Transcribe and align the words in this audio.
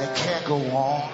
and 0.00 0.08
it 0.08 0.16
can't 0.16 0.44
go 0.44 0.56
on. 0.56 1.10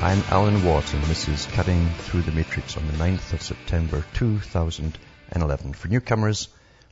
I'm 0.00 0.22
Alan 0.30 0.64
Watt 0.64 0.92
and 0.94 1.02
this 1.04 1.28
is 1.28 1.46
Cutting 1.46 1.88
Through 1.88 2.22
the 2.22 2.32
Matrix 2.32 2.76
on 2.76 2.86
the 2.86 2.92
9th 2.92 3.32
of 3.32 3.42
September 3.42 4.04
2011. 4.14 5.72
For 5.72 5.88
newcomers, 5.88 6.48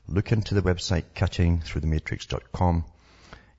look 0.08 0.32
into 0.32 0.54
the 0.54 0.62
website 0.62 1.04
cuttingthroughthematrix.com. 1.14 2.84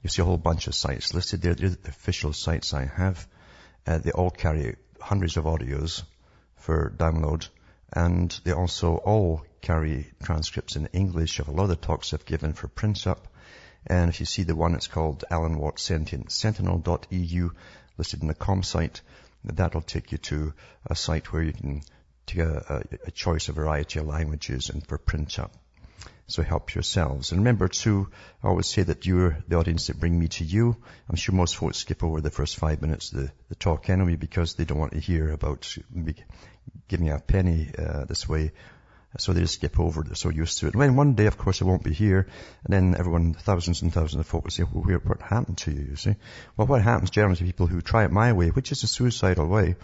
You'll 0.02 0.12
see 0.12 0.22
a 0.22 0.26
whole 0.26 0.38
bunch 0.38 0.68
of 0.68 0.76
sites 0.76 1.14
listed 1.14 1.42
there. 1.42 1.56
They're 1.56 1.70
the 1.70 1.90
official 1.90 2.34
sites 2.34 2.74
I 2.74 2.86
have. 2.86 3.28
Uh, 3.86 4.00
they 4.00 4.12
all 4.12 4.32
carry 4.32 4.76
hundreds 5.00 5.38
of 5.38 5.46
audios 5.46 6.04
for 6.58 6.94
download 6.98 7.48
and 7.94 8.38
they 8.44 8.52
also 8.52 8.98
all 8.98 9.44
carry 9.62 10.12
transcripts 10.24 10.76
in 10.76 10.88
English 10.88 11.40
of 11.40 11.48
a 11.48 11.52
lot 11.52 11.64
of 11.64 11.70
the 11.70 11.76
talks 11.76 12.14
I've 12.14 12.26
given 12.26 12.54
for 12.54 12.68
print 12.68 13.08
up. 13.08 13.28
And 13.86 14.10
if 14.10 14.20
you 14.20 14.26
see 14.26 14.44
the 14.44 14.56
one, 14.56 14.76
it's 14.76 14.88
called 14.88 15.24
Alan 15.30 15.58
Watt 15.58 15.80
Sentient, 15.80 16.32
sentinel.eu 16.32 17.50
listed 17.98 18.22
in 18.22 18.28
the 18.28 18.34
com 18.34 18.64
site 18.64 19.02
that'll 19.44 19.82
take 19.82 20.12
you 20.12 20.18
to 20.18 20.54
a 20.86 20.96
site 20.96 21.32
where 21.32 21.44
you 21.44 21.54
can 21.54 21.82
take 22.26 22.40
a, 22.40 22.84
a, 22.92 23.08
a 23.08 23.12
choice, 23.12 23.50
a 23.50 23.54
variety 23.54 24.00
of 24.00 24.08
languages 24.08 24.70
and 24.70 24.86
for 24.86 24.98
print 24.98 25.40
up. 25.40 25.54
So 26.30 26.44
help 26.44 26.76
yourselves. 26.76 27.32
And 27.32 27.40
remember 27.40 27.70
too, 27.70 28.10
I 28.44 28.50
always 28.50 28.66
say 28.66 28.84
that 28.84 29.06
you're 29.06 29.38
the 29.48 29.56
audience 29.56 29.88
that 29.88 30.00
bring 30.00 30.20
me 30.20 30.28
to 30.28 30.44
you. 30.44 30.76
I'm 31.10 31.16
sure 31.16 31.34
most 31.34 31.56
folks 31.56 31.78
skip 31.78 32.04
over 32.04 32.20
the 32.20 32.30
first 32.30 32.58
five 32.58 32.82
minutes 32.82 33.14
of 33.14 33.22
the, 33.22 33.32
the 33.48 33.56
talk 33.56 33.90
anyway 33.90 34.18
because 34.18 34.56
they 34.56 34.66
don't 34.66 34.78
want 34.78 34.92
to 34.92 35.00
hear 35.00 35.32
about 35.32 35.78
me 35.90 36.16
giving 36.90 37.10
a 37.10 37.20
penny 37.20 37.72
uh, 37.78 38.04
this 38.04 38.28
way. 38.28 38.52
So 39.22 39.34
they 39.34 39.42
just 39.42 39.56
skip 39.56 39.80
over 39.80 40.02
it. 40.02 40.08
They're 40.08 40.16
so 40.16 40.30
used 40.30 40.60
to 40.60 40.68
it. 40.68 40.74
And 40.74 40.82
then 40.82 40.96
one 40.96 41.14
day, 41.16 41.26
of 41.26 41.38
course, 41.38 41.62
it 41.62 41.66
won't 41.66 41.84
be 41.84 41.94
here. 41.94 42.28
And 42.66 42.74
then 42.74 42.96
everyone, 42.98 43.34
thousands 43.34 43.82
and 43.82 43.94
thousands 43.94 44.20
of 44.22 44.28
folks 44.28 44.44
will 44.46 44.52
say, 44.52 44.72
well, 44.72 44.84
where, 44.84 45.00
what 45.00 45.22
happened 45.22 45.58
to 45.60 45.72
you, 45.72 45.88
you 45.90 45.96
see? 45.96 46.16
Well, 46.56 46.68
what 46.68 46.82
happens 46.82 47.10
generally 47.10 47.38
to 47.38 47.44
people 47.44 47.68
who 47.68 47.82
try 47.82 48.06
it 48.06 48.12
my 48.12 48.34
way, 48.34 48.50
which 48.50 48.72
is 48.72 48.84
a 48.84 48.88
suicidal 48.88 49.48
way, 49.48 49.76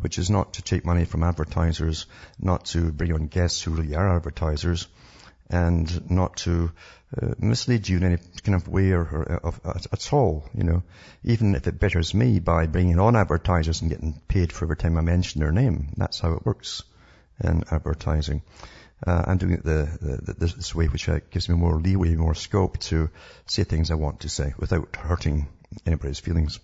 which 0.00 0.18
is 0.18 0.30
not 0.30 0.54
to 0.54 0.62
take 0.62 0.84
money 0.84 1.04
from 1.04 1.22
advertisers, 1.22 2.06
not 2.38 2.66
to 2.66 2.92
bring 2.92 3.12
on 3.12 3.28
guests 3.28 3.62
who 3.62 3.72
really 3.72 3.94
are 3.94 4.16
advertisers, 4.16 4.88
and 5.48 6.10
not 6.10 6.36
to 6.36 6.70
uh, 7.20 7.28
mislead 7.38 7.88
you 7.88 7.98
in 7.98 8.04
any 8.04 8.18
kind 8.42 8.56
of 8.56 8.68
way 8.68 8.90
or, 8.90 9.02
or 9.02 9.40
of, 9.44 9.60
at, 9.64 9.86
at 9.92 10.12
all, 10.12 10.44
you 10.54 10.64
know, 10.64 10.82
even 11.24 11.54
if 11.54 11.66
it 11.66 11.78
betters 11.78 12.12
me 12.12 12.40
by 12.40 12.66
bringing 12.66 12.98
on 12.98 13.16
advertisers 13.16 13.80
and 13.80 13.90
getting 13.90 14.20
paid 14.28 14.52
for 14.52 14.64
every 14.64 14.76
time 14.76 14.98
I 14.98 15.02
mention 15.02 15.40
their 15.40 15.52
name. 15.52 15.92
That's 15.96 16.20
how 16.20 16.32
it 16.32 16.44
works 16.44 16.82
in 17.42 17.64
advertising. 17.70 18.42
Uh, 19.06 19.24
I'm 19.26 19.38
doing 19.38 19.52
it 19.52 19.64
the, 19.64 19.88
the, 20.00 20.32
the, 20.32 20.54
this 20.56 20.74
way 20.74 20.86
which 20.86 21.08
uh, 21.08 21.20
gives 21.30 21.48
me 21.48 21.54
more 21.54 21.78
leeway, 21.78 22.14
more 22.14 22.34
scope 22.34 22.78
to 22.78 23.10
say 23.46 23.64
things 23.64 23.90
I 23.90 23.94
want 23.94 24.20
to 24.20 24.28
say 24.28 24.54
without 24.58 24.96
hurting 24.96 25.48
anybody's 25.84 26.18
feelings. 26.18 26.58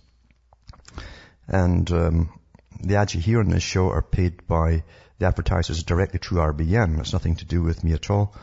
And 1.47 1.91
um, 1.91 2.39
the 2.81 2.95
ads 2.95 3.13
you 3.13 3.21
hear 3.21 3.39
on 3.39 3.49
this 3.49 3.63
show 3.63 3.89
are 3.89 4.01
paid 4.01 4.47
by 4.47 4.83
the 5.19 5.27
advertisers 5.27 5.83
directly 5.83 6.19
through 6.19 6.39
RBN. 6.39 6.99
It's 6.99 7.13
nothing 7.13 7.35
to 7.35 7.45
do 7.45 7.61
with 7.61 7.83
me 7.83 7.93
at 7.93 8.09
all. 8.09 8.35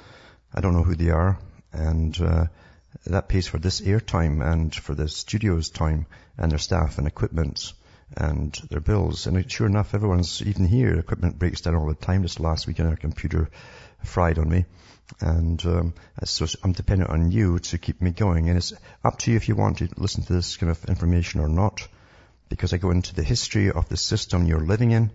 I 0.55 0.60
don't 0.60 0.75
know 0.75 0.84
who 0.84 0.94
they 0.94 1.10
are, 1.10 1.38
and 1.72 2.19
uh, 2.21 2.47
that 3.06 3.28
pays 3.28 3.47
for 3.47 3.59
this 3.59 3.81
airtime 3.81 4.44
and 4.44 4.75
for 4.75 4.94
the 4.94 5.09
studio's 5.09 5.71
time 5.71 6.06
and 6.38 6.50
their 6.50 6.59
staff 6.59 6.99
and 6.99 7.06
equipment 7.06 7.72
and 8.16 8.53
their 8.71 8.81
bills. 8.81 9.26
And 9.26 9.50
sure 9.50 9.66
enough, 9.66 9.94
everyone's 9.94 10.43
even 10.43 10.66
here. 10.66 10.98
Equipment 10.98 11.38
breaks 11.38 11.60
down 11.60 11.76
all 11.76 11.87
the 11.87 11.94
time. 11.94 12.22
Just 12.22 12.41
last 12.41 12.66
week, 12.66 12.81
our 12.81 12.97
computer 12.97 13.50
fried 14.04 14.38
on 14.38 14.48
me. 14.48 14.65
And 15.21 15.65
um, 15.66 15.94
so 16.25 16.47
I'm 16.62 16.72
dependent 16.72 17.10
on 17.10 17.32
you 17.32 17.59
to 17.59 17.78
keep 17.78 18.00
me 18.00 18.10
going. 18.10 18.49
And 18.49 18.56
it's 18.56 18.72
up 19.04 19.19
to 19.20 19.31
you 19.31 19.37
if 19.37 19.49
you 19.49 19.56
want 19.56 19.78
to 19.78 19.88
listen 19.97 20.22
to 20.25 20.32
this 20.32 20.56
kind 20.56 20.70
of 20.70 20.84
information 20.84 21.41
or 21.41 21.49
not, 21.49 21.87
because 22.49 22.72
I 22.72 22.78
go 22.78 22.91
into 22.91 23.15
the 23.15 23.22
history 23.22 23.70
of 23.70 23.88
the 23.88 23.97
system 23.97 24.47
you're 24.47 24.60
living 24.60 24.93
in. 24.93 25.10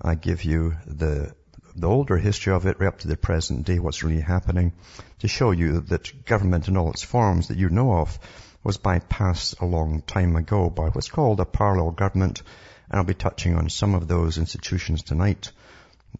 I 0.00 0.14
give 0.14 0.44
you 0.44 0.76
the 0.86 1.34
the 1.78 1.88
older 1.88 2.16
history 2.16 2.54
of 2.54 2.64
it 2.64 2.80
right 2.80 2.88
up 2.88 3.00
to 3.00 3.08
the 3.08 3.16
present 3.18 3.66
day, 3.66 3.78
what's 3.78 4.02
really 4.02 4.20
happening, 4.20 4.72
to 5.18 5.28
show 5.28 5.50
you 5.50 5.80
that 5.80 6.24
government 6.24 6.68
in 6.68 6.76
all 6.76 6.90
its 6.90 7.02
forms 7.02 7.48
that 7.48 7.58
you 7.58 7.68
know 7.68 7.92
of 7.92 8.18
was 8.66 8.78
bypassed 8.78 9.60
a 9.60 9.64
long 9.64 10.02
time 10.02 10.34
ago 10.34 10.68
by 10.68 10.88
what's 10.88 11.08
called 11.08 11.38
a 11.38 11.44
parallel 11.44 11.92
government. 11.92 12.42
And 12.90 12.98
I'll 12.98 13.04
be 13.04 13.14
touching 13.14 13.54
on 13.54 13.70
some 13.70 13.94
of 13.94 14.08
those 14.08 14.38
institutions 14.38 15.04
tonight. 15.04 15.52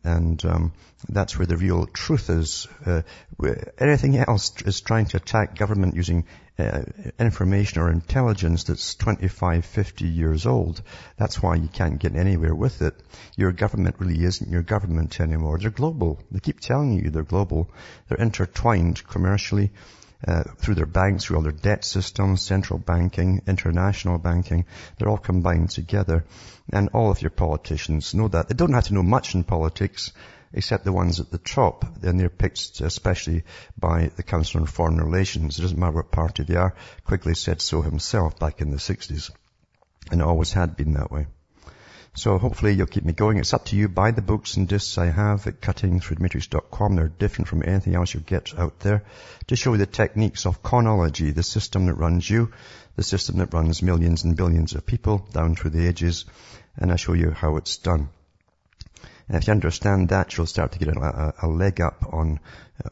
And 0.05 0.45
um, 0.45 0.73
that's 1.09 1.37
where 1.37 1.47
the 1.47 1.56
real 1.56 1.87
truth 1.87 2.31
is. 2.31 2.69
Uh, 2.85 3.03
anything 3.79 4.17
else 4.17 4.53
is 4.62 4.81
trying 4.81 5.06
to 5.06 5.17
attack 5.17 5.59
government 5.59 5.97
using 5.97 6.25
uh, 6.56 6.83
information 7.19 7.83
or 7.83 7.91
intelligence 7.91 8.62
that's 8.65 8.95
25, 8.95 9.65
50 9.65 10.05
years 10.06 10.47
old. 10.47 10.83
That's 11.17 11.43
why 11.43 11.56
you 11.56 11.69
can't 11.69 11.99
get 11.99 12.15
anywhere 12.15 12.55
with 12.55 12.81
it. 12.81 12.95
Your 13.37 13.51
government 13.51 13.97
really 13.99 14.23
isn't 14.23 14.51
your 14.51 14.62
government 14.62 15.21
anymore. 15.21 15.59
They're 15.59 15.71
global. 15.71 16.21
They 16.31 16.39
keep 16.39 16.61
telling 16.61 16.93
you 16.93 17.11
they're 17.11 17.25
global. 17.25 17.69
They're 18.09 18.25
intertwined 18.25 19.05
commercially. 19.05 19.73
Uh, 20.27 20.43
through 20.56 20.75
their 20.75 20.87
banks, 20.87 21.25
through 21.25 21.37
all 21.37 21.43
their 21.43 21.53
debt 21.53 21.84
systems, 21.84 22.41
central 22.41 22.78
banking, 22.78 23.43
international 23.47 24.16
banking, 24.16 24.65
they're 24.97 25.10
all 25.10 25.19
combined 25.19 25.69
together. 25.69 26.25
And 26.72 26.88
all 26.94 27.10
of 27.10 27.21
your 27.21 27.31
politicians 27.31 28.15
know 28.15 28.28
that. 28.28 28.49
They 28.49 28.55
don't 28.55 28.72
have 28.72 28.87
to 28.87 28.94
know 28.94 29.03
much 29.03 29.34
in 29.34 29.44
politics 29.44 30.12
except 30.53 30.84
the 30.84 30.93
ones 30.93 31.21
at 31.21 31.31
the 31.31 31.38
top. 31.38 31.84
And 32.03 32.19
they're 32.19 32.31
picked 32.31 32.81
especially 32.81 33.44
by 33.78 34.10
the 34.16 34.22
Council 34.22 34.60
on 34.60 34.66
Foreign 34.66 34.97
Relations. 34.97 35.59
It 35.59 35.62
doesn't 35.62 35.78
matter 35.78 35.97
what 35.97 36.10
party 36.10 36.44
they 36.44 36.56
are. 36.56 36.75
Quigley 37.05 37.34
said 37.34 37.60
so 37.60 37.82
himself 37.82 38.38
back 38.38 38.62
in 38.62 38.71
the 38.71 38.78
60s. 38.78 39.31
And 40.10 40.21
it 40.21 40.25
always 40.25 40.53
had 40.53 40.76
been 40.76 40.94
that 40.94 41.10
way. 41.10 41.26
So 42.16 42.38
hopefully 42.38 42.72
you'll 42.72 42.87
keep 42.87 43.04
me 43.04 43.12
going. 43.12 43.37
It's 43.37 43.53
up 43.53 43.66
to 43.66 43.77
you. 43.77 43.88
Buy 43.91 44.10
the 44.10 44.22
books 44.22 44.56
and 44.56 44.66
discs 44.66 44.97
I 44.97 45.06
have 45.06 45.47
at 45.47 45.60
cuttingthroughthematrix.com. 45.60 46.97
They're 46.97 47.09
different 47.09 47.49
from 47.49 47.62
anything 47.62 47.94
else 47.94 48.15
you'll 48.15 48.22
get 48.22 48.59
out 48.59 48.81
there 48.81 49.04
to 49.49 49.56
show 49.56 49.72
you 49.72 49.78
the 49.78 49.87
techniques 49.87 50.47
of 50.47 50.62
chronology, 50.62 51.31
the 51.31 51.43
system 51.43 51.84
that 51.87 51.94
runs 51.94 52.28
you, 52.28 52.53
the 52.97 53.03
system 53.03 53.37
that 53.38 53.53
runs 53.53 53.82
millions 53.82 54.25
and 54.25 54.34
billions 54.34 54.75
of 54.75 54.87
people 54.87 55.28
down 55.32 55.56
through 55.56 55.72
the 55.72 55.87
ages. 55.87 56.25
And 56.78 56.91
I 56.91 56.97
show 56.97 57.12
you 57.12 57.32
how 57.32 57.59
it's 57.59 57.76
done. 57.76 58.09
And 59.28 59.37
if 59.37 59.47
you 59.47 59.53
understand 59.53 60.09
that, 60.09 60.34
you'll 60.34 60.47
start 60.47 60.72
to 60.72 60.78
get 60.78 60.88
a, 60.88 60.99
a, 60.99 61.34
a 61.43 61.49
leg 61.49 61.82
up 61.82 62.03
on 62.15 62.41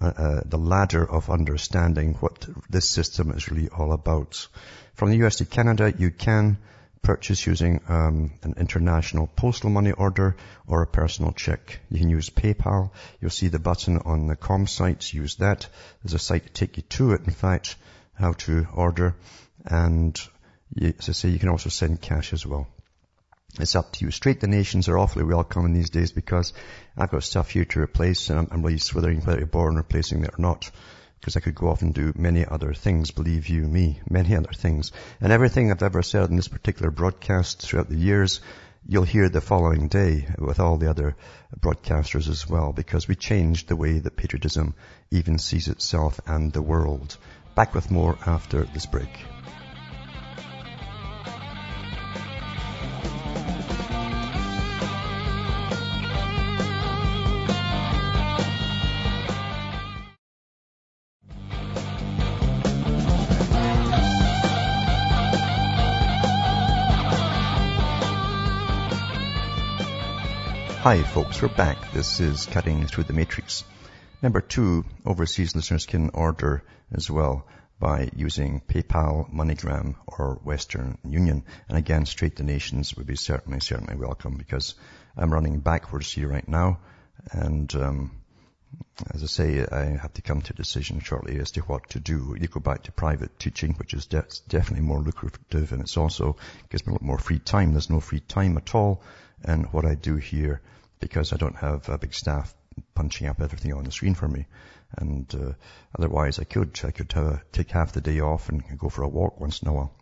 uh, 0.03 0.07
uh, 0.07 0.41
the 0.45 0.59
ladder 0.59 1.09
of 1.09 1.31
understanding 1.31 2.13
what 2.21 2.47
this 2.69 2.91
system 2.91 3.31
is 3.31 3.51
really 3.51 3.71
all 3.71 3.93
about. 3.93 4.49
From 4.95 5.09
the 5.09 5.25
US 5.25 5.37
to 5.37 5.47
Canada, 5.47 5.95
you 5.97 6.11
can 6.11 6.59
purchase 7.05 7.47
using 7.47 7.81
um, 7.89 8.33
an 8.43 8.55
international 8.57 9.29
postal 9.29 9.71
money 9.71 9.93
order 9.93 10.37
or 10.67 10.83
a 10.83 10.87
personal 10.87 11.33
check. 11.33 11.79
You 11.91 12.01
can 12.01 12.09
use 12.09 12.31
PayPal. 12.31 12.91
You'll 13.21 13.31
see 13.31 13.49
the 13.49 13.59
button 13.59 13.99
on 13.99 14.27
the 14.27 14.37
com 14.37 14.67
site. 14.67 15.13
Use 15.13 15.37
that. 15.37 15.69
There's 16.03 16.15
a 16.15 16.19
site 16.19 16.47
to 16.47 16.53
take 16.53 16.79
you 16.79 16.83
to 16.83 17.13
it, 17.13 17.27
in 17.27 17.33
fact, 17.33 17.77
how 18.15 18.33
to 18.33 18.67
order. 18.75 19.15
And 19.65 20.19
you, 20.75 20.95
as 20.99 21.09
I 21.09 21.13
say, 21.13 21.29
you 21.29 21.39
can 21.39 21.51
also 21.51 21.69
send 21.69 22.01
cash 22.01 22.33
as 22.33 22.45
well. 22.45 22.67
It's 23.61 23.77
up 23.77 23.93
to 23.93 24.05
you. 24.05 24.11
Straight 24.11 24.41
donations 24.41 24.89
are 24.89 24.99
awfully 24.99 25.25
welcome 25.25 25.65
in 25.67 25.75
these 25.75 25.91
days 25.91 26.11
because 26.11 26.53
I've 26.97 27.11
got 27.11 27.23
stuff 27.23 27.51
here 27.51 27.67
to 27.67 27.81
replace 27.81 28.31
and 28.31 28.39
I'm, 28.41 28.49
I'm 28.51 28.63
really 28.63 28.79
swithering 28.79 29.21
whether 29.21 29.39
you're 29.39 29.47
born 29.47 29.77
replacing 29.77 30.25
it 30.25 30.35
or 30.37 30.43
not. 30.43 30.71
Because 31.25 31.39
I 31.39 31.41
could 31.41 31.55
go 31.55 31.69
off 31.69 31.81
and 31.81 31.95
do 31.95 32.13
many 32.15 32.45
other 32.45 32.75
things, 32.75 33.11
believe 33.11 33.49
you 33.49 33.63
me, 33.63 33.99
many 34.11 34.37
other 34.37 34.53
things. 34.53 34.93
And 35.23 35.33
everything 35.33 35.71
I've 35.71 35.83
ever 35.83 36.03
said 36.03 36.29
in 36.29 36.37
this 36.37 36.49
particular 36.49 36.91
broadcast 36.91 37.63
throughout 37.63 37.89
the 37.89 37.97
years, 37.97 38.43
you'll 38.87 39.05
hear 39.05 39.31
the 39.31 39.41
following 39.41 39.89
day 39.89 40.29
with 40.39 40.61
all 40.61 40.77
the 40.77 40.91
other 40.91 41.17
broadcasters 41.59 42.29
as 42.29 42.47
well, 42.47 42.75
because 42.75 43.09
we 43.09 43.15
changed 43.15 43.69
the 43.69 43.75
way 43.75 44.01
that 44.01 44.17
patriotism 44.19 44.75
even 45.11 45.39
sees 45.39 45.69
itself 45.69 46.21
and 46.27 46.53
the 46.53 46.61
world. 46.61 47.17
Back 47.55 47.75
with 47.75 47.91
more 47.91 48.19
after 48.27 48.65
this 48.65 48.85
break. 48.85 49.09
Hi 70.85 71.03
folks, 71.03 71.41
we're 71.41 71.49
back. 71.49 71.93
This 71.93 72.21
is 72.21 72.45
Cutting 72.45 72.87
Through 72.87 73.05
the 73.05 73.15
Matrix. 73.15 73.65
Number 74.21 74.43
two, 74.43 74.85
overseas 75.07 75.57
listeners 75.57 75.87
can 75.87 76.11
order 76.11 76.63
as 76.93 77.11
well 77.11 77.47
by 77.81 78.11
using 78.15 78.61
PayPal, 78.61 79.33
MoneyGram 79.33 79.95
or 80.07 80.41
Western 80.45 80.99
Union. 81.03 81.45
And 81.71 81.79
again, 81.79 82.05
straight 82.05 82.37
donations 82.37 82.95
would 82.97 83.07
be 83.07 83.17
certainly, 83.17 83.61
certainly 83.61 83.97
welcome 83.97 84.37
because 84.37 84.75
I'm 85.17 85.33
running 85.33 85.61
backwards 85.61 86.13
here 86.13 86.29
right 86.29 86.47
now. 86.47 86.81
And, 87.33 87.75
um, 87.77 88.11
as 89.15 89.23
I 89.23 89.27
say, 89.27 89.67
I 89.67 89.85
have 89.97 90.13
to 90.13 90.21
come 90.21 90.43
to 90.43 90.53
a 90.53 90.57
decision 90.57 91.01
shortly 91.01 91.39
as 91.39 91.53
to 91.53 91.63
what 91.63 91.89
to 91.91 91.99
do. 91.99 92.37
You 92.39 92.47
go 92.47 92.61
back 92.61 92.83
to 92.83 92.93
private 92.93 93.39
teaching, 93.39 93.73
which 93.77 93.95
is 93.95 94.05
de- 94.05 94.27
definitely 94.49 94.87
more 94.87 95.01
lucrative 95.01 95.73
and 95.73 95.81
it's 95.81 95.97
also 95.97 96.37
gives 96.69 96.87
me 96.87 96.91
a 96.91 96.97
lot 96.97 97.03
more 97.03 97.19
free 97.19 97.39
time. 97.39 97.73
There's 97.73 97.89
no 97.89 98.01
free 98.01 98.21
time 98.21 98.59
at 98.59 98.75
all. 98.75 99.03
And 99.43 99.73
what 99.73 99.87
I 99.87 99.95
do 99.95 100.17
here 100.17 100.61
because 101.01 101.33
I 101.33 101.37
don't 101.37 101.57
have 101.57 101.89
a 101.89 101.99
big 101.99 102.15
staff 102.15 102.55
punching 102.95 103.27
up 103.27 103.41
everything 103.41 103.73
on 103.73 103.85
the 103.85 103.93
screen 103.93 104.15
for 104.15 104.29
me. 104.29 104.47
And 104.97 105.33
uh, 105.35 105.53
otherwise, 105.97 106.39
I 106.39 106.45
could 106.45 106.79
I 106.85 106.91
could 106.91 107.15
take 107.53 107.71
half 107.71 107.93
the 107.93 108.01
day 108.01 108.21
off 108.21 108.49
and 108.49 108.63
go 108.79 108.89
for 108.89 109.03
a 109.03 109.09
walk 109.09 109.41
once 109.41 109.63
in 109.63 109.69
a 109.69 109.73
while. 109.73 109.93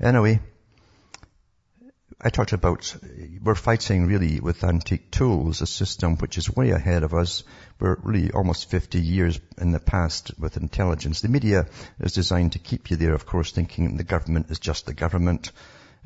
Anyway, 0.00 0.40
I 2.20 2.30
talked 2.30 2.52
about 2.52 2.94
we're 3.42 3.54
fighting 3.54 4.06
really 4.06 4.38
with 4.40 4.62
antique 4.62 5.10
tools, 5.10 5.60
a 5.60 5.66
system 5.66 6.16
which 6.16 6.38
is 6.38 6.54
way 6.54 6.70
ahead 6.70 7.02
of 7.02 7.14
us. 7.14 7.42
We're 7.80 7.96
really 8.02 8.30
almost 8.30 8.70
50 8.70 9.00
years 9.00 9.40
in 9.58 9.72
the 9.72 9.80
past 9.80 10.32
with 10.38 10.56
intelligence. 10.56 11.20
The 11.20 11.28
media 11.28 11.66
is 11.98 12.12
designed 12.12 12.52
to 12.52 12.60
keep 12.60 12.90
you 12.90 12.96
there, 12.96 13.14
of 13.14 13.26
course, 13.26 13.50
thinking 13.50 13.96
the 13.96 14.04
government 14.04 14.50
is 14.50 14.60
just 14.60 14.86
the 14.86 14.94
government 14.94 15.50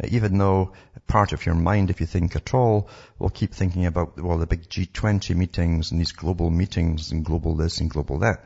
even 0.05 0.39
though 0.39 0.73
part 1.07 1.33
of 1.33 1.47
your 1.47 1.55
mind, 1.55 1.91
if 1.91 2.01
you 2.01 2.07
think 2.07 2.37
at 2.37 2.53
all, 2.55 2.89
will 3.19 3.31
keep 3.31 3.55
thinking 3.55 3.87
about, 3.87 4.21
well, 4.21 4.39
the 4.39 4.47
big 4.47 4.69
G20 4.69 5.35
meetings 5.35 5.91
and 5.91 6.01
these 6.01 6.13
global 6.13 6.51
meetings 6.51 7.13
and 7.13 7.25
global 7.25 7.55
this 7.55 7.81
and 7.81 7.91
global 7.91 8.19
that. 8.19 8.45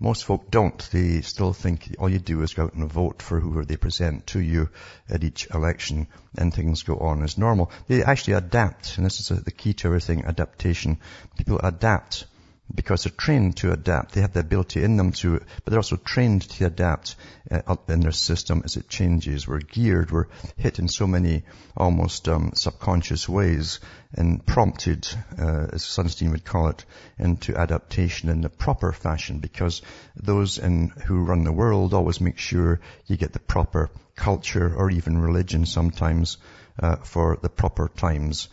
Most 0.00 0.24
folk 0.24 0.50
don't. 0.50 0.78
They 0.92 1.22
still 1.22 1.52
think 1.52 1.96
all 1.98 2.08
you 2.08 2.20
do 2.20 2.42
is 2.42 2.54
go 2.54 2.64
out 2.64 2.74
and 2.74 2.90
vote 2.90 3.20
for 3.20 3.40
whoever 3.40 3.64
they 3.64 3.76
present 3.76 4.28
to 4.28 4.40
you 4.40 4.70
at 5.08 5.24
each 5.24 5.48
election 5.52 6.06
and 6.36 6.54
things 6.54 6.84
go 6.84 6.96
on 6.96 7.22
as 7.22 7.36
normal. 7.36 7.72
They 7.88 8.04
actually 8.04 8.34
adapt, 8.34 8.96
and 8.96 9.04
this 9.04 9.18
is 9.18 9.42
the 9.42 9.50
key 9.50 9.72
to 9.74 9.88
everything, 9.88 10.24
adaptation. 10.24 10.98
People 11.36 11.58
adapt 11.58 12.26
because 12.74 13.04
they're 13.04 13.12
trained 13.12 13.56
to 13.56 13.72
adapt. 13.72 14.12
They 14.12 14.20
have 14.20 14.34
the 14.34 14.40
ability 14.40 14.82
in 14.82 14.96
them 14.96 15.12
to, 15.12 15.38
but 15.38 15.70
they're 15.70 15.78
also 15.78 15.96
trained 15.96 16.42
to 16.42 16.66
adapt 16.66 17.16
uh, 17.50 17.76
in 17.88 18.00
their 18.00 18.12
system 18.12 18.62
as 18.64 18.76
it 18.76 18.88
changes. 18.88 19.48
We're 19.48 19.60
geared, 19.60 20.10
we're 20.10 20.26
hit 20.56 20.78
in 20.78 20.88
so 20.88 21.06
many 21.06 21.44
almost 21.76 22.28
um, 22.28 22.52
subconscious 22.54 23.28
ways 23.28 23.80
and 24.14 24.44
prompted, 24.44 25.08
uh, 25.38 25.68
as 25.72 25.82
Sunstein 25.82 26.30
would 26.32 26.44
call 26.44 26.68
it, 26.68 26.84
into 27.18 27.56
adaptation 27.56 28.28
in 28.28 28.42
the 28.42 28.50
proper 28.50 28.92
fashion 28.92 29.38
because 29.38 29.82
those 30.16 30.58
in, 30.58 30.88
who 31.06 31.24
run 31.24 31.44
the 31.44 31.52
world 31.52 31.94
always 31.94 32.20
make 32.20 32.38
sure 32.38 32.80
you 33.06 33.16
get 33.16 33.32
the 33.32 33.38
proper 33.38 33.90
culture 34.14 34.74
or 34.74 34.90
even 34.90 35.16
religion 35.16 35.64
sometimes 35.64 36.36
uh, 36.80 36.96
for 36.96 37.38
the 37.40 37.48
proper 37.48 37.88
times 37.88 38.48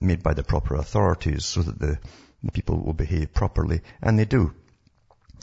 made 0.00 0.22
by 0.22 0.34
the 0.34 0.42
proper 0.42 0.76
authorities 0.76 1.44
so 1.44 1.62
that 1.62 1.78
the 1.78 1.90
the 1.90 1.98
people 2.52 2.80
will 2.80 2.92
behave 2.92 3.34
properly, 3.34 3.80
and 4.02 4.18
they 4.18 4.24
do, 4.24 4.54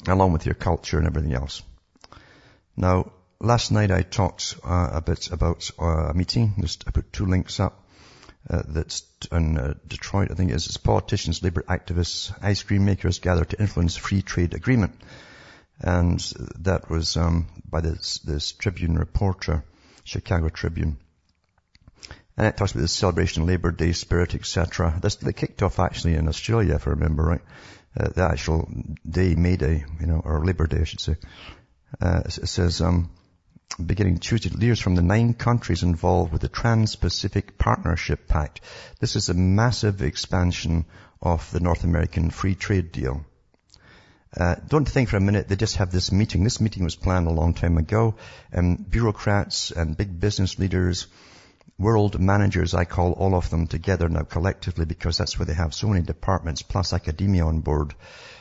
along 0.08 0.34
with 0.34 0.46
your 0.46 0.56
culture 0.56 0.98
and 0.98 1.08
everything 1.08 1.34
else. 1.34 1.62
Now, 2.76 3.12
last 3.40 3.72
night 3.72 3.92
I 3.92 4.02
talked 4.02 4.56
uh, 4.64 4.90
a 4.94 5.02
bit 5.02 5.32
about 5.32 5.70
uh, 5.80 6.10
a 6.10 6.14
meeting. 6.14 6.54
Just 6.60 6.84
I 6.88 6.92
put 6.92 7.14
two 7.14 7.26
links 7.26 7.60
up. 7.60 7.84
Uh, 8.50 8.64
that's 8.66 9.04
in 9.30 9.58
uh, 9.58 9.74
Detroit, 9.86 10.32
I 10.32 10.36
think 10.36 10.52
it 10.52 10.56
is. 10.56 10.68
It's 10.68 10.78
politicians, 10.78 11.44
labor 11.44 11.64
activists, 11.64 12.32
ice 12.42 12.64
cream 12.64 12.86
makers 12.86 13.20
gather 13.20 13.44
to 13.44 13.60
influence 13.60 13.98
free 13.98 14.22
trade 14.22 14.54
agreement. 14.54 14.96
And 15.82 16.20
that 16.60 16.90
was 16.90 17.18
um, 17.18 17.48
by 17.70 17.82
this, 17.82 18.20
this 18.20 18.54
Tribune 18.54 18.98
reporter, 18.98 19.66
Chicago 20.06 20.48
Tribune. 20.48 20.98
And 22.38 22.45
it 22.45 22.56
talks 22.56 22.72
about 22.72 22.81
the 22.81 22.88
celebration 22.88 23.42
of 23.42 23.48
Labour 23.48 23.72
Day 23.72 23.94
spirit, 23.94 24.36
etc. 24.36 25.00
This 25.01 25.16
they 25.16 25.34
kicked 25.34 25.63
off 25.63 25.80
actually 25.80 26.13
in 26.13 26.28
Australia, 26.28 26.75
if 26.75 26.88
I 26.88 26.92
remember 26.92 27.24
right. 27.24 27.42
Uh, 28.00 28.10
the 28.10 28.24
actual 28.24 28.69
day, 29.10 29.34
May 29.34 29.56
Day, 29.56 29.84
you 30.00 30.06
know, 30.06 30.22
or 30.24 30.45
Labour 30.45 30.68
Day, 30.68 30.81
I 30.81 30.84
should 30.84 31.00
say. 31.00 31.16
Uh, 32.00 32.22
it 32.25 32.48
says, 32.48 32.80
um, 32.80 33.10
beginning 33.84 34.19
Tuesday, 34.19 34.50
leaders 34.50 34.80
from 34.80 34.94
the 34.94 35.01
nine 35.01 35.34
countries 35.34 35.81
involved 35.81 36.31
with 36.31 36.42
the 36.42 36.48
Trans-Pacific 36.48 37.57
Partnership 37.57 38.28
Pact. 38.28 38.62
This 39.00 39.16
is 39.16 39.30
a 39.30 39.33
massive 39.33 40.04
expansion 40.04 40.86
of 41.22 41.50
the 41.51 41.60
North 41.60 41.83
American 41.83 42.30
free 42.30 42.54
trade 42.54 42.92
deal. 42.92 43.25
Uh, 44.36 44.56
don't 44.68 44.88
think 44.88 45.10
for 45.10 45.18
a 45.18 45.22
minute 45.22 45.48
they 45.48 45.56
just 45.56 45.78
have 45.78 45.92
this 45.92 46.12
meeting. 46.12 46.44
This 46.44 46.62
meeting 46.62 46.83
was 46.83 46.95
planned 46.95 47.28
a 47.28 47.31
long 47.31 47.56
time 47.56 47.78
ago, 47.78 48.16
and 48.51 48.90
bureaucrats 48.90 49.72
and 49.72 49.98
big 49.98 50.19
business 50.19 50.60
leaders 50.60 51.07
world 51.80 52.20
managers, 52.20 52.74
I 52.74 52.86
call 52.86 53.12
all 53.14 53.36
of 53.36 53.50
them 53.50 53.68
together 53.68 54.10
now 54.10 54.24
collectively 54.24 54.86
because 54.86 55.18
that's 55.18 55.38
where 55.38 55.46
they 55.46 55.54
have 55.54 55.74
so 55.74 55.88
many 55.88 56.02
departments 56.02 56.64
plus 56.64 56.94
academia 56.94 57.46
on 57.46 57.62
board. 57.62 57.94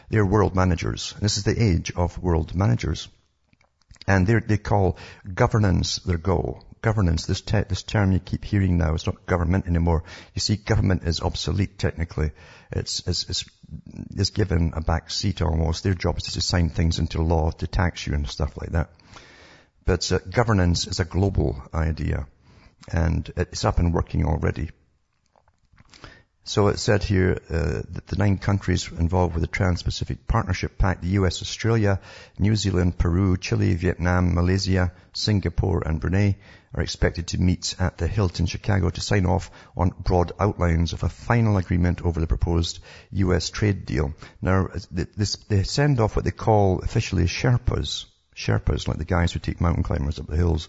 They're 0.09 0.25
world 0.25 0.55
managers. 0.55 1.15
This 1.21 1.37
is 1.37 1.44
the 1.44 1.62
age 1.62 1.93
of 1.94 2.19
world 2.23 2.55
managers. 2.55 3.09
And 4.09 4.27
they 4.27 4.56
call 4.56 4.99
governance 5.35 5.97
their 5.97 6.19
goal. 6.19 6.62
Governance, 6.81 7.27
this, 7.27 7.41
te- 7.41 7.65
this 7.69 7.83
term 7.83 8.12
you 8.12 8.21
keep 8.21 8.44
hearing 8.44 8.79
now, 8.79 8.94
it's 8.94 9.06
not 9.06 9.27
government 9.27 9.67
anymore. 9.67 10.05
You 10.35 10.41
see, 10.41 10.56
government 10.56 11.03
is 11.03 11.21
obsolete 11.21 11.79
technically. 11.79 12.31
It's, 12.71 13.03
it's, 13.09 13.29
it's, 13.29 13.44
it's 14.15 14.31
given 14.31 14.73
a 14.77 14.81
back 14.81 15.11
seat 15.11 15.43
almost. 15.43 15.83
Their 15.83 15.94
job 15.94 16.19
is 16.19 16.33
to 16.35 16.41
sign 16.41 16.69
things 16.69 17.00
into 17.00 17.21
law 17.21 17.50
to 17.50 17.67
tax 17.67 18.06
you 18.06 18.15
and 18.15 18.29
stuff 18.29 18.56
like 18.56 18.71
that. 18.71 18.91
But 19.85 20.11
uh, 20.12 20.21
governance 20.31 20.87
is 20.87 21.00
a 21.00 21.05
global 21.05 21.61
idea 21.75 22.29
and 22.93 23.31
it's 23.37 23.64
up 23.64 23.78
and 23.78 23.93
working 23.93 24.25
already. 24.25 24.70
So 26.49 26.69
it 26.69 26.78
said 26.78 27.02
here 27.02 27.40
uh, 27.50 27.82
that 27.90 28.06
the 28.06 28.14
nine 28.14 28.38
countries 28.38 28.88
involved 28.88 29.34
with 29.34 29.40
the 29.40 29.49
Trans-Pacific 29.49 30.28
Partnership 30.28 30.78
Pact, 30.78 31.02
the 31.02 31.19
US, 31.20 31.43
Australia, 31.43 32.00
New 32.38 32.55
Zealand, 32.55 32.96
Peru, 32.99 33.37
Chile, 33.37 33.75
Vietnam, 33.75 34.32
Malaysia, 34.32 34.92
Singapore 35.12 35.83
and 35.85 36.00
Brunei 36.00 36.37
are 36.73 36.85
expected 36.85 37.26
to 37.28 37.38
meet 37.38 37.75
at 37.80 37.99
the 37.99 38.06
Hilton 38.06 38.47
Chicago 38.47 38.90
to 38.90 39.00
sign 39.00 39.26
off 39.26 39.50
on 39.76 39.90
broad 39.99 40.30
outlines 40.38 40.92
of 40.92 41.02
a 41.02 41.09
final 41.09 41.56
agreement 41.56 42.02
over 42.02 42.21
the 42.21 42.28
proposed 42.28 42.78
US 43.11 43.50
trade 43.50 43.85
deal. 43.85 44.14
Now, 44.40 44.68
this, 44.92 45.35
they 45.49 45.64
send 45.64 45.99
off 45.99 46.14
what 46.14 46.25
they 46.25 46.30
call 46.30 46.78
officially 46.78 47.25
Sherpas. 47.25 48.04
Sherpas, 48.37 48.87
like 48.87 48.99
the 48.99 49.04
guys 49.04 49.33
who 49.33 49.40
take 49.40 49.61
mountain 49.61 49.83
climbers 49.83 50.21
up 50.21 50.28
the 50.28 50.37
hills. 50.37 50.68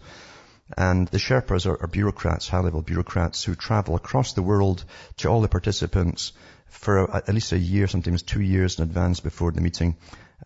And 0.75 1.07
the 1.07 1.17
Sherpas 1.17 1.65
are, 1.65 1.81
are 1.81 1.87
bureaucrats, 1.87 2.47
high-level 2.47 2.81
bureaucrats 2.81 3.43
who 3.43 3.55
travel 3.55 3.95
across 3.95 4.33
the 4.33 4.41
world 4.41 4.83
to 5.17 5.29
all 5.29 5.41
the 5.41 5.47
participants 5.47 6.33
for 6.67 7.05
a, 7.05 7.17
at 7.17 7.33
least 7.33 7.53
a 7.53 7.57
year, 7.57 7.87
sometimes 7.87 8.23
two 8.23 8.41
years 8.41 8.77
in 8.77 8.83
advance 8.83 9.19
before 9.19 9.51
the 9.51 9.61
meeting. 9.61 9.95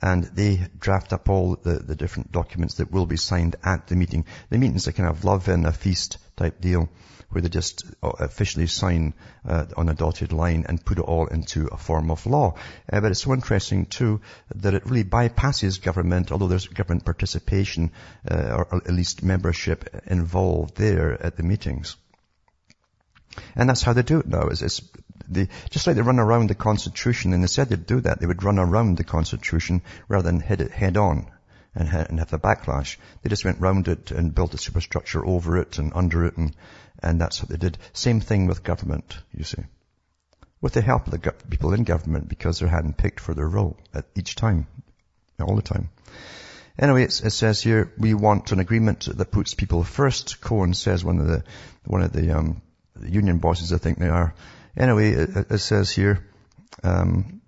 And 0.01 0.23
they 0.23 0.67
draft 0.79 1.11
up 1.13 1.29
all 1.29 1.55
the, 1.55 1.79
the 1.79 1.95
different 1.95 2.31
documents 2.31 2.75
that 2.75 2.91
will 2.91 3.05
be 3.05 3.17
signed 3.17 3.55
at 3.63 3.87
the 3.87 3.95
meeting. 3.95 4.25
The 4.49 4.57
meeting's 4.57 4.87
a 4.87 4.93
kind 4.93 5.09
of 5.09 5.25
love 5.25 5.47
and 5.47 5.65
a 5.65 5.71
feast 5.71 6.17
type 6.37 6.61
deal 6.61 6.89
where 7.31 7.41
they 7.41 7.49
just 7.49 7.83
uh, 8.03 8.11
officially 8.19 8.67
sign 8.67 9.13
uh, 9.47 9.65
on 9.75 9.89
a 9.89 9.93
dotted 9.93 10.31
line 10.33 10.65
and 10.67 10.85
put 10.85 10.99
it 10.99 11.03
all 11.03 11.27
into 11.27 11.67
a 11.67 11.77
form 11.77 12.11
of 12.11 12.25
law. 12.25 12.55
Uh, 12.91 13.01
but 13.01 13.11
it's 13.11 13.23
so 13.23 13.33
interesting 13.33 13.85
too 13.85 14.21
that 14.55 14.73
it 14.73 14.85
really 14.85 15.03
bypasses 15.03 15.81
government, 15.81 16.31
although 16.31 16.47
there's 16.47 16.67
government 16.67 17.05
participation 17.05 17.91
uh, 18.29 18.55
or 18.55 18.75
at 18.75 18.93
least 18.93 19.23
membership 19.23 20.03
involved 20.07 20.75
there 20.77 21.21
at 21.25 21.37
the 21.37 21.43
meetings. 21.43 21.95
And 23.55 23.69
that's 23.69 23.81
how 23.81 23.93
they 23.93 24.03
do 24.03 24.19
it 24.19 24.27
now. 24.27 24.47
Is 24.49 24.61
it's 24.61 24.81
just 25.69 25.87
like 25.87 25.95
they 25.95 26.01
run 26.01 26.19
around 26.19 26.49
the 26.49 26.55
Constitution, 26.55 27.31
and 27.31 27.41
they 27.41 27.47
said 27.47 27.69
they'd 27.69 27.85
do 27.85 28.01
that. 28.01 28.19
They 28.19 28.25
would 28.25 28.43
run 28.43 28.59
around 28.59 28.97
the 28.97 29.05
Constitution 29.05 29.81
rather 30.09 30.29
than 30.29 30.41
hit 30.41 30.59
it 30.59 30.71
head 30.71 30.97
on 30.97 31.31
and, 31.75 31.89
and 31.89 32.19
have 32.19 32.29
the 32.29 32.39
backlash. 32.39 32.97
They 33.21 33.29
just 33.29 33.45
went 33.45 33.61
round 33.61 33.87
it 33.87 34.11
and 34.11 34.35
built 34.35 34.53
a 34.53 34.57
superstructure 34.57 35.25
over 35.25 35.57
it 35.57 35.77
and 35.77 35.91
under 35.95 36.25
it 36.25 36.37
and 36.37 36.55
and 37.01 37.19
that's 37.19 37.41
what 37.41 37.49
they 37.49 37.57
did. 37.57 37.77
Same 37.93 38.19
thing 38.19 38.47
with 38.47 38.63
government, 38.63 39.17
you 39.35 39.43
see. 39.43 39.63
With 40.59 40.73
the 40.73 40.81
help 40.81 41.07
of 41.07 41.19
the 41.19 41.31
people 41.49 41.73
in 41.73 41.83
government 41.83 42.29
because 42.29 42.59
they're 42.59 42.69
handpicked 42.69 43.19
for 43.19 43.33
their 43.33 43.47
role 43.47 43.77
at 43.93 44.05
each 44.15 44.35
time, 44.35 44.67
all 45.39 45.55
the 45.55 45.63
time. 45.63 45.89
Anyway, 46.77 47.03
it, 47.03 47.21
it 47.25 47.31
says 47.31 47.61
here, 47.61 47.91
we 47.97 48.13
want 48.13 48.51
an 48.51 48.59
agreement 48.59 49.07
that 49.17 49.31
puts 49.31 49.55
people 49.55 49.83
first. 49.83 50.39
Cohen 50.41 50.73
says 50.73 51.03
one 51.03 51.19
of 51.19 51.27
the, 51.27 51.43
one 51.85 52.03
of 52.03 52.13
the, 52.13 52.37
um, 52.37 52.61
union 53.03 53.39
bosses, 53.39 53.73
I 53.73 53.77
think 53.77 53.97
they 53.97 54.09
are. 54.09 54.35
Anyway, 54.77 55.11
it, 55.11 55.29
it 55.49 55.57
says 55.57 55.89
here, 55.89 56.23
um, 56.83 57.40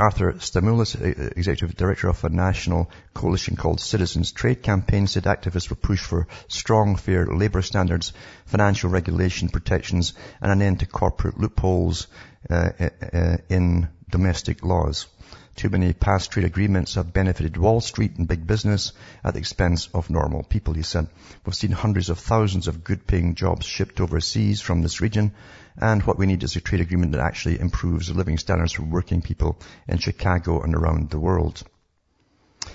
Arthur 0.00 0.32
Stamoulis, 0.38 0.94
executive 1.36 1.76
director 1.76 2.08
of 2.08 2.24
a 2.24 2.30
national 2.30 2.90
coalition 3.12 3.54
called 3.54 3.80
Citizens 3.80 4.32
Trade 4.32 4.62
Campaign, 4.62 5.06
said 5.06 5.24
activists 5.24 5.68
will 5.68 5.76
push 5.76 6.00
for 6.00 6.26
strong, 6.48 6.96
fair 6.96 7.26
labour 7.26 7.60
standards, 7.60 8.14
financial 8.46 8.88
regulation 8.88 9.50
protections, 9.50 10.14
and 10.40 10.50
an 10.50 10.62
end 10.62 10.80
to 10.80 10.86
corporate 10.86 11.38
loopholes 11.38 12.06
uh, 12.48 12.70
uh, 13.12 13.36
in 13.50 13.88
domestic 14.10 14.64
laws. 14.64 15.06
Too 15.54 15.68
many 15.68 15.92
past 15.92 16.30
trade 16.30 16.46
agreements 16.46 16.94
have 16.94 17.12
benefited 17.12 17.58
Wall 17.58 17.82
Street 17.82 18.16
and 18.16 18.26
big 18.26 18.46
business 18.46 18.94
at 19.22 19.34
the 19.34 19.40
expense 19.40 19.90
of 19.92 20.08
normal 20.08 20.42
people, 20.42 20.72
he 20.72 20.82
said. 20.82 21.08
We've 21.44 21.54
seen 21.54 21.72
hundreds 21.72 22.08
of 22.08 22.18
thousands 22.18 22.68
of 22.68 22.84
good 22.84 23.06
paying 23.06 23.34
jobs 23.34 23.66
shipped 23.66 24.00
overseas 24.00 24.62
from 24.62 24.80
this 24.80 25.02
region 25.02 25.32
and 25.76 26.02
what 26.02 26.18
we 26.18 26.26
need 26.26 26.42
is 26.42 26.56
a 26.56 26.60
trade 26.60 26.80
agreement 26.80 27.12
that 27.12 27.20
actually 27.20 27.58
improves 27.60 28.08
the 28.08 28.14
living 28.14 28.38
standards 28.38 28.72
for 28.72 28.82
working 28.82 29.22
people 29.22 29.60
in 29.88 29.98
Chicago 29.98 30.62
and 30.62 30.74
around 30.74 31.10
the 31.10 31.18
world. 31.18 31.62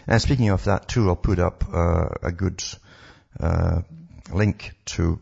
And 0.07 0.21
speaking 0.21 0.49
of 0.49 0.65
that 0.65 0.87
too, 0.87 1.09
I'll 1.09 1.15
put 1.15 1.39
up 1.39 1.63
uh, 1.71 2.09
a 2.23 2.31
good 2.31 2.63
uh, 3.39 3.81
link 4.31 4.71
to 4.85 5.19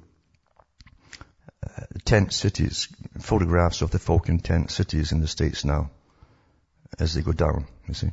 uh, 1.65 1.81
tent 2.05 2.33
cities, 2.33 2.87
photographs 3.19 3.81
of 3.81 3.91
the 3.91 3.99
folk 3.99 4.27
tent 4.43 4.71
cities 4.71 5.11
in 5.11 5.19
the 5.19 5.27
States 5.27 5.65
now 5.65 5.91
as 6.99 7.13
they 7.13 7.21
go 7.21 7.31
down, 7.31 7.65
you 7.87 7.93
see. 7.93 8.11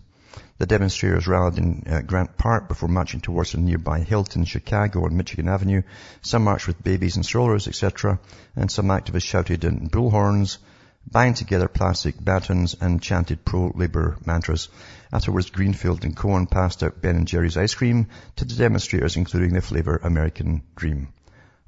The 0.59 0.67
demonstrators 0.67 1.27
rallied 1.27 1.59
in 1.59 1.85
uh, 1.87 2.03
Grant 2.03 2.37
Park 2.37 2.69
before 2.69 2.89
marching 2.89 3.21
towards 3.21 3.55
a 3.55 3.61
nearby 3.61 4.01
Hilton, 4.01 4.45
Chicago 4.45 5.05
on 5.05 5.17
Michigan 5.17 5.49
Avenue. 5.49 5.83
Some 6.21 6.45
marched 6.45 6.67
with 6.67 6.85
babies 6.85 7.17
and 7.17 7.25
strollers, 7.25 7.67
etc. 7.67 8.21
And 8.55 8.71
some 8.71 8.89
activists 8.89 9.23
shouted 9.23 9.65
in 9.65 9.89
bullhorns, 9.89 10.59
banged 11.11 11.37
together 11.37 11.67
plastic 11.67 12.23
batons 12.23 12.77
and 12.81 13.01
chanted 13.01 13.45
pro-labor 13.45 14.19
mantras. 14.25 14.69
Afterwards, 15.13 15.51
Greenfield 15.51 16.05
and 16.05 16.15
Cohen 16.17 16.47
passed 16.47 16.83
out 16.83 17.01
Ben 17.01 17.17
and 17.17 17.27
Jerry's 17.27 17.57
ice 17.57 17.75
cream 17.75 18.09
to 18.37 18.45
the 18.45 18.55
demonstrators, 18.55 19.17
including 19.17 19.55
the 19.55 19.63
flavor 19.63 20.01
American 20.03 20.63
Dream. 20.77 21.09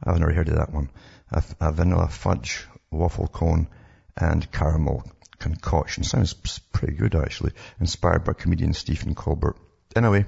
I've 0.05 0.19
never 0.19 0.33
heard 0.33 0.49
of 0.49 0.57
that 0.57 0.73
one. 0.73 0.91
A, 1.31 1.43
a 1.61 1.73
vanilla 1.73 2.09
fudge 2.09 2.67
waffle 2.91 3.29
cone 3.29 3.69
and 4.17 4.53
caramel 4.53 5.05
concoction. 5.43 6.05
Sounds 6.05 6.35
pretty 6.73 6.95
good 6.95 7.15
actually. 7.15 7.53
Inspired 7.81 8.25
by 8.25 8.33
comedian 8.33 8.73
Stephen 8.73 9.15
Colbert. 9.15 9.57
Anyway, 9.95 10.25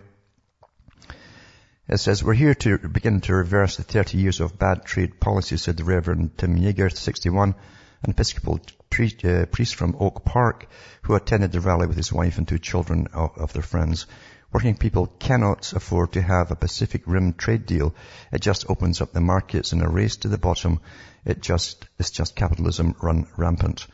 it 1.87 1.99
says, 1.99 2.25
we're 2.25 2.33
here 2.35 2.55
to 2.55 2.79
begin 2.79 3.21
to 3.23 3.35
reverse 3.35 3.77
the 3.77 3.83
30 3.83 4.19
years 4.19 4.41
of 4.41 4.59
bad 4.59 4.85
trade 4.87 5.21
policy, 5.21 5.59
said 5.59 5.77
the 5.77 5.85
Reverend 5.85 6.39
Tim 6.39 6.57
Yeager, 6.57 6.91
61, 6.91 7.55
an 8.03 8.11
Episcopal 8.11 8.61
priest, 8.89 9.25
uh, 9.25 9.45
priest 9.47 9.75
from 9.75 9.97
Oak 10.01 10.25
Park, 10.25 10.67
who 11.03 11.15
attended 11.15 11.53
the 11.53 11.61
rally 11.61 11.87
with 11.87 11.97
his 11.97 12.13
wife 12.13 12.39
and 12.39 12.49
two 12.49 12.59
children 12.59 13.09
of, 13.13 13.37
of 13.37 13.53
their 13.53 13.63
friends. 13.63 14.07
Working 14.51 14.77
people 14.77 15.09
cannot 15.09 15.73
afford 15.73 16.13
to 16.13 16.23
have 16.23 16.51
a 16.51 16.57
Pacific 16.57 17.03
Rim 17.07 17.35
trade 17.35 17.67
deal. 17.67 17.95
It 18.33 18.41
just 18.41 18.71
opens 18.71 19.01
up 19.01 19.13
the 19.13 19.21
markets 19.21 19.73
in 19.73 19.83
a 19.83 19.89
race 19.89 20.17
to 20.19 20.29
the 20.29 20.39
bottom. 20.39 20.81
It 21.25 21.43
just, 21.43 21.87
it's 21.99 22.11
just 22.11 22.37
capitalism 22.37 22.95
run 23.03 23.27
rampant. 23.37 23.87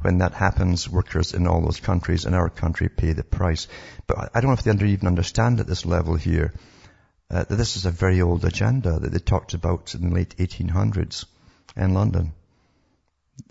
When 0.00 0.18
that 0.18 0.34
happens, 0.34 0.88
workers 0.88 1.34
in 1.34 1.46
all 1.46 1.62
those 1.62 1.80
countries 1.80 2.26
in 2.26 2.34
our 2.34 2.50
country 2.50 2.88
pay 2.88 3.12
the 3.12 3.24
price. 3.24 3.66
But 4.06 4.30
I 4.34 4.40
don't 4.40 4.50
know 4.50 4.58
if 4.58 4.62
they 4.62 4.86
even 4.86 5.08
understand 5.08 5.60
at 5.60 5.66
this 5.66 5.86
level 5.86 6.16
here 6.16 6.52
uh, 7.30 7.44
that 7.44 7.56
this 7.56 7.76
is 7.76 7.86
a 7.86 7.90
very 7.90 8.20
old 8.20 8.44
agenda 8.44 8.98
that 8.98 9.10
they 9.10 9.18
talked 9.18 9.54
about 9.54 9.94
in 9.94 10.10
the 10.10 10.14
late 10.14 10.36
1800s 10.36 11.24
in 11.76 11.94
London. 11.94 12.32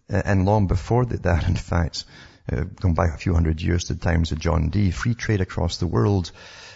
And 0.08 0.46
long 0.46 0.68
before 0.68 1.06
that, 1.06 1.48
in 1.48 1.56
fact, 1.56 2.06
uh, 2.52 2.64
going 2.80 2.94
back 2.94 3.16
a 3.16 3.18
few 3.18 3.34
hundred 3.34 3.62
years 3.62 3.86
to 3.86 3.96
the 3.96 4.00
times 4.00 4.32
of 4.32 4.40
John 4.40 4.70
Dee, 4.70 4.92
free 4.92 5.16
trade 5.16 5.42
across 5.42 5.78
the 5.78 5.88
world. 5.88 6.32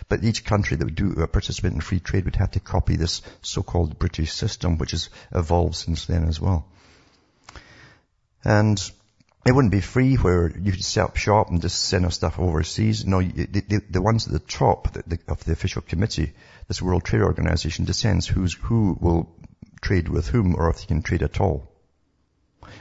But 0.07 0.23
each 0.23 0.43
country 0.43 0.75
that 0.75 0.85
would 0.85 0.95
do 0.95 1.15
uh, 1.21 1.27
participate 1.27 1.73
in 1.73 1.81
free 1.81 1.99
trade 1.99 2.25
would 2.25 2.38
have 2.38 2.51
to 2.51 2.59
copy 2.59 2.95
this 2.95 3.21
so-called 3.43 3.99
British 3.99 4.33
system, 4.33 4.79
which 4.79 4.91
has 4.91 5.09
evolved 5.31 5.75
since 5.75 6.05
then 6.07 6.27
as 6.27 6.41
well. 6.41 6.65
And 8.43 8.79
it 9.46 9.53
wouldn't 9.53 9.72
be 9.72 9.81
free 9.81 10.15
where 10.15 10.50
you 10.50 10.72
could 10.72 10.84
set 10.84 11.05
up 11.05 11.15
shop 11.15 11.50
and 11.50 11.62
just 11.62 11.81
send 11.81 12.03
our 12.03 12.12
stuff 12.12 12.39
overseas. 12.39 13.05
No, 13.05 13.22
the, 13.22 13.46
the, 13.46 13.81
the 13.89 14.01
ones 14.01 14.27
at 14.27 14.34
the 14.34 14.39
top 14.39 14.96
of 14.96 15.43
the 15.46 15.53
official 15.53 15.81
committee, 15.81 16.34
this 16.67 16.81
World 16.81 17.05
Trade 17.05 17.22
Organization, 17.22 17.86
decides 17.86 18.27
who's, 18.27 18.53
who 18.53 18.98
will 19.00 19.34
trade 19.81 20.10
with 20.10 20.27
whom 20.27 20.55
or 20.55 20.69
if 20.69 20.81
they 20.81 20.88
can 20.88 21.01
trade 21.01 21.24
at 21.24 21.39
all. 21.39 21.72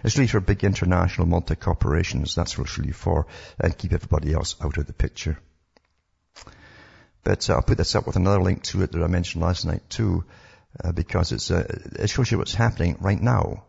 It's 0.03 0.17
really 0.17 0.27
for 0.27 0.41
big 0.41 0.65
international 0.65 1.29
multi-corporations. 1.29 2.35
That's 2.35 2.59
what 2.59 2.67
it's 2.67 2.79
really 2.79 2.93
for. 2.93 3.29
And 3.61 3.79
keep 3.79 3.93
everybody 3.93 4.33
else 4.33 4.57
out 4.61 4.77
of 4.79 4.87
the 4.87 4.93
picture. 4.93 5.38
But 7.23 7.49
uh, 7.49 7.55
I'll 7.55 7.62
put 7.62 7.79
this 7.79 7.95
up 7.95 8.07
with 8.07 8.17
another 8.17 8.43
link 8.43 8.65
to 8.65 8.83
it 8.83 8.93
that 8.93 9.03
I 9.03 9.07
mentioned 9.07 9.43
last 9.43 9.65
night 9.65 9.88
too, 9.88 10.25
uh, 10.83 10.91
because 10.93 11.31
it's, 11.31 11.50
uh, 11.50 11.67
it 11.99 12.11
shows 12.11 12.31
you 12.31 12.38
what's 12.38 12.55
happening 12.55 12.97
right 13.00 13.21
now 13.21 13.65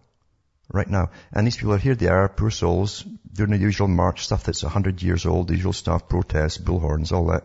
right 0.72 0.90
now. 0.90 1.10
And 1.34 1.46
these 1.46 1.58
people 1.58 1.74
are 1.74 1.78
here, 1.78 1.96
they 1.96 2.08
are 2.08 2.30
poor 2.30 2.52
souls, 2.52 3.04
doing 3.34 3.52
the 3.52 3.58
usual 3.58 3.88
march 3.88 4.24
stuff 4.26 4.44
that's 4.44 4.64
a 4.64 4.70
hundred 4.70 5.02
years 5.02 5.26
old, 5.26 5.48
the 5.48 5.56
usual 5.56 5.74
stuff, 5.74 6.10
protests, 6.10 6.58
bullhorns, 6.58 7.12
all 7.12 7.28
that. 7.28 7.44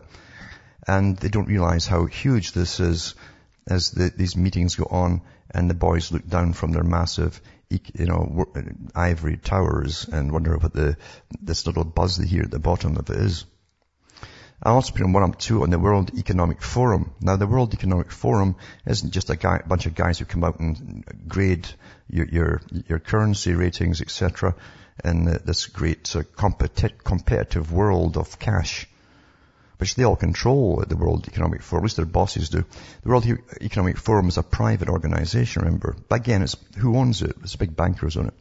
And 0.87 1.17
they 1.17 1.29
don't 1.29 1.47
realize 1.47 1.87
how 1.87 2.05
huge 2.05 2.51
this 2.51 2.79
is 2.79 3.15
as 3.67 3.91
the, 3.91 4.11
these 4.15 4.35
meetings 4.37 4.75
go 4.75 4.87
on 4.89 5.21
and 5.49 5.69
the 5.69 5.73
boys 5.73 6.11
look 6.11 6.27
down 6.27 6.53
from 6.53 6.71
their 6.71 6.83
massive, 6.83 7.41
you 7.69 8.05
know, 8.05 8.45
ivory 8.93 9.37
towers 9.37 10.07
and 10.07 10.31
wonder 10.31 10.57
what 10.57 10.73
the, 10.73 10.97
this 11.41 11.65
little 11.65 11.83
buzz 11.83 12.17
they 12.17 12.27
hear 12.27 12.43
at 12.43 12.51
the 12.51 12.59
bottom 12.59 12.97
of 12.97 13.09
it 13.09 13.15
is. 13.15 13.45
Also 14.63 14.93
put 14.93 15.03
on 15.03 15.13
one 15.13 15.23
up 15.23 15.37
two 15.37 15.63
on 15.63 15.69
the 15.69 15.79
World 15.79 16.17
Economic 16.17 16.61
Forum. 16.61 17.13
Now 17.19 17.35
the 17.35 17.47
World 17.47 17.73
Economic 17.73 18.11
Forum 18.11 18.55
isn't 18.85 19.11
just 19.11 19.29
a 19.29 19.35
guy, 19.35 19.61
bunch 19.67 19.85
of 19.85 19.95
guys 19.95 20.17
who 20.17 20.25
come 20.25 20.43
out 20.43 20.59
and 20.59 21.03
grade 21.27 21.67
your, 22.09 22.25
your, 22.25 22.61
your 22.87 22.99
currency 22.99 23.53
ratings, 23.53 24.01
etc. 24.01 24.55
in 25.03 25.25
this 25.45 25.67
great 25.67 26.15
uh, 26.15 26.21
competi- 26.21 27.03
competitive 27.03 27.71
world 27.71 28.17
of 28.17 28.39
cash, 28.39 28.87
which 29.77 29.95
they 29.95 30.03
all 30.03 30.15
control 30.15 30.79
at 30.81 30.89
the 30.89 30.97
World 30.97 31.27
Economic 31.27 31.61
Forum, 31.61 31.83
at 31.83 31.85
least 31.85 31.97
their 31.97 32.05
bosses 32.05 32.49
do. 32.49 32.63
The 33.03 33.09
World 33.09 33.25
Economic 33.61 33.97
Forum 33.97 34.29
is 34.29 34.37
a 34.37 34.43
private 34.43 34.89
organization, 34.89 35.63
remember. 35.63 35.95
But 36.07 36.21
again, 36.21 36.41
it's 36.41 36.55
who 36.77 36.97
owns 36.97 37.21
it? 37.21 37.35
It's 37.43 37.55
big 37.55 37.75
bankers 37.75 38.15
on 38.15 38.27
it. 38.27 38.33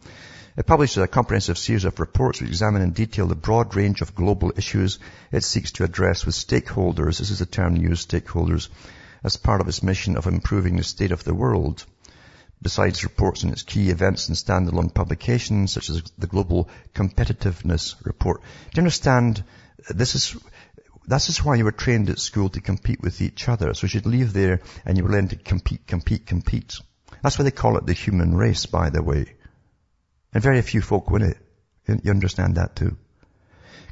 It 0.56 0.66
publishes 0.66 0.98
a 0.98 1.08
comprehensive 1.08 1.58
series 1.58 1.84
of 1.84 1.98
reports 1.98 2.40
which 2.40 2.48
examine 2.48 2.82
in 2.82 2.92
detail 2.92 3.26
the 3.26 3.34
broad 3.34 3.74
range 3.74 4.02
of 4.02 4.14
global 4.14 4.52
issues 4.56 5.00
it 5.32 5.42
seeks 5.42 5.72
to 5.72 5.84
address 5.84 6.24
with 6.24 6.36
stakeholders, 6.36 7.18
this 7.18 7.30
is 7.30 7.40
a 7.40 7.46
term 7.46 7.74
used, 7.74 8.08
stakeholders, 8.08 8.68
as 9.24 9.36
part 9.36 9.60
of 9.60 9.66
its 9.66 9.82
mission 9.82 10.16
of 10.16 10.28
improving 10.28 10.76
the 10.76 10.84
state 10.84 11.10
of 11.10 11.24
the 11.24 11.34
world. 11.34 11.84
Besides 12.62 13.02
reports 13.02 13.42
on 13.42 13.50
its 13.50 13.64
key 13.64 13.90
events 13.90 14.28
and 14.28 14.36
standalone 14.36 14.94
publications, 14.94 15.72
such 15.72 15.90
as 15.90 16.02
the 16.18 16.28
Global 16.28 16.68
Competitiveness 16.94 17.96
Report. 18.06 18.40
Do 18.40 18.76
you 18.76 18.82
understand? 18.82 19.42
This 19.88 20.14
is, 20.14 20.36
this 21.04 21.30
is 21.30 21.44
why 21.44 21.56
you 21.56 21.64
were 21.64 21.72
trained 21.72 22.10
at 22.10 22.20
school 22.20 22.48
to 22.50 22.60
compete 22.60 23.02
with 23.02 23.20
each 23.20 23.48
other. 23.48 23.74
So 23.74 23.84
you 23.84 23.88
should 23.88 24.06
leave 24.06 24.32
there 24.32 24.60
and 24.86 24.96
you 24.96 25.04
learn 25.04 25.28
to 25.28 25.36
compete, 25.36 25.84
compete, 25.88 26.26
compete. 26.26 26.78
That's 27.24 27.40
why 27.40 27.42
they 27.42 27.50
call 27.50 27.76
it 27.76 27.86
the 27.86 27.92
human 27.92 28.36
race, 28.36 28.66
by 28.66 28.90
the 28.90 29.02
way. 29.02 29.33
And 30.34 30.42
very 30.42 30.60
few 30.62 30.82
folk 30.82 31.10
win 31.10 31.22
it. 31.22 31.38
Eh? 31.86 31.96
You 32.02 32.10
understand 32.10 32.56
that 32.56 32.74
too. 32.74 32.96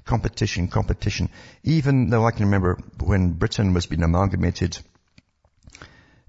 Competition, 0.05 0.67
competition. 0.67 1.31
Even 1.63 2.11
though 2.11 2.27
I 2.27 2.33
can 2.33 2.47
remember 2.47 2.79
when 2.99 3.31
Britain 3.35 3.73
was 3.73 3.87
being 3.87 4.03
amalgamated, 4.03 4.77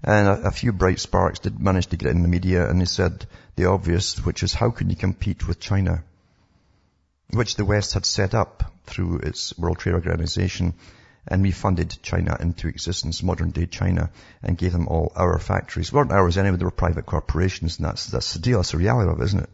and 0.04 0.28
a, 0.28 0.48
a, 0.48 0.50
few 0.52 0.72
bright 0.72 1.00
sparks 1.00 1.40
did 1.40 1.58
manage 1.58 1.88
to 1.88 1.96
get 1.96 2.10
in 2.10 2.22
the 2.22 2.28
media, 2.28 2.68
and 2.70 2.80
they 2.80 2.84
said 2.84 3.26
the 3.56 3.64
obvious, 3.64 4.24
which 4.24 4.44
is 4.44 4.54
how 4.54 4.70
can 4.70 4.90
you 4.90 4.96
compete 4.96 5.48
with 5.48 5.58
China? 5.58 6.04
Which 7.30 7.56
the 7.56 7.64
West 7.64 7.94
had 7.94 8.06
set 8.06 8.34
up 8.34 8.72
through 8.84 9.18
its 9.20 9.58
World 9.58 9.78
Trade 9.78 9.94
Organization, 9.94 10.74
and 11.26 11.42
we 11.42 11.50
funded 11.50 11.96
China 12.02 12.36
into 12.38 12.68
existence, 12.68 13.22
modern 13.22 13.50
day 13.50 13.66
China, 13.66 14.10
and 14.42 14.58
gave 14.58 14.72
them 14.72 14.86
all 14.86 15.10
our 15.16 15.38
factories. 15.40 15.92
Weren't 15.92 16.12
ours 16.12 16.38
anyway, 16.38 16.58
they 16.58 16.64
were 16.64 16.70
private 16.70 17.06
corporations, 17.06 17.78
and 17.78 17.86
that's, 17.86 18.06
that's 18.06 18.34
the 18.34 18.38
deal, 18.38 18.58
that's 18.58 18.72
the 18.72 18.78
reality 18.78 19.10
of 19.10 19.20
it, 19.20 19.24
isn't 19.24 19.40
it? 19.40 19.50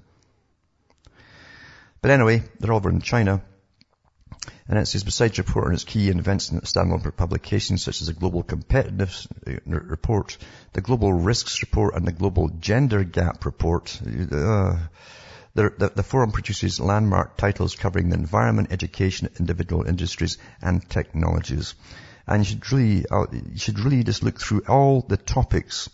But 2.02 2.10
anyway, 2.10 2.42
they're 2.58 2.72
over 2.72 2.90
in 2.90 3.00
China. 3.00 3.42
And 4.68 4.78
it 4.78 4.86
says, 4.86 5.04
besides 5.04 5.36
reporting 5.38 5.74
its 5.74 5.84
key 5.84 6.10
and 6.10 6.20
events 6.20 6.50
in 6.50 6.60
standalone 6.60 7.14
publications 7.14 7.82
such 7.82 8.00
as 8.00 8.06
the 8.06 8.12
Global 8.14 8.44
Competitiveness 8.44 9.26
Report, 9.66 10.38
the 10.72 10.80
Global 10.80 11.12
Risks 11.12 11.60
Report, 11.62 11.94
and 11.94 12.06
the 12.06 12.12
Global 12.12 12.48
Gender 12.48 13.02
Gap 13.02 13.44
Report, 13.44 14.00
uh, 14.02 14.78
the, 15.54 15.74
the, 15.76 15.92
the, 15.96 16.02
forum 16.04 16.30
produces 16.30 16.78
landmark 16.78 17.36
titles 17.36 17.74
covering 17.74 18.08
the 18.10 18.16
environment, 18.16 18.68
education, 18.70 19.28
individual 19.40 19.84
industries, 19.84 20.38
and 20.62 20.88
technologies. 20.88 21.74
And 22.26 22.38
you 22.38 22.44
should 22.44 22.72
really, 22.72 23.04
uh, 23.10 23.26
you 23.32 23.58
should 23.58 23.80
really 23.80 24.04
just 24.04 24.22
look 24.22 24.40
through 24.40 24.62
all 24.68 25.00
the 25.00 25.16
topics 25.16 25.90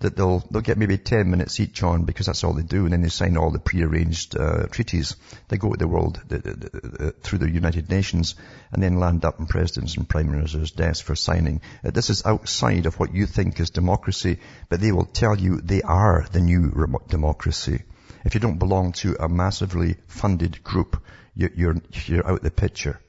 that 0.00 0.16
they'll 0.16 0.40
they'll 0.50 0.62
get 0.62 0.76
maybe 0.76 0.98
ten 0.98 1.30
minutes 1.30 1.60
each 1.60 1.82
on 1.82 2.04
because 2.04 2.26
that's 2.26 2.44
all 2.44 2.52
they 2.52 2.62
do, 2.62 2.84
and 2.84 2.92
then 2.92 3.02
they 3.02 3.08
sign 3.08 3.36
all 3.36 3.50
the 3.50 3.58
prearranged 3.58 4.36
uh, 4.36 4.66
treaties. 4.66 5.16
They 5.48 5.56
go 5.56 5.70
to 5.70 5.78
the 5.78 5.88
world 5.88 6.20
the, 6.28 6.38
the, 6.38 6.52
the, 6.52 7.10
through 7.22 7.38
the 7.38 7.50
United 7.50 7.88
Nations, 7.88 8.34
and 8.72 8.82
then 8.82 8.98
land 8.98 9.24
up 9.24 9.38
in 9.38 9.46
presidents 9.46 9.96
and 9.96 10.08
prime 10.08 10.30
ministers' 10.30 10.72
desks 10.72 11.00
for 11.00 11.14
signing. 11.14 11.60
Uh, 11.84 11.90
this 11.90 12.10
is 12.10 12.26
outside 12.26 12.86
of 12.86 12.98
what 12.98 13.14
you 13.14 13.26
think 13.26 13.60
is 13.60 13.70
democracy, 13.70 14.38
but 14.68 14.80
they 14.80 14.92
will 14.92 15.06
tell 15.06 15.36
you 15.38 15.60
they 15.60 15.82
are 15.82 16.26
the 16.32 16.40
new 16.40 16.72
democracy. 17.08 17.82
If 18.24 18.34
you 18.34 18.40
don't 18.40 18.58
belong 18.58 18.92
to 18.92 19.16
a 19.20 19.28
massively 19.28 19.96
funded 20.06 20.64
group, 20.64 21.02
you're, 21.34 21.76
you're 22.06 22.26
out 22.26 22.38
of 22.38 22.42
the 22.42 22.50
picture. 22.50 23.00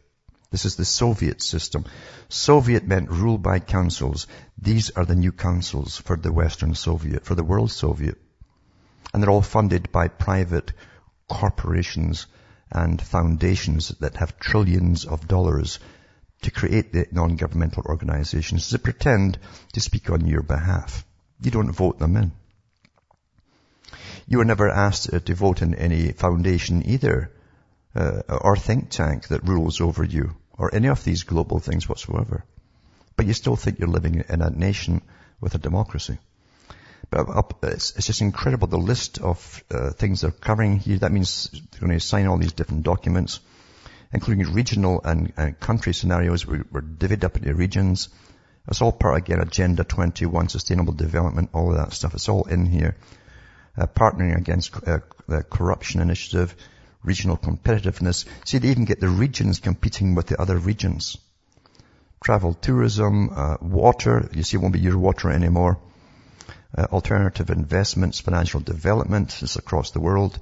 This 0.51 0.65
is 0.65 0.75
the 0.75 0.85
Soviet 0.85 1.41
system. 1.41 1.85
Soviet 2.29 2.85
meant 2.85 3.09
ruled 3.09 3.41
by 3.41 3.59
councils. 3.59 4.27
These 4.57 4.91
are 4.91 5.05
the 5.05 5.15
new 5.15 5.31
councils 5.31 5.97
for 5.97 6.15
the 6.15 6.31
Western 6.31 6.75
Soviet, 6.75 7.25
for 7.25 7.35
the 7.35 7.43
world 7.43 7.71
Soviet. 7.71 8.17
And 9.13 9.21
they're 9.21 9.29
all 9.29 9.41
funded 9.41 9.91
by 9.91 10.07
private 10.07 10.71
corporations 11.27 12.27
and 12.71 13.01
foundations 13.01 13.89
that 13.99 14.17
have 14.17 14.39
trillions 14.39 15.05
of 15.05 15.27
dollars 15.27 15.79
to 16.41 16.51
create 16.51 16.93
the 16.93 17.07
non-governmental 17.11 17.83
organizations 17.85 18.69
to 18.69 18.79
pretend 18.79 19.39
to 19.73 19.81
speak 19.81 20.09
on 20.09 20.25
your 20.25 20.43
behalf. 20.43 21.05
You 21.41 21.51
don't 21.51 21.71
vote 21.71 21.99
them 21.99 22.15
in. 22.17 22.31
You 24.27 24.39
were 24.39 24.45
never 24.45 24.69
asked 24.69 25.09
to 25.25 25.35
vote 25.35 25.61
in 25.61 25.75
any 25.75 26.11
foundation 26.11 26.87
either, 26.87 27.31
uh, 27.95 28.21
or 28.27 28.55
think 28.55 28.89
tank 28.89 29.27
that 29.27 29.47
rules 29.47 29.81
over 29.81 30.03
you, 30.03 30.35
or 30.53 30.73
any 30.73 30.87
of 30.87 31.03
these 31.03 31.23
global 31.23 31.59
things 31.59 31.87
whatsoever. 31.87 32.45
But 33.15 33.25
you 33.25 33.33
still 33.33 33.55
think 33.55 33.79
you're 33.79 33.87
living 33.87 34.23
in 34.27 34.41
a 34.41 34.49
nation 34.49 35.01
with 35.39 35.55
a 35.55 35.57
democracy. 35.57 36.17
But 37.09 37.27
it's, 37.63 37.95
it's 37.95 38.07
just 38.07 38.21
incredible 38.21 38.67
the 38.67 38.77
list 38.77 39.19
of 39.19 39.63
uh, 39.71 39.91
things 39.91 40.21
they're 40.21 40.31
covering 40.31 40.79
here. 40.79 40.97
That 40.97 41.11
means 41.11 41.49
they're 41.51 41.79
going 41.79 41.97
to 41.97 41.99
sign 41.99 42.27
all 42.27 42.37
these 42.37 42.53
different 42.53 42.83
documents, 42.83 43.39
including 44.11 44.53
regional 44.53 45.01
and, 45.03 45.31
and 45.37 45.59
country 45.59 45.93
scenarios. 45.93 46.45
We, 46.45 46.61
we're 46.71 46.81
divided 46.81 47.23
up 47.23 47.37
into 47.37 47.53
regions. 47.53 48.09
It's 48.67 48.81
all 48.81 48.91
part, 48.91 49.17
again, 49.17 49.39
Agenda 49.39 49.83
21, 49.83 50.49
Sustainable 50.49 50.93
Development, 50.93 51.51
all 51.53 51.69
of 51.69 51.77
that 51.77 51.93
stuff. 51.93 52.15
It's 52.15 52.29
all 52.29 52.45
in 52.45 52.65
here. 52.65 52.95
Uh, 53.77 53.85
partnering 53.85 54.35
against 54.35 54.75
uh, 54.87 54.99
the 55.27 55.43
corruption 55.43 56.01
initiative, 56.01 56.55
regional 57.03 57.37
competitiveness. 57.37 58.25
See, 58.45 58.57
they 58.57 58.69
even 58.69 58.85
get 58.85 58.99
the 58.99 59.09
regions 59.09 59.59
competing 59.59 60.15
with 60.15 60.27
the 60.27 60.41
other 60.41 60.57
regions. 60.57 61.17
Travel, 62.23 62.53
tourism, 62.53 63.29
uh, 63.33 63.57
water. 63.61 64.29
You 64.33 64.43
see, 64.43 64.57
it 64.57 64.61
won't 64.61 64.73
be 64.73 64.79
your 64.79 64.97
water 64.97 65.29
anymore. 65.29 65.79
Uh, 66.77 66.87
alternative 66.91 67.49
investments, 67.49 68.19
financial 68.19 68.59
development 68.59 69.41
is 69.41 69.55
across 69.55 69.91
the 69.91 70.01
world. 70.01 70.39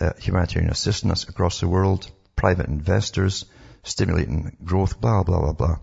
Uh, 0.00 0.12
humanitarian 0.18 0.70
assistance 0.70 1.28
across 1.28 1.60
the 1.60 1.68
world. 1.68 2.10
Private 2.36 2.68
investors, 2.68 3.44
stimulating 3.82 4.56
growth, 4.64 5.00
blah, 5.00 5.22
blah, 5.24 5.40
blah, 5.40 5.52
blah. 5.52 5.76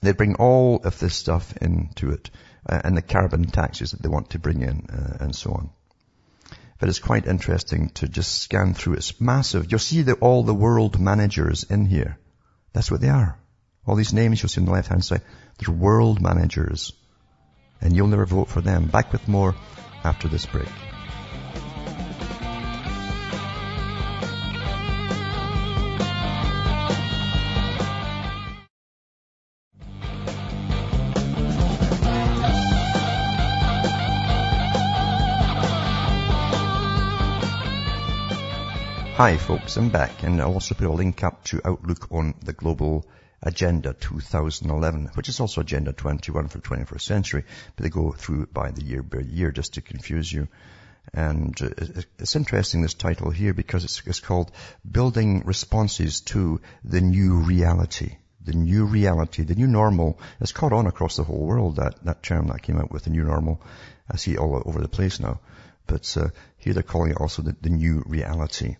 They 0.00 0.12
bring 0.12 0.36
all 0.36 0.80
of 0.84 0.98
this 0.98 1.14
stuff 1.14 1.56
into 1.58 2.10
it, 2.10 2.30
uh, 2.68 2.80
and 2.82 2.96
the 2.96 3.02
carbon 3.02 3.44
taxes 3.44 3.90
that 3.90 4.02
they 4.02 4.08
want 4.08 4.30
to 4.30 4.38
bring 4.38 4.62
in, 4.62 4.86
uh, 4.90 5.24
and 5.24 5.34
so 5.34 5.52
on. 5.52 5.70
But 6.78 6.88
it's 6.88 6.98
quite 6.98 7.26
interesting 7.26 7.90
to 7.94 8.08
just 8.08 8.42
scan 8.42 8.74
through. 8.74 8.94
It's 8.94 9.20
massive. 9.20 9.70
You'll 9.70 9.78
see 9.78 10.10
all 10.12 10.42
the 10.42 10.54
world 10.54 11.00
managers 11.00 11.64
in 11.64 11.86
here. 11.86 12.18
That's 12.72 12.90
what 12.90 13.00
they 13.00 13.08
are. 13.08 13.38
All 13.86 13.96
these 13.96 14.14
names 14.14 14.42
you'll 14.42 14.48
see 14.48 14.60
on 14.60 14.66
the 14.66 14.72
left 14.72 14.88
hand 14.88 15.04
side, 15.04 15.20
they're 15.58 15.74
world 15.74 16.20
managers. 16.22 16.92
And 17.80 17.94
you'll 17.94 18.06
never 18.06 18.24
vote 18.24 18.48
for 18.48 18.62
them. 18.62 18.86
Back 18.86 19.12
with 19.12 19.28
more 19.28 19.54
after 20.02 20.26
this 20.26 20.46
break. 20.46 20.68
Hi 39.16 39.36
folks, 39.36 39.76
I'm 39.76 39.90
back 39.90 40.24
and 40.24 40.40
I'll 40.40 40.54
also 40.54 40.74
put 40.74 40.88
a 40.88 40.92
link 40.92 41.22
up 41.22 41.44
to 41.44 41.60
Outlook 41.64 42.08
on 42.10 42.34
the 42.42 42.52
Global 42.52 43.06
Agenda 43.44 43.92
2011, 43.92 45.10
which 45.14 45.28
is 45.28 45.38
also 45.38 45.60
Agenda 45.60 45.92
21 45.92 46.48
for 46.48 46.58
the 46.58 46.68
21st 46.68 47.00
century, 47.00 47.44
but 47.76 47.82
they 47.84 47.90
go 47.90 48.10
through 48.10 48.46
by 48.46 48.70
the 48.70 48.82
year 48.82 49.02
by 49.02 49.20
year 49.20 49.52
just 49.52 49.74
to 49.74 49.82
confuse 49.82 50.32
you. 50.32 50.48
And 51.12 51.54
uh, 51.60 51.68
it's 52.18 52.34
interesting 52.34 52.80
this 52.80 52.94
title 52.94 53.30
here 53.30 53.52
because 53.52 53.84
it's, 53.84 54.02
it's 54.06 54.20
called 54.20 54.50
Building 54.90 55.44
Responses 55.44 56.22
to 56.32 56.60
the 56.82 57.02
New 57.02 57.40
Reality 57.40 58.16
the 58.44 58.52
new 58.52 58.84
reality, 58.84 59.42
the 59.42 59.54
new 59.54 59.66
normal. 59.66 60.18
It's 60.40 60.52
caught 60.52 60.72
on 60.72 60.86
across 60.86 61.16
the 61.16 61.24
whole 61.24 61.46
world, 61.46 61.76
that, 61.76 62.04
that 62.04 62.22
term 62.22 62.48
that 62.48 62.62
came 62.62 62.78
out 62.78 62.92
with 62.92 63.04
the 63.04 63.10
new 63.10 63.24
normal. 63.24 63.62
I 64.10 64.16
see 64.16 64.32
it 64.32 64.38
all 64.38 64.62
over 64.66 64.80
the 64.80 64.88
place 64.88 65.18
now. 65.18 65.40
But 65.86 66.16
uh, 66.16 66.28
here 66.58 66.74
they're 66.74 66.82
calling 66.82 67.12
it 67.12 67.16
also 67.18 67.42
the, 67.42 67.56
the 67.60 67.70
new 67.70 68.02
reality. 68.06 68.76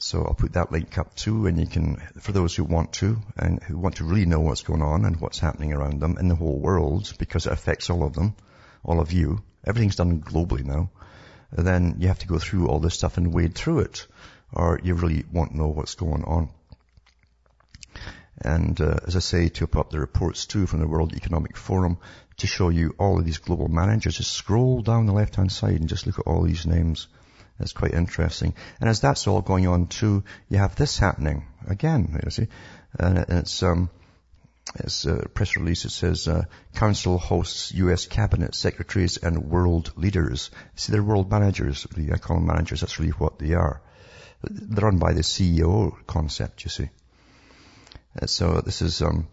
So 0.00 0.24
I'll 0.24 0.34
put 0.34 0.52
that 0.52 0.70
link 0.70 0.96
up 0.96 1.14
too, 1.16 1.46
and 1.46 1.58
you 1.58 1.66
can, 1.66 1.96
for 2.20 2.30
those 2.30 2.54
who 2.54 2.62
want 2.62 2.92
to, 2.94 3.18
and 3.36 3.60
who 3.64 3.76
want 3.76 3.96
to 3.96 4.04
really 4.04 4.26
know 4.26 4.40
what's 4.40 4.62
going 4.62 4.80
on 4.82 5.04
and 5.04 5.20
what's 5.20 5.40
happening 5.40 5.72
around 5.72 6.00
them 6.00 6.18
in 6.18 6.28
the 6.28 6.36
whole 6.36 6.58
world, 6.58 7.12
because 7.18 7.46
it 7.46 7.52
affects 7.52 7.90
all 7.90 8.04
of 8.04 8.14
them, 8.14 8.36
all 8.84 9.00
of 9.00 9.12
you. 9.12 9.42
Everything's 9.66 9.96
done 9.96 10.20
globally 10.20 10.64
now. 10.64 10.90
Then 11.50 11.96
you 11.98 12.08
have 12.08 12.20
to 12.20 12.28
go 12.28 12.38
through 12.38 12.68
all 12.68 12.78
this 12.78 12.94
stuff 12.94 13.16
and 13.16 13.34
wade 13.34 13.56
through 13.56 13.80
it, 13.80 14.06
or 14.52 14.80
you 14.82 14.94
really 14.94 15.24
won't 15.32 15.54
know 15.54 15.68
what's 15.68 15.96
going 15.96 16.22
on. 16.24 16.50
And 18.40 18.80
uh, 18.80 18.98
as 19.04 19.16
I 19.16 19.18
say, 19.18 19.48
to 19.48 19.66
put 19.66 19.80
up 19.80 19.90
the 19.90 19.98
reports 19.98 20.46
too 20.46 20.66
from 20.66 20.78
the 20.78 20.86
World 20.86 21.12
Economic 21.14 21.56
Forum 21.56 21.98
to 22.36 22.46
show 22.46 22.68
you 22.68 22.94
all 22.98 23.18
of 23.18 23.24
these 23.24 23.38
global 23.38 23.66
managers, 23.66 24.18
just 24.18 24.30
scroll 24.30 24.80
down 24.80 25.06
the 25.06 25.12
left-hand 25.12 25.50
side 25.50 25.80
and 25.80 25.88
just 25.88 26.06
look 26.06 26.20
at 26.20 26.26
all 26.28 26.42
these 26.42 26.66
names. 26.66 27.08
It's 27.60 27.72
quite 27.72 27.92
interesting. 27.92 28.54
And 28.80 28.88
as 28.88 29.00
that's 29.00 29.26
all 29.26 29.40
going 29.40 29.66
on 29.66 29.88
too, 29.88 30.24
you 30.48 30.58
have 30.58 30.76
this 30.76 30.98
happening 30.98 31.46
again, 31.66 32.20
you 32.24 32.30
see. 32.30 32.48
And 32.98 33.18
it's, 33.18 33.62
um, 33.62 33.90
it's 34.76 35.04
a 35.06 35.28
press 35.28 35.56
release. 35.56 35.84
It 35.84 35.90
says, 35.90 36.28
uh, 36.28 36.44
Council 36.74 37.18
hosts 37.18 37.72
U.S. 37.74 38.06
cabinet 38.06 38.54
secretaries 38.54 39.16
and 39.16 39.50
world 39.50 39.92
leaders. 39.96 40.50
See, 40.76 40.92
they're 40.92 41.02
world 41.02 41.30
managers. 41.30 41.86
Really. 41.96 42.12
I 42.12 42.18
call 42.18 42.36
them 42.36 42.46
managers. 42.46 42.80
That's 42.80 43.00
really 43.00 43.12
what 43.12 43.38
they 43.38 43.54
are. 43.54 43.80
They're 44.42 44.84
run 44.84 44.98
by 44.98 45.14
the 45.14 45.22
CEO 45.22 45.94
concept, 46.06 46.64
you 46.64 46.70
see. 46.70 46.90
Uh, 48.20 48.26
so 48.26 48.60
this 48.60 48.82
is, 48.82 49.02
um, 49.02 49.26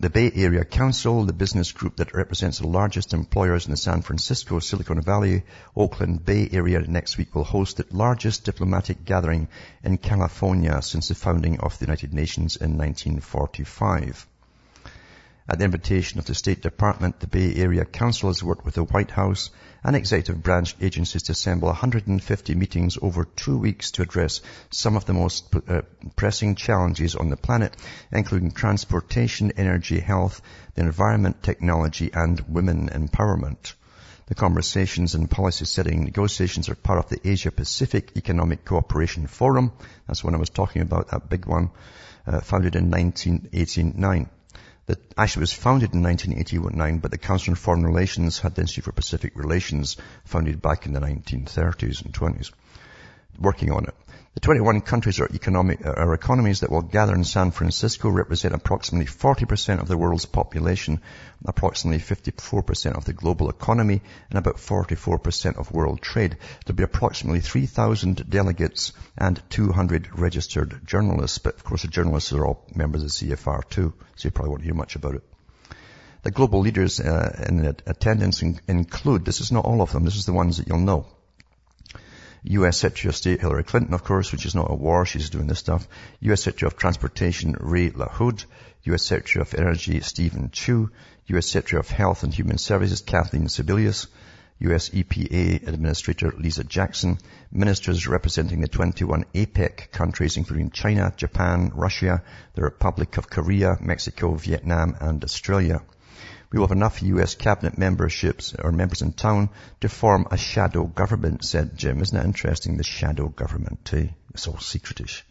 the 0.00 0.10
Bay 0.10 0.30
Area 0.32 0.64
Council, 0.64 1.24
the 1.24 1.32
business 1.32 1.72
group 1.72 1.96
that 1.96 2.14
represents 2.14 2.60
the 2.60 2.68
largest 2.68 3.12
employers 3.12 3.66
in 3.66 3.72
the 3.72 3.76
San 3.76 4.00
Francisco, 4.02 4.60
Silicon 4.60 5.00
Valley, 5.02 5.42
Oakland 5.74 6.24
Bay 6.24 6.48
Area 6.52 6.78
next 6.80 7.18
week 7.18 7.34
will 7.34 7.42
host 7.42 7.78
the 7.78 7.86
largest 7.90 8.44
diplomatic 8.44 9.04
gathering 9.04 9.48
in 9.82 9.98
California 9.98 10.80
since 10.82 11.08
the 11.08 11.16
founding 11.16 11.58
of 11.58 11.76
the 11.78 11.86
United 11.86 12.14
Nations 12.14 12.54
in 12.54 12.78
1945. 12.78 14.28
At 15.50 15.60
the 15.60 15.64
invitation 15.64 16.18
of 16.18 16.26
the 16.26 16.34
State 16.34 16.60
Department, 16.60 17.20
the 17.20 17.26
Bay 17.26 17.54
Area 17.54 17.86
Council 17.86 18.28
has 18.28 18.44
worked 18.44 18.66
with 18.66 18.74
the 18.74 18.84
White 18.84 19.10
House 19.10 19.48
and 19.82 19.96
executive 19.96 20.42
branch 20.42 20.76
agencies 20.78 21.22
to 21.22 21.32
assemble 21.32 21.68
150 21.68 22.54
meetings 22.54 22.98
over 23.00 23.24
two 23.24 23.56
weeks 23.56 23.92
to 23.92 24.02
address 24.02 24.42
some 24.70 24.94
of 24.94 25.06
the 25.06 25.14
most 25.14 25.46
uh, 25.66 25.80
pressing 26.16 26.54
challenges 26.54 27.16
on 27.16 27.30
the 27.30 27.36
planet, 27.38 27.74
including 28.12 28.50
transportation, 28.50 29.50
energy, 29.56 30.00
health, 30.00 30.42
the 30.74 30.82
environment, 30.82 31.42
technology, 31.42 32.10
and 32.12 32.40
women 32.40 32.90
empowerment. 32.90 33.72
The 34.26 34.34
conversations 34.34 35.14
and 35.14 35.30
policy 35.30 35.64
setting 35.64 36.04
negotiations 36.04 36.68
are 36.68 36.74
part 36.74 36.98
of 36.98 37.08
the 37.08 37.26
Asia 37.26 37.50
Pacific 37.50 38.12
Economic 38.18 38.66
Cooperation 38.66 39.26
Forum. 39.26 39.72
That's 40.06 40.22
when 40.22 40.34
I 40.34 40.38
was 40.38 40.50
talking 40.50 40.82
about, 40.82 41.08
that 41.08 41.30
big 41.30 41.46
one, 41.46 41.70
uh, 42.26 42.40
founded 42.40 42.76
in 42.76 42.90
1989 42.90 44.28
that 44.88 44.98
actually 45.18 45.40
was 45.40 45.52
founded 45.52 45.92
in 45.92 46.02
1989, 46.02 46.98
but 46.98 47.10
the 47.10 47.18
Council 47.18 47.52
on 47.52 47.56
Foreign 47.56 47.84
Relations 47.84 48.38
had 48.38 48.54
the 48.54 48.62
Institute 48.62 48.84
for 48.84 48.92
Pacific 48.92 49.32
Relations 49.36 49.98
founded 50.24 50.62
back 50.62 50.86
in 50.86 50.94
the 50.94 51.00
1930s 51.00 52.04
and 52.04 52.14
20s, 52.14 52.50
working 53.38 53.70
on 53.70 53.84
it. 53.84 53.94
The 54.38 54.44
21 54.44 54.82
countries 54.82 55.18
or, 55.18 55.28
economic, 55.34 55.84
or 55.84 56.14
economies 56.14 56.60
that 56.60 56.70
will 56.70 56.82
gather 56.82 57.12
in 57.12 57.24
San 57.24 57.50
Francisco 57.50 58.08
represent 58.08 58.54
approximately 58.54 59.06
40% 59.06 59.80
of 59.80 59.88
the 59.88 59.98
world's 59.98 60.26
population, 60.26 61.00
approximately 61.44 61.98
54% 61.98 62.96
of 62.96 63.04
the 63.04 63.14
global 63.14 63.50
economy, 63.50 64.00
and 64.30 64.38
about 64.38 64.58
44% 64.58 65.58
of 65.58 65.72
world 65.72 66.00
trade. 66.00 66.36
There'll 66.64 66.76
be 66.76 66.84
approximately 66.84 67.40
3,000 67.40 68.30
delegates 68.30 68.92
and 69.16 69.42
200 69.50 70.16
registered 70.16 70.86
journalists, 70.86 71.38
but 71.38 71.56
of 71.56 71.64
course 71.64 71.82
the 71.82 71.88
journalists 71.88 72.32
are 72.32 72.46
all 72.46 72.64
members 72.72 73.02
of 73.02 73.10
CFR 73.10 73.68
too, 73.68 73.92
so 74.14 74.28
you 74.28 74.30
probably 74.30 74.50
won't 74.50 74.62
hear 74.62 74.74
much 74.74 74.94
about 74.94 75.16
it. 75.16 75.24
The 76.22 76.30
global 76.30 76.60
leaders 76.60 77.00
uh, 77.00 77.44
in 77.48 77.64
attendance 77.86 78.40
include, 78.42 79.24
this 79.24 79.40
is 79.40 79.50
not 79.50 79.64
all 79.64 79.82
of 79.82 79.90
them, 79.90 80.04
this 80.04 80.14
is 80.14 80.26
the 80.26 80.32
ones 80.32 80.58
that 80.58 80.68
you'll 80.68 80.78
know. 80.78 81.08
U.S. 82.44 82.78
Secretary 82.78 83.10
of 83.10 83.16
State 83.16 83.40
Hillary 83.40 83.64
Clinton, 83.64 83.94
of 83.94 84.04
course, 84.04 84.32
which 84.32 84.46
is 84.46 84.54
not 84.54 84.70
a 84.70 84.74
war, 84.74 85.04
she's 85.04 85.30
doing 85.30 85.46
this 85.46 85.58
stuff. 85.58 85.88
U.S. 86.20 86.42
Secretary 86.42 86.68
of 86.68 86.76
Transportation 86.76 87.56
Ray 87.58 87.90
LaHood. 87.90 88.44
U.S. 88.84 89.02
Secretary 89.02 89.42
of 89.42 89.54
Energy 89.54 90.00
Steven 90.00 90.50
Chu. 90.50 90.90
U.S. 91.26 91.46
Secretary 91.46 91.80
of 91.80 91.88
Health 91.88 92.22
and 92.22 92.32
Human 92.32 92.58
Services 92.58 93.00
Kathleen 93.00 93.48
Sebelius. 93.48 94.06
US 94.60 94.88
EPA 94.88 95.68
Administrator 95.68 96.32
Lisa 96.36 96.64
Jackson, 96.64 97.18
ministers 97.52 98.08
representing 98.08 98.60
the 98.60 98.66
21 98.66 99.24
APEC 99.32 99.92
countries 99.92 100.36
including 100.36 100.70
China, 100.70 101.12
Japan, 101.16 101.70
Russia, 101.74 102.24
the 102.54 102.62
Republic 102.62 103.18
of 103.18 103.30
Korea, 103.30 103.76
Mexico, 103.80 104.34
Vietnam 104.34 104.96
and 105.00 105.22
Australia. 105.22 105.80
We 106.50 106.58
will 106.58 106.66
have 106.66 106.76
enough 106.76 107.02
US 107.02 107.34
cabinet 107.34 107.76
memberships 107.76 108.54
or 108.58 108.72
members 108.72 109.02
in 109.02 109.12
town 109.12 109.50
to 109.80 109.88
form 109.88 110.26
a 110.30 110.38
shadow 110.38 110.84
government, 110.84 111.44
said 111.44 111.76
Jim. 111.76 112.00
Isn't 112.00 112.16
that 112.16 112.24
interesting? 112.24 112.76
The 112.76 112.84
shadow 112.84 113.28
government, 113.28 113.90
eh? 113.92 114.08
It's 114.32 114.48
all 114.48 114.56
secretish. 114.56 115.24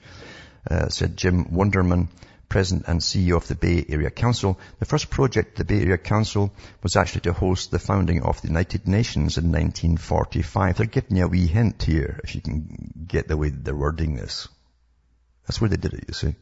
Uh, 0.69 0.89
said 0.89 1.17
Jim 1.17 1.45
Wunderman, 1.45 2.09
President 2.49 2.87
and 2.87 3.01
CEO 3.01 3.35
of 3.35 3.47
the 3.47 3.55
Bay 3.55 3.85
Area 3.89 4.09
Council. 4.09 4.59
The 4.79 4.85
first 4.85 5.09
project 5.09 5.57
the 5.57 5.65
Bay 5.65 5.81
Area 5.81 5.97
Council 5.97 6.53
was 6.83 6.95
actually 6.95 7.21
to 7.21 7.33
host 7.33 7.71
the 7.71 7.79
founding 7.79 8.21
of 8.21 8.41
the 8.41 8.47
United 8.47 8.87
Nations 8.87 9.37
in 9.37 9.51
1945. 9.51 10.77
They're 10.77 10.85
giving 10.85 11.17
you 11.17 11.25
a 11.25 11.27
wee 11.27 11.47
hint 11.47 11.83
here, 11.83 12.19
if 12.23 12.35
you 12.35 12.41
can 12.41 13.05
get 13.07 13.27
the 13.27 13.37
way 13.37 13.49
they're 13.49 13.75
wording 13.75 14.15
this. 14.15 14.47
That's 15.45 15.59
where 15.59 15.69
they 15.69 15.77
did 15.77 15.93
it, 15.93 16.05
you 16.07 16.13
see. 16.13 16.35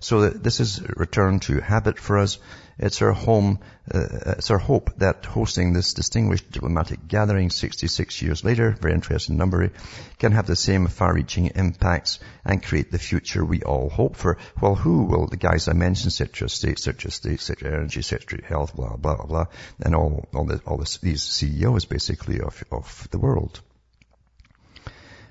So 0.00 0.28
this 0.30 0.60
is 0.60 0.78
a 0.78 0.92
return 0.96 1.40
to 1.40 1.60
habit 1.60 1.98
for 1.98 2.18
us. 2.18 2.38
It's 2.78 3.02
our 3.02 3.12
home, 3.12 3.58
uh, 3.92 4.34
it's 4.38 4.48
hope 4.48 4.96
that 4.98 5.24
hosting 5.24 5.72
this 5.72 5.94
distinguished 5.94 6.52
diplomatic 6.52 7.08
gathering 7.08 7.50
66 7.50 8.22
years 8.22 8.44
later, 8.44 8.70
very 8.80 8.94
interesting 8.94 9.36
number, 9.36 9.72
can 10.18 10.30
have 10.30 10.46
the 10.46 10.54
same 10.54 10.86
far-reaching 10.86 11.46
impacts 11.56 12.20
and 12.44 12.62
create 12.62 12.92
the 12.92 12.98
future 12.98 13.44
we 13.44 13.62
all 13.62 13.88
hope 13.88 14.14
for. 14.14 14.38
Well, 14.60 14.76
who 14.76 15.04
will 15.04 15.26
the 15.26 15.36
guys 15.36 15.66
I 15.66 15.72
mentioned, 15.72 16.12
Secretary 16.12 16.46
of 16.46 16.52
State, 16.52 16.78
Secretary 16.78 17.08
of 17.08 17.14
State, 17.14 17.40
Secretary 17.40 17.74
of 17.74 17.80
Energy, 17.80 18.02
Secretary 18.02 18.42
of 18.42 18.48
Health, 18.48 18.76
blah, 18.76 18.96
blah, 18.96 19.16
blah, 19.16 19.26
blah, 19.26 19.46
and 19.80 19.96
all, 19.96 20.28
all, 20.32 20.44
the, 20.44 20.60
all 20.64 20.76
the, 20.76 20.98
these 21.02 21.22
CEOs 21.22 21.84
basically 21.86 22.40
of, 22.40 22.62
of 22.70 23.08
the 23.10 23.18
world. 23.18 23.60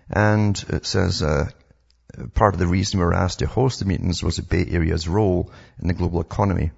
And 0.10 0.62
it 0.68 0.86
says, 0.86 1.22
uh, 1.22 1.50
part 2.34 2.56
of 2.56 2.60
the 2.60 2.68
reason 2.68 3.00
we 3.00 3.06
were 3.06 3.14
asked 3.14 3.40
to 3.40 3.48
host 3.48 3.80
the 3.80 3.86
meetings 3.86 4.22
was 4.22 4.36
the 4.36 4.44
Bay 4.44 4.66
Area's 4.70 5.08
role 5.08 5.52
in 5.82 5.88
the 5.88 5.94
global 5.94 6.20
economy. 6.20 6.72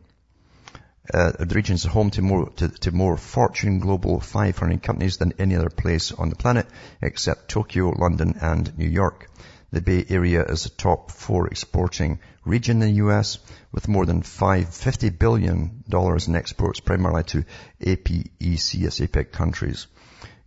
Uh, 1.12 1.32
the 1.32 1.56
region 1.56 1.74
is 1.76 1.84
home 1.84 2.12
to 2.12 2.22
more, 2.22 2.50
to, 2.52 2.70
to 2.70 2.92
more 2.92 3.18
Fortune 3.18 3.80
Global 3.80 4.20
500 4.20 4.84
companies 4.84 5.18
than 5.18 5.34
any 5.40 5.56
other 5.56 5.70
place 5.70 6.12
on 6.12 6.30
the 6.30 6.36
planet, 6.36 6.68
except 7.02 7.50
Tokyo, 7.50 7.90
London, 7.90 8.38
and 8.40 8.78
New 8.78 8.88
York. 8.88 9.28
The 9.72 9.82
Bay 9.82 10.06
Area 10.10 10.44
is 10.44 10.64
the 10.64 10.70
top 10.70 11.12
four 11.12 11.48
exporting 11.48 12.20
region 12.46 12.82
in 12.82 12.90
the 12.90 12.96
U.S. 13.04 13.40
with 13.72 13.88
more 13.88 14.06
than 14.06 14.22
$550 14.22 15.18
billion 15.18 15.84
in 15.92 16.36
exports 16.36 16.80
primarily 16.80 17.24
to 17.24 17.46
APEC, 17.80 18.32
APEC 18.40 19.32
countries. 19.32 19.88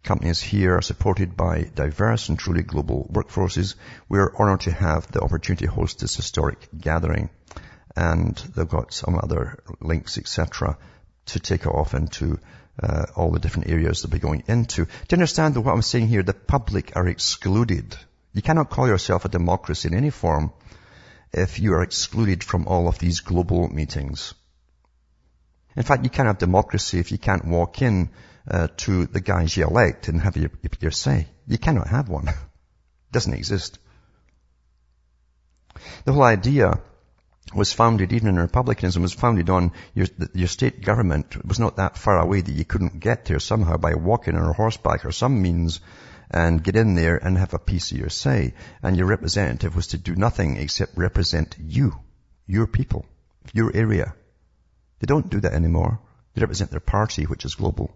Companies 0.04 0.40
here 0.40 0.76
are 0.76 0.82
supported 0.82 1.36
by 1.36 1.70
diverse 1.74 2.28
and 2.28 2.38
truly 2.38 2.62
global 2.62 3.08
workforces. 3.12 3.76
We 4.08 4.18
are 4.18 4.32
honored 4.36 4.62
to 4.62 4.72
have 4.72 5.10
the 5.10 5.20
opportunity 5.20 5.66
to 5.66 5.72
host 5.72 6.00
this 6.00 6.16
historic 6.16 6.68
gathering. 6.76 7.30
And 7.96 8.36
they've 8.56 8.68
got 8.68 8.92
some 8.92 9.18
other 9.22 9.62
links, 9.80 10.18
etc., 10.18 10.78
to 11.26 11.40
take 11.40 11.62
it 11.62 11.68
off 11.68 11.94
into 11.94 12.38
uh, 12.82 13.04
all 13.16 13.30
the 13.30 13.38
different 13.38 13.68
areas 13.68 14.02
they'll 14.02 14.10
be 14.10 14.18
going 14.18 14.44
into. 14.48 14.84
Do 14.84 14.90
you 15.10 15.16
understand 15.16 15.56
what 15.56 15.72
I'm 15.72 15.82
saying 15.82 16.08
here? 16.08 16.22
The 16.22 16.34
public 16.34 16.92
are 16.96 17.06
excluded. 17.06 17.96
You 18.32 18.42
cannot 18.42 18.70
call 18.70 18.88
yourself 18.88 19.24
a 19.24 19.28
democracy 19.28 19.88
in 19.88 19.94
any 19.94 20.10
form 20.10 20.52
if 21.32 21.58
you 21.58 21.74
are 21.74 21.82
excluded 21.82 22.42
from 22.42 22.66
all 22.66 22.88
of 22.88 22.98
these 22.98 23.20
global 23.20 23.68
meetings. 23.68 24.34
In 25.76 25.82
fact, 25.82 26.04
you 26.04 26.10
can't 26.10 26.26
have 26.26 26.38
democracy 26.38 26.98
if 26.98 27.12
you 27.12 27.18
can't 27.18 27.46
walk 27.46 27.80
in 27.80 28.10
uh, 28.50 28.68
to 28.78 29.06
the 29.06 29.20
guys 29.20 29.56
you 29.56 29.66
elect 29.66 30.08
and 30.08 30.20
have 30.20 30.36
your, 30.36 30.50
your 30.80 30.90
say. 30.90 31.26
You 31.46 31.58
cannot 31.58 31.88
have 31.88 32.08
one. 32.08 32.28
it 32.28 32.34
doesn't 33.12 33.32
exist. 33.32 33.78
The 36.04 36.12
whole 36.12 36.22
idea 36.22 36.80
was 37.54 37.72
founded, 37.72 38.12
even 38.12 38.28
in 38.28 38.36
republicanism, 38.36 39.02
was 39.02 39.12
founded 39.12 39.50
on 39.50 39.72
your, 39.94 40.06
your 40.32 40.48
state 40.48 40.82
government 40.82 41.44
was 41.44 41.58
not 41.58 41.76
that 41.76 41.98
far 41.98 42.18
away 42.18 42.40
that 42.40 42.52
you 42.52 42.64
couldn't 42.64 43.00
get 43.00 43.24
there 43.24 43.40
somehow 43.40 43.76
by 43.76 43.94
walking 43.94 44.36
on 44.36 44.48
a 44.48 44.52
horseback 44.52 45.04
or 45.04 45.12
some 45.12 45.42
means 45.42 45.80
and 46.30 46.64
get 46.64 46.76
in 46.76 46.94
there 46.94 47.16
and 47.16 47.36
have 47.36 47.52
a 47.52 47.58
piece 47.58 47.92
of 47.92 47.98
your 47.98 48.08
say. 48.08 48.54
And 48.82 48.96
your 48.96 49.06
representative 49.06 49.76
was 49.76 49.88
to 49.88 49.98
do 49.98 50.14
nothing 50.14 50.56
except 50.56 50.96
represent 50.96 51.56
you, 51.58 51.98
your 52.46 52.66
people, 52.66 53.04
your 53.52 53.74
area. 53.74 54.14
They 55.00 55.06
don't 55.06 55.28
do 55.28 55.40
that 55.40 55.52
anymore. 55.52 56.00
They 56.34 56.40
represent 56.40 56.70
their 56.70 56.80
party, 56.80 57.24
which 57.24 57.44
is 57.44 57.56
global. 57.56 57.94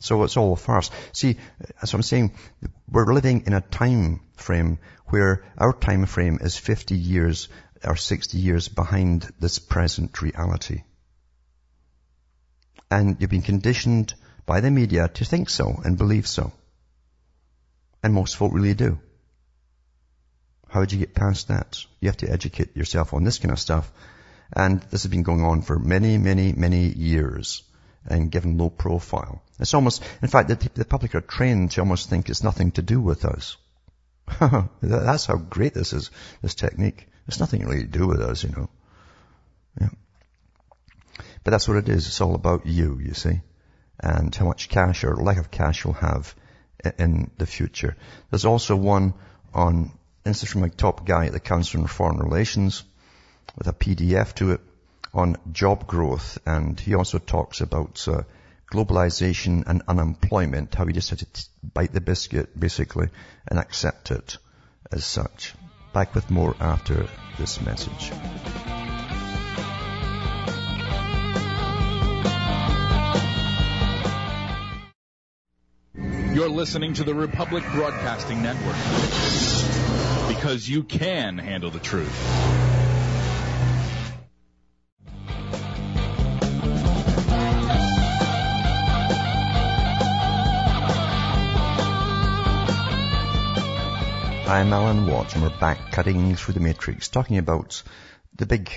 So 0.00 0.22
it's 0.22 0.36
all 0.36 0.52
a 0.52 0.56
farce. 0.56 0.90
See, 1.12 1.36
as 1.82 1.92
I'm 1.92 2.02
saying, 2.02 2.32
we're 2.88 3.12
living 3.12 3.44
in 3.46 3.52
a 3.52 3.60
time 3.60 4.20
frame 4.36 4.78
where 5.06 5.44
our 5.56 5.72
time 5.72 6.06
frame 6.06 6.38
is 6.40 6.56
50 6.56 6.94
years 6.94 7.48
or 7.84 7.96
60 7.96 8.38
years 8.38 8.68
behind 8.68 9.28
this 9.40 9.58
present 9.58 10.20
reality. 10.22 10.82
And 12.90 13.16
you've 13.20 13.30
been 13.30 13.42
conditioned 13.42 14.14
by 14.46 14.60
the 14.60 14.70
media 14.70 15.08
to 15.08 15.24
think 15.24 15.50
so 15.50 15.80
and 15.84 15.98
believe 15.98 16.26
so. 16.26 16.52
And 18.02 18.14
most 18.14 18.36
folk 18.36 18.52
really 18.52 18.74
do. 18.74 18.98
How 20.68 20.80
would 20.80 20.92
you 20.92 20.98
get 20.98 21.14
past 21.14 21.48
that? 21.48 21.84
You 22.00 22.08
have 22.08 22.18
to 22.18 22.30
educate 22.30 22.76
yourself 22.76 23.14
on 23.14 23.24
this 23.24 23.38
kind 23.38 23.52
of 23.52 23.58
stuff. 23.58 23.90
And 24.54 24.80
this 24.82 25.02
has 25.02 25.10
been 25.10 25.22
going 25.22 25.44
on 25.44 25.62
for 25.62 25.78
many, 25.78 26.18
many, 26.18 26.52
many 26.52 26.88
years 26.88 27.62
and 28.08 28.30
given 28.30 28.58
low 28.58 28.70
profile. 28.70 29.42
It's 29.60 29.74
almost, 29.74 30.02
in 30.22 30.28
fact, 30.28 30.48
the, 30.48 30.70
the 30.74 30.84
public 30.84 31.14
are 31.14 31.20
trained 31.20 31.72
to 31.72 31.80
almost 31.80 32.08
think 32.08 32.28
it's 32.28 32.42
nothing 32.42 32.72
to 32.72 32.82
do 32.82 33.00
with 33.00 33.24
us. 33.24 33.56
That's 34.82 35.26
how 35.26 35.36
great 35.36 35.74
this 35.74 35.92
is, 35.92 36.10
this 36.42 36.54
technique. 36.54 37.06
It's 37.26 37.40
nothing 37.40 37.64
really 37.64 37.82
to 37.82 37.86
do 37.86 38.06
with 38.06 38.20
us, 38.20 38.42
you 38.42 38.50
know. 38.50 38.70
Yeah. 39.80 39.88
But 41.44 41.52
that's 41.52 41.68
what 41.68 41.76
it 41.76 41.88
is. 41.88 42.06
It's 42.06 42.20
all 42.20 42.34
about 42.34 42.66
you, 42.66 42.98
you 43.02 43.14
see, 43.14 43.40
and 44.00 44.34
how 44.34 44.46
much 44.46 44.68
cash 44.68 45.04
or 45.04 45.16
lack 45.16 45.38
of 45.38 45.50
cash 45.50 45.84
you'll 45.84 45.94
have 45.94 46.34
in 46.98 47.30
the 47.38 47.46
future. 47.46 47.96
There's 48.30 48.44
also 48.44 48.76
one 48.76 49.14
on, 49.52 49.92
this 50.24 50.42
is 50.42 50.48
from 50.48 50.64
a 50.64 50.70
top 50.70 51.06
guy 51.06 51.26
at 51.26 51.32
the 51.32 51.40
Council 51.40 51.80
on 51.80 51.86
Foreign 51.86 52.18
Relations 52.18 52.82
with 53.56 53.66
a 53.66 53.72
PDF 53.72 54.34
to 54.36 54.52
it 54.52 54.60
on 55.12 55.36
job 55.52 55.86
growth. 55.86 56.38
And 56.46 56.78
he 56.78 56.94
also 56.94 57.18
talks 57.18 57.60
about 57.60 58.06
uh, 58.08 58.22
globalization 58.70 59.64
and 59.66 59.82
unemployment, 59.88 60.74
how 60.74 60.86
he 60.86 60.92
just 60.92 61.10
have 61.10 61.18
to 61.18 61.46
bite 61.62 61.92
the 61.92 62.00
biscuit, 62.00 62.58
basically, 62.58 63.08
and 63.46 63.58
accept 63.58 64.10
it 64.10 64.38
as 64.92 65.04
such. 65.04 65.54
Back 65.92 66.14
with 66.14 66.30
more 66.30 66.54
after 66.60 67.08
this 67.38 67.60
message. 67.60 68.12
You're 76.34 76.48
listening 76.48 76.94
to 76.94 77.04
the 77.04 77.14
Republic 77.14 77.64
Broadcasting 77.72 78.42
Network 78.42 78.76
because 80.28 80.68
you 80.68 80.84
can 80.84 81.38
handle 81.38 81.70
the 81.70 81.80
truth. 81.80 82.67
I'm 94.48 94.72
Alan 94.72 95.06
Watts 95.06 95.34
and 95.34 95.42
we're 95.42 95.50
back 95.50 95.92
cutting 95.92 96.34
through 96.34 96.54
the 96.54 96.60
matrix, 96.60 97.10
talking 97.10 97.36
about 97.36 97.82
the 98.34 98.46
big 98.46 98.70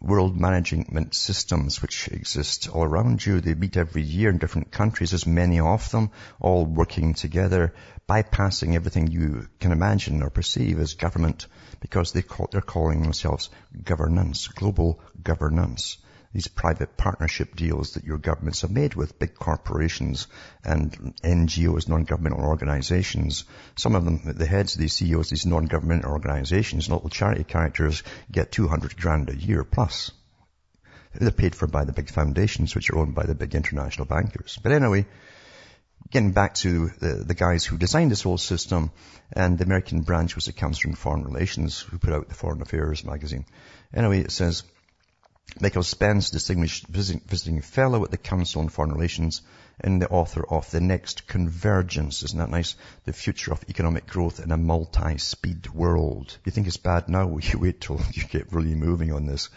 world 0.00 0.36
management 0.36 1.14
systems 1.14 1.80
which 1.80 2.08
exist 2.08 2.68
all 2.68 2.82
around 2.82 3.24
you. 3.24 3.40
They 3.40 3.54
meet 3.54 3.76
every 3.76 4.02
year 4.02 4.30
in 4.30 4.38
different 4.38 4.72
countries. 4.72 5.12
There's 5.12 5.24
many 5.24 5.60
of 5.60 5.88
them, 5.92 6.10
all 6.40 6.66
working 6.66 7.14
together, 7.14 7.74
bypassing 8.08 8.74
everything 8.74 9.06
you 9.06 9.46
can 9.60 9.70
imagine 9.70 10.20
or 10.20 10.30
perceive 10.30 10.80
as 10.80 10.94
government 10.94 11.46
because 11.78 12.10
they 12.10 12.22
call, 12.22 12.48
they're 12.50 12.60
calling 12.60 13.00
themselves 13.00 13.50
governance, 13.84 14.48
global 14.48 14.98
governance 15.22 15.98
these 16.34 16.48
private 16.48 16.96
partnership 16.96 17.54
deals 17.54 17.94
that 17.94 18.04
your 18.04 18.18
governments 18.18 18.62
have 18.62 18.70
made 18.72 18.96
with 18.96 19.20
big 19.20 19.34
corporations 19.34 20.26
and 20.64 21.14
NGOs, 21.22 21.88
non-governmental 21.88 22.44
organizations. 22.44 23.44
Some 23.76 23.94
of 23.94 24.04
them, 24.04 24.20
the 24.24 24.44
heads 24.44 24.74
of 24.74 24.80
these 24.80 24.94
CEOs, 24.94 25.30
these 25.30 25.46
non-governmental 25.46 26.10
organizations, 26.10 26.90
little 26.90 27.08
charity 27.08 27.44
characters 27.44 28.02
get 28.32 28.50
200 28.50 28.96
grand 28.96 29.30
a 29.30 29.36
year 29.36 29.62
plus. 29.62 30.10
They're 31.14 31.30
paid 31.30 31.54
for 31.54 31.68
by 31.68 31.84
the 31.84 31.92
big 31.92 32.10
foundations, 32.10 32.74
which 32.74 32.90
are 32.90 32.98
owned 32.98 33.14
by 33.14 33.26
the 33.26 33.36
big 33.36 33.54
international 33.54 34.06
bankers. 34.06 34.58
But 34.60 34.72
anyway, 34.72 35.06
getting 36.10 36.32
back 36.32 36.54
to 36.54 36.88
the, 36.98 37.22
the 37.24 37.34
guys 37.34 37.64
who 37.64 37.78
designed 37.78 38.10
this 38.10 38.22
whole 38.22 38.38
system, 38.38 38.90
and 39.32 39.56
the 39.56 39.64
American 39.64 40.00
branch 40.02 40.34
was 40.34 40.46
the 40.46 40.52
Council 40.52 40.90
on 40.90 40.96
Foreign 40.96 41.22
Relations, 41.22 41.80
who 41.80 41.98
put 41.98 42.12
out 42.12 42.28
the 42.28 42.34
Foreign 42.34 42.60
Affairs 42.60 43.04
magazine. 43.04 43.46
Anyway, 43.94 44.18
it 44.18 44.32
says, 44.32 44.64
Michael 45.60 45.84
Spence, 45.84 46.30
distinguished 46.30 46.86
visiting 46.88 47.60
fellow 47.60 48.04
at 48.04 48.10
the 48.10 48.16
Council 48.16 48.60
on 48.60 48.68
Foreign 48.68 48.92
Relations 48.92 49.40
and 49.80 50.02
the 50.02 50.08
author 50.08 50.44
of 50.44 50.68
The 50.70 50.80
Next 50.80 51.28
Convergence. 51.28 52.24
Isn't 52.24 52.38
that 52.38 52.50
nice? 52.50 52.74
The 53.04 53.12
future 53.12 53.52
of 53.52 53.64
economic 53.68 54.06
growth 54.06 54.40
in 54.40 54.50
a 54.50 54.56
multi-speed 54.56 55.68
world. 55.68 56.36
You 56.44 56.50
think 56.50 56.66
it's 56.66 56.76
bad 56.76 57.08
now? 57.08 57.38
You 57.38 57.58
wait 57.60 57.80
till 57.80 58.00
you 58.12 58.24
get 58.24 58.52
really 58.52 58.74
moving 58.74 59.12
on 59.12 59.26
this. 59.26 59.48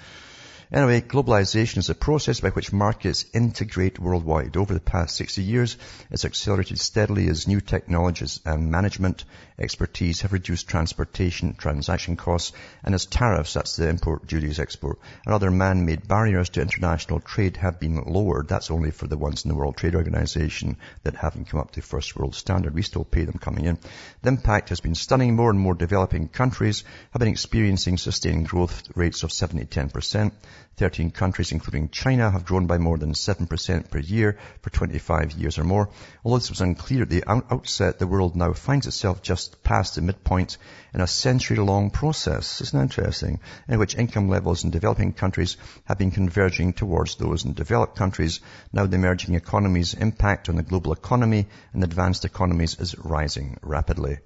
Anyway, 0.69 0.99
globalization 0.99 1.77
is 1.77 1.89
a 1.89 1.95
process 1.95 2.41
by 2.41 2.49
which 2.49 2.73
markets 2.73 3.25
integrate 3.33 3.99
worldwide. 3.99 4.57
Over 4.57 4.73
the 4.73 4.81
past 4.81 5.15
60 5.15 5.41
years, 5.41 5.77
it's 6.11 6.25
accelerated 6.25 6.77
steadily 6.77 7.29
as 7.29 7.47
new 7.47 7.61
technologies 7.61 8.41
and 8.45 8.69
management 8.69 9.23
expertise 9.57 10.21
have 10.21 10.33
reduced 10.33 10.67
transportation, 10.67 11.55
transaction 11.55 12.17
costs, 12.17 12.51
and 12.83 12.93
as 12.93 13.05
tariffs, 13.05 13.53
that's 13.53 13.77
the 13.77 13.87
import 13.87 14.27
duties, 14.27 14.59
export, 14.59 14.99
and 15.25 15.33
other 15.33 15.49
man-made 15.49 16.05
barriers 16.05 16.49
to 16.49 16.61
international 16.61 17.21
trade 17.21 17.55
have 17.55 17.79
been 17.79 18.03
lowered. 18.03 18.49
That's 18.49 18.69
only 18.69 18.91
for 18.91 19.07
the 19.07 19.17
ones 19.17 19.45
in 19.45 19.49
the 19.49 19.55
World 19.55 19.77
Trade 19.77 19.95
Organization 19.95 20.75
that 21.03 21.15
haven't 21.15 21.47
come 21.47 21.61
up 21.61 21.71
to 21.71 21.81
first 21.81 22.13
world 22.17 22.35
standard. 22.35 22.73
We 22.73 22.81
still 22.81 23.05
pay 23.05 23.23
them 23.23 23.39
coming 23.39 23.63
in. 23.63 23.79
The 24.21 24.29
impact 24.29 24.67
has 24.69 24.81
been 24.81 24.95
stunning. 24.95 25.37
More 25.37 25.49
and 25.49 25.59
more 25.59 25.75
developing 25.75 26.27
countries 26.27 26.83
have 27.11 27.21
been 27.21 27.29
experiencing 27.29 27.97
sustained 27.97 28.49
growth 28.49 28.83
rates 28.95 29.23
of 29.23 29.31
7 29.31 29.57
to 29.59 29.65
10%. 29.65 30.33
13 30.77 31.09
countries, 31.09 31.51
including 31.51 31.89
China, 31.89 32.29
have 32.29 32.45
grown 32.45 32.67
by 32.67 32.77
more 32.77 32.97
than 32.97 33.13
7% 33.13 33.89
per 33.89 33.97
year 33.97 34.37
for 34.61 34.69
25 34.69 35.31
years 35.31 35.57
or 35.57 35.63
more. 35.63 35.89
Although 36.23 36.37
this 36.37 36.49
was 36.51 36.61
unclear 36.61 37.01
at 37.01 37.09
the 37.09 37.23
outset, 37.27 37.97
the 37.97 38.05
world 38.05 38.35
now 38.35 38.53
finds 38.53 38.85
itself 38.85 39.23
just 39.23 39.63
past 39.63 39.95
the 39.95 40.01
midpoint 40.01 40.57
in 40.93 41.01
a 41.01 41.07
century-long 41.07 41.89
process, 41.89 42.61
isn't 42.61 42.77
that 42.77 42.83
interesting, 42.83 43.39
in 43.67 43.79
which 43.79 43.95
income 43.95 44.29
levels 44.29 44.63
in 44.63 44.69
developing 44.69 45.13
countries 45.13 45.57
have 45.85 45.97
been 45.97 46.11
converging 46.11 46.73
towards 46.73 47.15
those 47.15 47.43
in 47.43 47.53
developed 47.53 47.95
countries. 47.95 48.39
Now 48.71 48.85
the 48.85 48.95
emerging 48.95 49.35
economies' 49.35 49.93
impact 49.95 50.47
on 50.47 50.55
the 50.55 50.63
global 50.63 50.93
economy 50.93 51.47
and 51.73 51.83
advanced 51.83 52.23
economies 52.23 52.79
is 52.79 52.97
rising 52.97 53.57
rapidly. 53.61 54.19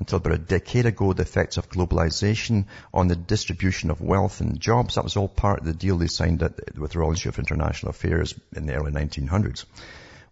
Until 0.00 0.18
about 0.18 0.32
a 0.32 0.38
decade 0.38 0.86
ago, 0.86 1.12
the 1.12 1.22
effects 1.22 1.56
of 1.56 1.70
globalization 1.70 2.66
on 2.92 3.06
the 3.06 3.14
distribution 3.14 3.90
of 3.90 4.00
wealth 4.00 4.40
and 4.40 4.58
jobs, 4.58 4.96
that 4.96 5.04
was 5.04 5.16
all 5.16 5.28
part 5.28 5.60
of 5.60 5.66
the 5.66 5.72
deal 5.72 5.96
they 5.96 6.08
signed 6.08 6.40
with 6.40 6.90
the 6.90 6.98
Royal 6.98 7.12
Institute 7.12 7.34
of 7.34 7.38
International 7.38 7.90
Affairs 7.90 8.34
in 8.56 8.66
the 8.66 8.74
early 8.74 8.90
1900s, 8.90 9.64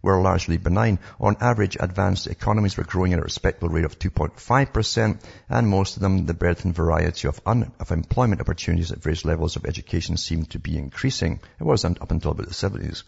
were 0.01 0.21
largely 0.21 0.57
benign. 0.57 0.99
On 1.17 1.37
average, 1.39 1.77
advanced 1.79 2.27
economies 2.27 2.75
were 2.75 2.83
growing 2.83 3.13
at 3.13 3.19
a 3.19 3.23
respectable 3.23 3.69
rate 3.69 3.85
of 3.85 3.97
2.5%, 3.97 5.21
and 5.47 5.67
most 5.69 5.95
of 5.95 6.01
them, 6.01 6.25
the 6.25 6.33
breadth 6.33 6.65
and 6.65 6.75
variety 6.75 7.29
of, 7.29 7.39
un- 7.45 7.71
of 7.79 7.91
employment 7.91 8.41
opportunities 8.41 8.91
at 8.91 9.01
various 9.01 9.23
levels 9.23 9.55
of 9.55 9.65
education 9.65 10.17
seemed 10.17 10.49
to 10.49 10.59
be 10.59 10.77
increasing. 10.77 11.39
It 11.57 11.63
wasn't 11.63 12.01
up 12.01 12.11
until 12.11 12.31
about 12.31 12.49
the 12.49 12.53
70s 12.53 13.03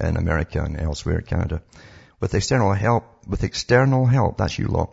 in 0.00 0.16
America 0.16 0.62
and 0.62 0.80
elsewhere, 0.80 1.20
Canada. 1.20 1.60
With 2.20 2.34
external 2.34 2.72
help, 2.72 3.04
with 3.26 3.44
external 3.44 4.06
help, 4.06 4.38
that's 4.38 4.58
you 4.58 4.68
lot, 4.68 4.92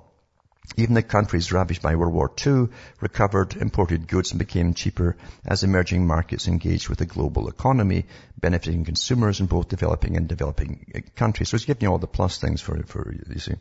even 0.76 0.96
the 0.96 1.02
countries 1.02 1.52
ravaged 1.52 1.82
by 1.82 1.96
World 1.96 2.14
War 2.14 2.32
II 2.46 2.68
recovered 3.00 3.56
imported 3.56 4.08
goods 4.08 4.32
and 4.32 4.40
became 4.40 4.74
cheaper 4.74 5.16
as 5.46 5.64
emerging 5.64 6.06
markets 6.06 6.48
engaged 6.48 6.90
with 6.90 7.00
the 7.00 7.06
global 7.06 7.48
economy, 7.48 8.06
benefiting 8.38 8.84
consumers 8.84 9.40
in 9.40 9.46
both 9.46 9.70
developing 9.70 10.18
and 10.18 10.28
developing 10.28 11.06
countries. 11.16 11.50
So 11.50 11.56
it's 11.56 11.66
giving 11.66 11.84
you 11.84 11.92
all 11.92 11.98
the 11.98 12.08
plus 12.08 12.38
things 12.38 12.62
for, 12.62 12.84
for 12.84 13.12
you 13.12 13.40
see. 13.40 13.56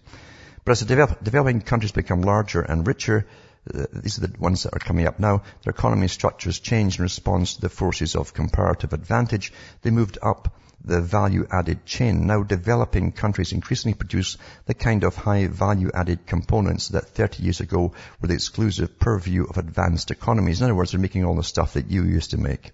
But 0.64 0.72
as 0.72 0.80
the 0.80 0.86
develop, 0.86 1.22
developing 1.22 1.60
countries 1.60 1.92
become 1.92 2.22
larger 2.22 2.60
and 2.60 2.84
richer, 2.86 3.26
these 3.72 4.18
are 4.18 4.26
the 4.26 4.38
ones 4.38 4.62
that 4.62 4.74
are 4.74 4.78
coming 4.78 5.06
up 5.06 5.18
now, 5.18 5.42
their 5.62 5.72
economy 5.72 6.08
structures 6.08 6.60
changed 6.60 6.98
in 6.98 7.02
response 7.02 7.54
to 7.54 7.62
the 7.62 7.68
forces 7.68 8.14
of 8.14 8.32
comparative 8.32 8.92
advantage. 8.92 9.52
They 9.82 9.90
moved 9.90 10.18
up 10.22 10.54
the 10.84 11.00
value-added 11.00 11.84
chain. 11.84 12.26
Now 12.26 12.44
developing 12.44 13.10
countries 13.10 13.52
increasingly 13.52 13.94
produce 13.94 14.36
the 14.66 14.74
kind 14.74 15.02
of 15.02 15.16
high 15.16 15.48
value-added 15.48 16.26
components 16.26 16.88
that 16.88 17.08
30 17.08 17.42
years 17.42 17.60
ago 17.60 17.92
were 18.20 18.28
the 18.28 18.34
exclusive 18.34 19.00
purview 19.00 19.44
of 19.44 19.58
advanced 19.58 20.12
economies. 20.12 20.60
In 20.60 20.66
other 20.66 20.74
words, 20.74 20.92
they're 20.92 21.00
making 21.00 21.24
all 21.24 21.34
the 21.34 21.42
stuff 21.42 21.72
that 21.72 21.90
you 21.90 22.04
used 22.04 22.30
to 22.30 22.38
make. 22.38 22.70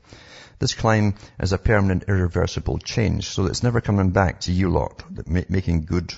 This 0.59 0.75
climb 0.75 1.15
is 1.41 1.55
a 1.55 1.59
permanent, 1.59 2.05
irreversible 2.07 2.79
change, 2.79 3.31
so 3.31 3.47
it's 3.47 3.63
never 3.63 3.81
coming 3.81 4.11
back 4.11 4.41
to 4.41 4.53
you 4.53 4.69
lot, 4.69 5.03
making 5.27 5.87
good 5.87 6.15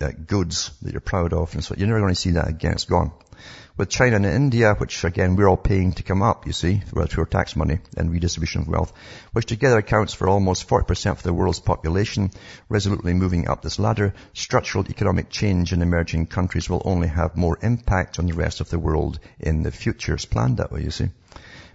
uh, 0.00 0.10
goods 0.26 0.70
that 0.82 0.92
you're 0.92 1.00
proud 1.00 1.34
of, 1.34 1.54
and 1.54 1.62
so 1.62 1.74
you're 1.76 1.86
never 1.86 2.00
going 2.00 2.14
to 2.14 2.20
see 2.20 2.30
that 2.30 2.48
again. 2.48 2.72
It's 2.72 2.86
gone 2.86 3.12
with 3.76 3.90
China 3.90 4.16
and 4.16 4.26
India, 4.26 4.74
which 4.74 5.04
again 5.04 5.36
we're 5.36 5.48
all 5.48 5.56
paying 5.56 5.92
to 5.92 6.02
come 6.02 6.22
up, 6.22 6.46
you 6.46 6.52
see, 6.52 6.78
through 6.78 7.06
our 7.18 7.26
tax 7.26 7.56
money 7.56 7.78
and 7.96 8.10
redistribution 8.10 8.62
of 8.62 8.68
wealth, 8.68 8.92
which 9.32 9.46
together 9.46 9.78
accounts 9.78 10.14
for 10.14 10.28
almost 10.28 10.68
40% 10.68 11.10
of 11.10 11.22
the 11.22 11.34
world's 11.34 11.60
population, 11.60 12.30
resolutely 12.68 13.12
moving 13.12 13.48
up 13.48 13.62
this 13.62 13.78
ladder, 13.78 14.14
structural 14.32 14.86
economic 14.88 15.28
change 15.28 15.72
in 15.72 15.82
emerging 15.82 16.26
countries 16.26 16.70
will 16.70 16.82
only 16.84 17.08
have 17.08 17.36
more 17.36 17.58
impact 17.62 18.18
on 18.18 18.26
the 18.26 18.34
rest 18.34 18.60
of 18.60 18.70
the 18.70 18.78
world 18.78 19.18
in 19.38 19.62
the 19.62 19.70
future. 19.70 20.14
It's 20.14 20.24
planned 20.24 20.56
that 20.56 20.72
way, 20.72 20.82
you 20.82 20.90
see. 20.90 21.08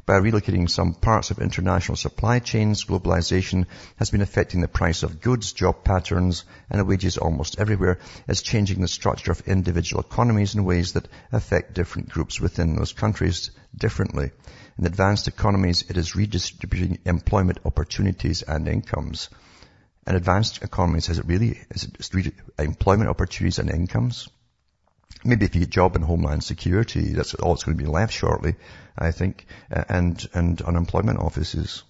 By 0.06 0.20
relocating 0.20 0.68
some 0.68 0.96
parts 0.96 1.30
of 1.30 1.40
international 1.40 1.96
supply 1.96 2.40
chains, 2.40 2.86
globalization 2.86 3.68
has 3.98 4.10
been 4.10 4.22
affecting 4.22 4.62
the 4.62 4.68
price 4.68 5.04
of 5.04 5.22
goods, 5.22 5.54
job 5.54 5.84
patterns, 5.84 6.44
and 6.70 6.88
wages 6.88 7.18
almost 7.18 7.60
everywhere. 7.60 8.00
It's 8.28 8.42
changing 8.42 8.82
the 8.82 8.88
structure 8.88 9.32
of 9.32 9.48
individual 9.48 10.02
economies 10.02 10.56
in 10.56 10.66
ways 10.66 10.94
that 10.94 11.08
affect 11.32 11.76
different 11.76 12.10
groups 12.10 12.42
within 12.42 12.76
those 12.76 12.94
countries 12.94 13.52
differently. 13.76 14.32
In 14.78 14.86
advanced 14.88 15.28
economies, 15.28 15.84
it 15.88 15.98
is 15.98 16.16
redistributing 16.16 17.00
employment 17.06 17.60
opportunities 17.64 18.42
and 18.42 18.68
incomes. 18.68 19.30
In 20.08 20.16
advanced 20.16 20.64
economies, 20.64 21.10
is 21.10 21.20
it 21.20 21.28
really, 21.28 21.60
is 21.70 21.84
it 21.84 22.34
employment 22.58 23.10
opportunities 23.10 23.60
and 23.60 23.70
incomes? 23.70 24.30
Maybe 25.24 25.46
if 25.46 25.56
you 25.56 25.62
get 25.62 25.68
a 25.68 25.72
job 25.72 25.96
in 25.96 26.02
Homeland 26.02 26.44
Security, 26.44 27.14
that's 27.14 27.34
all 27.36 27.54
it's 27.54 27.64
going 27.64 27.78
to 27.78 27.84
be 27.84 27.90
left 27.90 28.14
shortly, 28.14 28.56
I 28.98 29.12
think, 29.12 29.46
and, 29.70 30.26
and 30.34 30.62
unemployment 30.62 31.20
offices. 31.20 31.84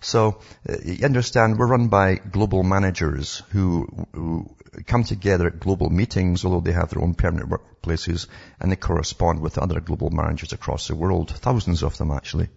So 0.00 0.40
you 0.84 1.04
understand 1.04 1.58
we're 1.58 1.68
run 1.68 1.88
by 1.88 2.16
global 2.16 2.64
managers 2.64 3.42
who, 3.50 3.86
who 4.12 4.56
come 4.86 5.04
together 5.04 5.46
at 5.46 5.60
global 5.60 5.90
meetings, 5.90 6.44
although 6.44 6.60
they 6.60 6.72
have 6.72 6.90
their 6.90 7.02
own 7.02 7.14
permanent 7.14 7.50
workplaces, 7.50 8.26
and 8.58 8.70
they 8.70 8.76
correspond 8.76 9.40
with 9.40 9.58
other 9.58 9.80
global 9.80 10.10
managers 10.10 10.52
across 10.52 10.88
the 10.88 10.96
world, 10.96 11.30
thousands 11.30 11.82
of 11.82 11.98
them 11.98 12.10
actually, 12.10 12.48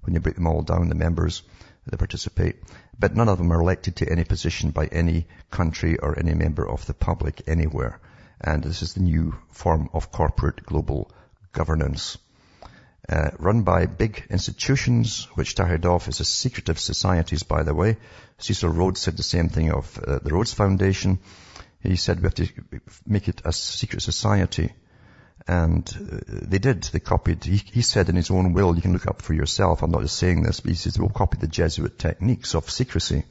when 0.00 0.14
you 0.14 0.20
break 0.20 0.34
them 0.34 0.46
all 0.46 0.62
down, 0.62 0.88
the 0.88 0.94
members 0.94 1.42
that 1.86 1.98
participate. 1.98 2.56
But 2.98 3.14
none 3.14 3.28
of 3.28 3.38
them 3.38 3.52
are 3.52 3.60
elected 3.60 3.96
to 3.96 4.10
any 4.10 4.24
position 4.24 4.70
by 4.70 4.86
any 4.86 5.26
country 5.50 5.96
or 5.98 6.18
any 6.18 6.34
member 6.34 6.68
of 6.68 6.86
the 6.86 6.94
public 6.94 7.42
anywhere. 7.46 8.00
And 8.40 8.62
this 8.62 8.82
is 8.82 8.94
the 8.94 9.00
new 9.00 9.34
form 9.50 9.90
of 9.92 10.10
corporate 10.10 10.64
global 10.64 11.10
governance. 11.52 12.16
Uh, 13.08 13.30
run 13.38 13.62
by 13.62 13.86
big 13.86 14.26
institutions, 14.30 15.24
which 15.34 15.50
started 15.50 15.84
off 15.84 16.06
as 16.08 16.20
a 16.20 16.24
secretive 16.24 16.78
societies, 16.78 17.42
by 17.42 17.62
the 17.62 17.74
way. 17.74 17.96
Cecil 18.38 18.70
Rhodes 18.70 19.00
said 19.00 19.16
the 19.16 19.22
same 19.22 19.48
thing 19.48 19.72
of 19.72 19.98
uh, 19.98 20.20
the 20.20 20.30
Rhodes 20.30 20.54
Foundation. 20.54 21.18
He 21.82 21.96
said 21.96 22.18
we 22.18 22.24
have 22.24 22.34
to 22.34 22.48
make 23.06 23.28
it 23.28 23.42
a 23.44 23.52
secret 23.52 24.02
society. 24.02 24.72
And 25.48 25.88
uh, 25.88 26.18
they 26.26 26.58
did. 26.58 26.84
They 26.84 27.00
copied, 27.00 27.44
he, 27.44 27.56
he, 27.56 27.82
said 27.82 28.08
in 28.08 28.16
his 28.16 28.30
own 28.30 28.52
will, 28.52 28.76
you 28.76 28.82
can 28.82 28.92
look 28.92 29.06
up 29.06 29.22
for 29.22 29.34
yourself, 29.34 29.82
I'm 29.82 29.90
not 29.90 30.02
just 30.02 30.16
saying 30.16 30.42
this, 30.42 30.60
but 30.60 30.70
he 30.70 30.76
says 30.76 30.98
we'll 30.98 31.08
copy 31.08 31.38
the 31.38 31.48
Jesuit 31.48 31.98
techniques 31.98 32.54
of 32.54 32.70
secrecy. 32.70 33.24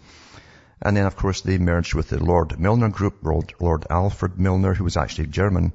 And 0.81 0.95
then, 0.95 1.05
of 1.05 1.15
course, 1.15 1.41
they 1.41 1.57
merged 1.57 1.93
with 1.93 2.09
the 2.09 2.23
Lord 2.23 2.59
Milner 2.59 2.89
Group, 2.89 3.17
Lord, 3.23 3.85
Alfred 3.89 4.39
Milner, 4.39 4.73
who 4.73 4.85
was 4.85 4.97
actually 4.97 5.27
German. 5.27 5.73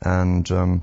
And 0.00 0.50
um, 0.50 0.82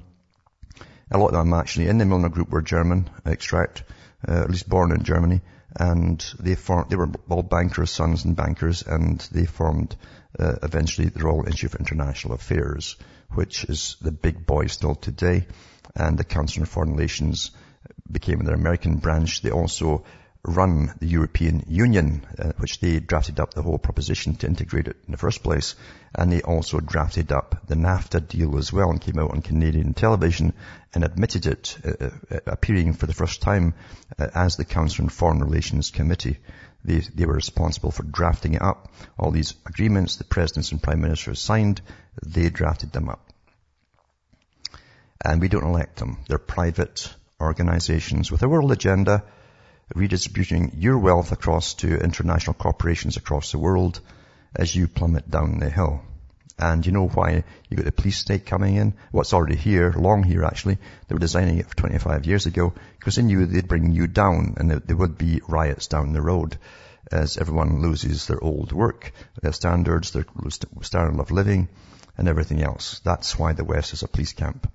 a 1.09 1.17
lot 1.17 1.33
of 1.33 1.33
them 1.33 1.53
actually 1.53 1.87
in 1.87 1.97
the 1.97 2.05
Milner 2.05 2.29
Group 2.29 2.49
were 2.49 2.61
German 2.61 3.09
extract, 3.25 3.83
uh, 4.27 4.41
at 4.41 4.49
least 4.49 4.69
born 4.69 4.91
in 4.91 5.03
Germany. 5.03 5.41
And 5.75 6.23
they 6.39 6.55
formed, 6.55 6.89
they 6.89 6.95
were 6.95 7.11
all 7.29 7.43
bankers, 7.43 7.91
sons 7.91 8.25
and 8.25 8.35
bankers, 8.35 8.83
and 8.83 9.19
they 9.31 9.45
formed 9.45 9.95
uh, 10.39 10.55
eventually 10.61 11.09
the 11.09 11.23
Royal 11.23 11.45
Institute 11.45 11.73
of 11.73 11.79
International 11.79 12.35
Affairs, 12.35 12.95
which 13.33 13.63
is 13.65 13.97
the 14.01 14.11
big 14.11 14.45
boy 14.45 14.67
still 14.67 14.95
today. 14.95 15.47
And 15.95 16.17
the 16.17 16.23
Council 16.23 16.61
on 16.61 16.67
Foreign 16.67 16.91
Relations 16.91 17.51
became 18.09 18.39
their 18.39 18.55
American 18.55 18.97
branch. 18.97 19.41
They 19.41 19.51
also 19.51 20.03
run 20.43 20.93
the 20.99 21.07
European 21.07 21.63
Union, 21.67 22.25
uh, 22.39 22.51
which 22.57 22.79
they 22.79 22.99
drafted 22.99 23.39
up 23.39 23.53
the 23.53 23.61
whole 23.61 23.77
proposition 23.77 24.35
to 24.35 24.47
integrate 24.47 24.87
it 24.87 24.97
in 25.05 25.11
the 25.11 25.17
first 25.17 25.43
place. 25.43 25.75
And 26.15 26.31
they 26.31 26.41
also 26.41 26.79
drafted 26.79 27.31
up 27.31 27.67
the 27.67 27.75
NAFTA 27.75 28.27
deal 28.27 28.57
as 28.57 28.71
well 28.71 28.89
and 28.89 29.01
came 29.01 29.19
out 29.19 29.31
on 29.31 29.41
Canadian 29.41 29.93
television 29.93 30.53
and 30.93 31.03
admitted 31.03 31.45
it, 31.45 31.77
uh, 31.83 32.09
uh, 32.31 32.39
appearing 32.45 32.93
for 32.93 33.07
the 33.07 33.13
first 33.13 33.41
time 33.41 33.73
uh, 34.17 34.27
as 34.33 34.55
the 34.55 34.65
Council 34.65 35.03
on 35.03 35.09
Foreign 35.09 35.39
Relations 35.39 35.91
Committee. 35.91 36.37
They, 36.83 36.99
they 36.99 37.25
were 37.25 37.33
responsible 37.33 37.91
for 37.91 38.03
drafting 38.03 38.53
it 38.53 38.61
up. 38.61 38.91
All 39.19 39.31
these 39.31 39.53
agreements 39.65 40.15
the 40.15 40.23
presidents 40.23 40.71
and 40.71 40.81
prime 40.81 41.01
ministers 41.01 41.41
signed, 41.41 41.81
they 42.25 42.49
drafted 42.49 42.93
them 42.93 43.09
up. 43.09 43.23
And 45.23 45.41
we 45.41 45.49
don't 45.49 45.65
elect 45.65 45.97
them. 45.97 46.19
They're 46.27 46.37
private 46.37 47.13
organizations 47.41 48.31
with 48.31 48.43
a 48.43 48.49
world 48.49 48.71
agenda 48.71 49.23
redistributing 49.95 50.73
your 50.77 50.97
wealth 50.97 51.31
across 51.31 51.75
to 51.75 51.97
international 51.97 52.53
corporations 52.53 53.17
across 53.17 53.51
the 53.51 53.57
world 53.57 53.99
as 54.55 54.75
you 54.75 54.87
plummet 54.87 55.29
down 55.29 55.59
the 55.59 55.69
hill. 55.69 56.01
And 56.59 56.83
you 56.85 56.91
know 56.91 57.07
why 57.07 57.43
you 57.69 57.77
got 57.77 57.85
the 57.85 57.91
police 57.91 58.17
state 58.17 58.47
coming 58.47 58.75
in? 58.75 58.95
What's 59.11 59.31
well, 59.31 59.41
already 59.41 59.55
here, 59.57 59.93
long 59.95 60.23
here 60.23 60.43
actually. 60.43 60.79
They 61.07 61.13
were 61.13 61.19
designing 61.19 61.59
it 61.59 61.69
for 61.69 61.75
25 61.75 62.25
years 62.25 62.47
ago 62.47 62.73
because 62.97 63.15
they 63.15 63.21
knew 63.21 63.45
they'd 63.45 63.67
bring 63.67 63.91
you 63.91 64.07
down 64.07 64.55
and 64.57 64.71
there 64.71 64.95
would 64.95 65.17
be 65.17 65.41
riots 65.47 65.87
down 65.87 66.13
the 66.13 66.21
road 66.21 66.57
as 67.11 67.37
everyone 67.37 67.81
loses 67.81 68.25
their 68.25 68.43
old 68.43 68.71
work, 68.71 69.13
their 69.41 69.53
standards, 69.53 70.11
their 70.11 70.25
standard 70.81 71.19
of 71.19 71.31
living 71.31 71.69
and 72.17 72.27
everything 72.27 72.63
else. 72.63 72.99
That's 72.99 73.37
why 73.37 73.53
the 73.53 73.63
West 73.63 73.93
is 73.93 74.01
a 74.01 74.07
police 74.07 74.33
camp. 74.33 74.71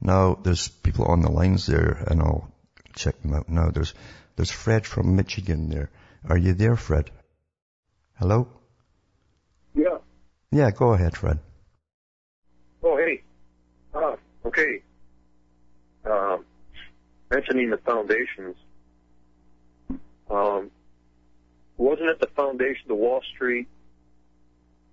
Now, 0.00 0.38
there's 0.42 0.68
people 0.68 1.04
on 1.04 1.20
the 1.20 1.30
lines 1.30 1.66
there 1.66 2.02
and 2.06 2.22
I'll 2.22 2.50
check 2.94 3.20
them 3.22 3.34
out 3.34 3.48
now. 3.48 3.70
There's, 3.70 3.94
there's 4.36 4.50
Fred 4.50 4.86
from 4.86 5.16
Michigan 5.16 5.68
there. 5.68 5.90
Are 6.28 6.38
you 6.38 6.54
there, 6.54 6.76
Fred? 6.76 7.10
Hello? 8.18 8.48
Yeah. 9.74 9.98
Yeah, 10.50 10.70
go 10.70 10.92
ahead, 10.92 11.16
Fred. 11.16 11.38
Oh, 12.82 12.96
hey. 12.96 13.22
Uh, 13.94 14.16
okay. 14.46 14.82
Um, 16.04 16.44
mentioning 17.30 17.70
the 17.70 17.78
foundations, 17.78 18.56
um, 20.30 20.70
wasn't 21.76 22.08
it 22.08 22.20
the 22.20 22.28
foundation, 22.28 22.84
the 22.88 22.94
Wall 22.94 23.20
Street, 23.34 23.66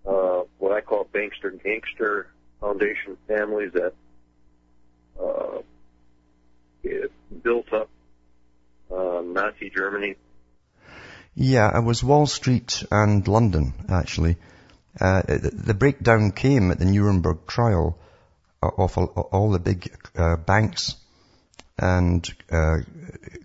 uh, 0.05 0.41
what 0.57 0.71
I 0.71 0.81
call 0.81 1.05
bankster 1.05 1.61
gangster 1.63 2.27
foundation 2.59 3.17
families 3.27 3.71
that 3.73 3.93
uh, 5.21 5.61
built 7.43 7.71
up 7.73 7.89
uh, 8.91 9.21
Nazi 9.23 9.69
Germany? 9.69 10.15
Yeah, 11.35 11.77
it 11.77 11.83
was 11.83 12.03
Wall 12.03 12.27
Street 12.27 12.83
and 12.91 13.27
London, 13.27 13.73
actually. 13.89 14.37
Uh, 14.99 15.21
the 15.25 15.73
breakdown 15.73 16.31
came 16.31 16.71
at 16.71 16.79
the 16.79 16.85
Nuremberg 16.85 17.47
trial 17.47 17.97
of 18.61 18.97
all 18.97 19.51
the 19.51 19.59
big 19.59 19.91
uh, 20.15 20.35
banks 20.35 20.95
and 21.77 22.29
uh, 22.51 22.77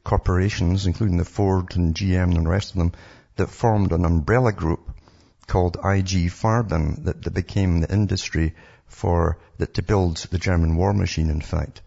corporations, 0.03 0.87
including 0.87 1.17
the 1.17 1.25
Ford 1.25 1.77
and 1.77 1.95
GM 1.95 2.35
and 2.37 2.45
the 2.45 2.51
rest 2.51 2.73
of 2.73 2.79
them, 2.79 2.93
that 3.37 3.49
formed 3.49 3.93
an 3.93 4.05
umbrella 4.05 4.53
group 4.53 4.91
called 5.47 5.77
IG 5.77 6.31
Farben 6.31 7.05
that, 7.05 7.23
that 7.23 7.35
became 7.35 7.81
the 7.81 7.93
industry 7.93 8.55
for 8.87 9.39
that 9.59 9.75
to 9.75 9.83
build 9.83 10.17
the 10.17 10.39
German 10.39 10.77
war 10.77 10.93
machine, 10.93 11.31
in 11.31 11.41
fact. 11.41 11.81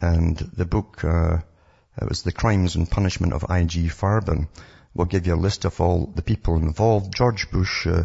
And 0.00 0.36
the 0.36 0.64
book, 0.64 1.04
uh, 1.04 1.38
it 2.00 2.08
was 2.08 2.22
The 2.22 2.32
Crimes 2.32 2.76
and 2.76 2.90
Punishment 2.90 3.32
of 3.32 3.42
IG 3.42 3.90
Farben, 3.90 4.48
will 4.94 5.04
give 5.04 5.26
you 5.26 5.34
a 5.34 5.36
list 5.36 5.64
of 5.64 5.80
all 5.80 6.06
the 6.06 6.22
people 6.22 6.56
involved. 6.56 7.14
George 7.14 7.50
Bush, 7.50 7.86
uh, 7.86 8.04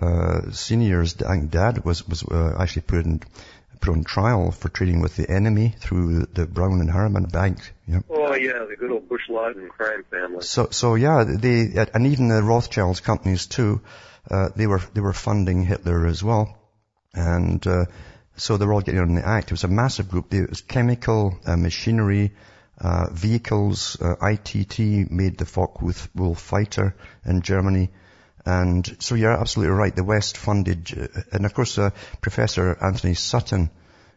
uh, 0.00 0.50
senior's 0.50 1.14
dad 1.14 1.84
was, 1.84 2.06
was 2.08 2.22
uh, 2.22 2.56
actually 2.58 2.82
put 2.82 3.04
in, 3.04 3.20
put 3.80 3.92
on 3.92 4.04
trial 4.04 4.50
for 4.50 4.68
trading 4.68 5.00
with 5.00 5.16
the 5.16 5.28
enemy 5.28 5.74
through 5.78 6.26
the 6.32 6.46
Brown 6.46 6.80
and 6.80 6.90
Harriman 6.90 7.24
Bank. 7.24 7.58
Yeah. 7.86 8.00
Oh 8.08 8.34
yeah, 8.34 8.64
the 8.68 8.76
good 8.78 8.90
old 8.90 9.08
Bush 9.08 9.28
Laden 9.28 9.68
crime 9.68 10.04
family. 10.10 10.42
So, 10.42 10.68
so 10.70 10.94
yeah, 10.94 11.24
they, 11.24 11.86
and 11.92 12.06
even 12.06 12.28
the 12.28 12.42
Rothschilds 12.42 13.00
companies 13.00 13.46
too, 13.46 13.82
uh, 14.30 14.50
they 14.56 14.66
were, 14.66 14.80
they 14.94 15.00
were 15.00 15.12
funding 15.12 15.64
Hitler 15.64 16.06
as 16.06 16.22
well. 16.22 16.56
And, 17.12 17.66
uh, 17.66 17.84
so 18.36 18.56
they're 18.56 18.72
all 18.72 18.80
getting 18.80 19.00
on 19.00 19.14
the 19.14 19.26
act. 19.26 19.48
It 19.48 19.52
was 19.52 19.64
a 19.64 19.68
massive 19.68 20.08
group. 20.08 20.32
It 20.32 20.48
was 20.48 20.62
chemical, 20.62 21.38
uh, 21.46 21.56
machinery, 21.56 22.32
uh, 22.78 23.08
vehicles. 23.12 24.00
Uh, 24.00 24.14
ITT 24.20 25.10
made 25.10 25.38
the 25.38 25.44
Focke-Wulf 25.44 26.40
fighter 26.40 26.94
in 27.24 27.42
Germany. 27.42 27.90
And 28.44 28.96
so 28.98 29.14
you're 29.14 29.30
absolutely 29.30 29.74
right. 29.74 29.94
The 29.94 30.02
West 30.02 30.36
funded, 30.36 30.92
uh, 30.98 31.20
and 31.32 31.46
of 31.46 31.54
course, 31.54 31.78
uh, 31.78 31.90
Professor 32.20 32.76
Antony 32.82 33.14
Sutton 33.14 33.70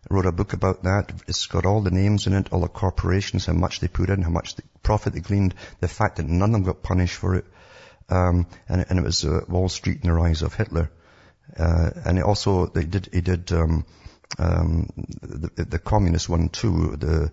wrote 0.09 0.25
a 0.25 0.31
book 0.31 0.53
about 0.53 0.83
that. 0.83 1.11
It's 1.27 1.45
got 1.47 1.65
all 1.65 1.81
the 1.81 1.91
names 1.91 2.27
in 2.27 2.33
it, 2.33 2.51
all 2.51 2.61
the 2.61 2.67
corporations, 2.67 3.45
how 3.45 3.53
much 3.53 3.79
they 3.79 3.87
put 3.87 4.09
in, 4.09 4.21
how 4.21 4.29
much 4.29 4.55
profit 4.83 5.13
they 5.13 5.19
gleaned, 5.19 5.53
the 5.79 5.87
fact 5.87 6.17
that 6.17 6.27
none 6.27 6.49
of 6.49 6.53
them 6.53 6.63
got 6.63 6.83
punished 6.83 7.15
for 7.15 7.35
it. 7.35 7.45
Um, 8.09 8.47
and, 8.67 8.85
and, 8.87 8.99
it 8.99 9.03
was 9.03 9.25
uh, 9.25 9.41
Wall 9.47 9.67
Street 9.67 10.01
and 10.01 10.11
the 10.11 10.13
rise 10.13 10.43
of 10.43 10.53
Hitler. 10.53 10.91
Uh, 11.57 11.89
and 12.05 12.19
it 12.19 12.23
also, 12.23 12.67
they 12.67 12.83
did, 12.83 13.09
he 13.11 13.21
did, 13.21 13.51
um, 13.51 13.83
um, 14.37 14.89
the, 15.21 15.65
the, 15.65 15.79
communist 15.79 16.27
one 16.29 16.49
too, 16.49 16.95
the, 16.97 17.31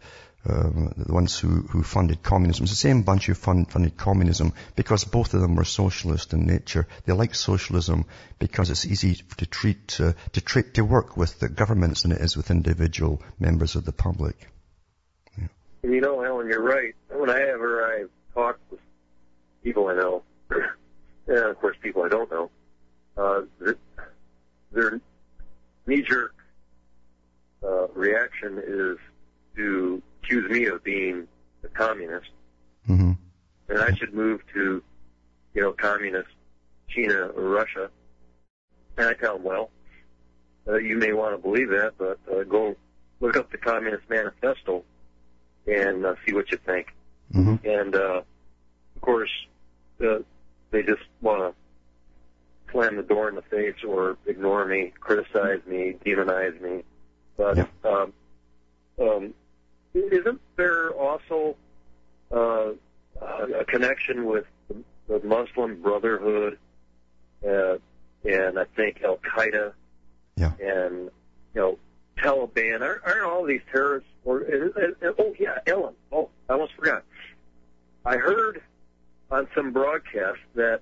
um, 0.49 0.93
the 0.97 1.13
ones 1.13 1.39
who, 1.39 1.63
who 1.63 1.83
funded 1.83 2.23
communism. 2.23 2.65
It's 2.65 2.73
the 2.73 2.77
same 2.77 3.03
bunch 3.03 3.27
who 3.27 3.35
fund, 3.35 3.71
funded 3.71 3.97
communism 3.97 4.53
because 4.77 5.05
both 5.05 5.35
of 5.35 5.41
them 5.41 5.57
were 5.57 5.65
socialist 5.65 6.33
in 6.33 6.47
nature. 6.47 6.87
They 7.05 7.13
like 7.13 7.35
socialism 7.35 8.07
because 8.39 8.71
it's 8.71 8.87
easy 8.87 9.23
to 9.39 9.47
treat, 9.47 10.01
uh, 10.01 10.13
to 10.33 10.41
treat, 10.41 10.75
to 10.75 10.85
work 10.85 11.17
with 11.17 11.39
the 11.39 11.49
governments 11.49 12.03
than 12.03 12.13
it 12.13 12.21
is 12.21 12.37
with 12.37 12.51
individual 12.51 13.23
members 13.39 13.77
of 13.77 13.85
the 13.85 13.93
public. 13.93 14.37
Yeah. 15.39 15.49
You 15.85 16.01
know, 16.01 16.25
Alan, 16.25 16.49
you're 16.49 16.63
right. 16.63 16.95
Whenever 17.11 17.85
I 17.85 18.05
talk 18.35 18.59
with 18.71 18.81
people 19.63 19.89
I 19.89 19.95
know, 19.95 20.23
and 21.29 21.39
of 21.39 21.59
course 21.61 21.77
people 21.81 22.03
I 22.03 22.09
don't 22.09 22.31
know, 22.31 22.51
uh, 23.17 23.43
their 24.73 25.01
knee-jerk 25.87 26.35
reaction 28.43 28.63
is 28.67 28.99
to 29.57 30.03
accuse 30.23 30.51
me 30.51 30.67
of 30.67 30.83
being 30.83 31.27
a 31.65 31.69
communist, 31.69 32.31
mm-hmm. 32.89 33.13
and 33.69 33.79
I 33.79 33.95
should 33.95 34.15
move 34.15 34.41
to, 34.55 34.83
you 35.55 35.63
know, 35.63 35.73
communist 35.73 36.31
China 36.89 37.27
or 37.29 37.43
Russia. 37.43 37.91
And 38.97 39.09
I 39.09 39.15
tell 39.15 39.35
them, 39.35 39.45
well, 39.45 39.71
uh, 40.69 40.77
you 40.77 40.97
may 40.97 41.13
want 41.13 41.35
to 41.35 41.39
believe 41.39 41.71
that, 41.71 41.95
but 41.99 42.19
uh, 42.31 42.45
go 42.45 42.77
look 43.21 43.37
up 43.37 43.51
the 43.51 43.59
Communist 43.59 44.09
Manifesto 44.09 44.85
and 45.67 46.05
uh, 46.05 46.15
see 46.27 46.35
what 46.35 46.51
you 46.51 46.59
think. 46.59 46.95
Mm-hmm. 47.33 47.67
And 47.67 47.95
uh, 47.95 48.23
of 48.97 49.01
course, 49.01 49.31
uh, 50.05 50.19
they 50.71 50.83
just 50.83 51.03
want 51.21 51.41
to 51.41 52.73
slam 52.73 52.97
the 52.97 53.03
door 53.03 53.29
in 53.29 53.35
the 53.35 53.43
face 53.43 53.83
or 53.87 54.17
ignore 54.27 54.67
me, 54.67 54.93
criticize 55.01 55.61
me, 55.67 55.97
demonize 56.05 56.61
me. 56.61 56.83
But 57.37 57.57
yeah. 57.57 57.67
um, 57.85 58.13
um, 59.03 59.35
isn't 59.95 60.41
there 60.57 60.91
also 60.91 61.57
uh, 62.31 62.71
a 63.21 63.65
connection 63.67 64.25
with 64.25 64.47
the 65.09 65.21
Muslim 65.25 65.83
Brotherhood 65.83 66.59
uh, 67.47 67.77
and 68.25 68.59
I 68.59 68.65
think 68.77 69.03
Al 69.03 69.19
Qaeda 69.19 69.73
yeah. 70.37 70.53
and 70.61 71.11
you 71.55 71.61
know 71.61 71.79
Taliban? 72.19 72.81
Aren't, 72.81 73.05
aren't 73.05 73.23
all 73.23 73.45
these 73.45 73.61
terrorists? 73.71 74.09
Or 74.25 74.43
uh, 74.43 74.81
uh, 74.81 75.13
oh 75.19 75.35
yeah, 75.39 75.59
Ellen. 75.67 75.95
Oh, 76.13 76.29
I 76.49 76.53
almost 76.53 76.75
forgot. 76.75 77.03
I 78.05 78.17
heard 78.17 78.63
on 79.31 79.49
some 79.55 79.73
broadcast 79.73 80.39
that 80.55 80.81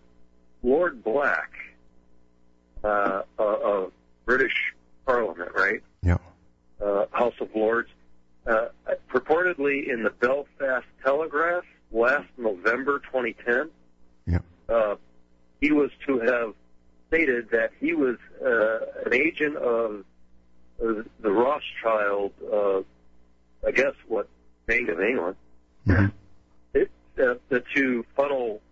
Lord 0.62 1.02
Black 1.02 1.50
uh, 2.84 3.22
uh, 3.38 3.42
of 3.42 3.92
British 4.26 4.74
Parliament, 5.06 5.52
right? 5.54 5.82
Yeah. 6.02 6.18
Uh, 6.80 7.06
House 7.10 7.34
of 7.40 7.48
Lords 7.54 7.90
uh, 8.46 8.66
purportedly 9.08 9.88
in 9.88 10.02
the 10.02 10.10
Belfast 10.10 10.86
Telegraph 11.02 11.64
last 11.92 12.28
November 12.36 13.00
2010. 13.00 13.70
Yeah. 14.26 14.38
Uh, 14.68 14.96
he 15.60 15.72
was 15.72 15.90
to 16.06 16.20
have 16.20 16.54
stated 17.08 17.50
that 17.50 17.72
he 17.80 17.92
was 17.92 18.16
uh, 18.44 18.78
an 19.04 19.12
agent 19.12 19.56
of 19.56 20.04
the 20.78 21.30
Rothschild, 21.30 22.32
uh, 22.50 22.80
I 23.66 23.70
guess, 23.72 23.94
what 24.08 24.28
Bank 24.66 24.88
of 24.88 25.00
England, 25.00 25.36
mm-hmm. 25.86 26.06
it, 26.72 26.90
uh, 27.18 27.34
to 27.74 28.06
funnel 28.16 28.62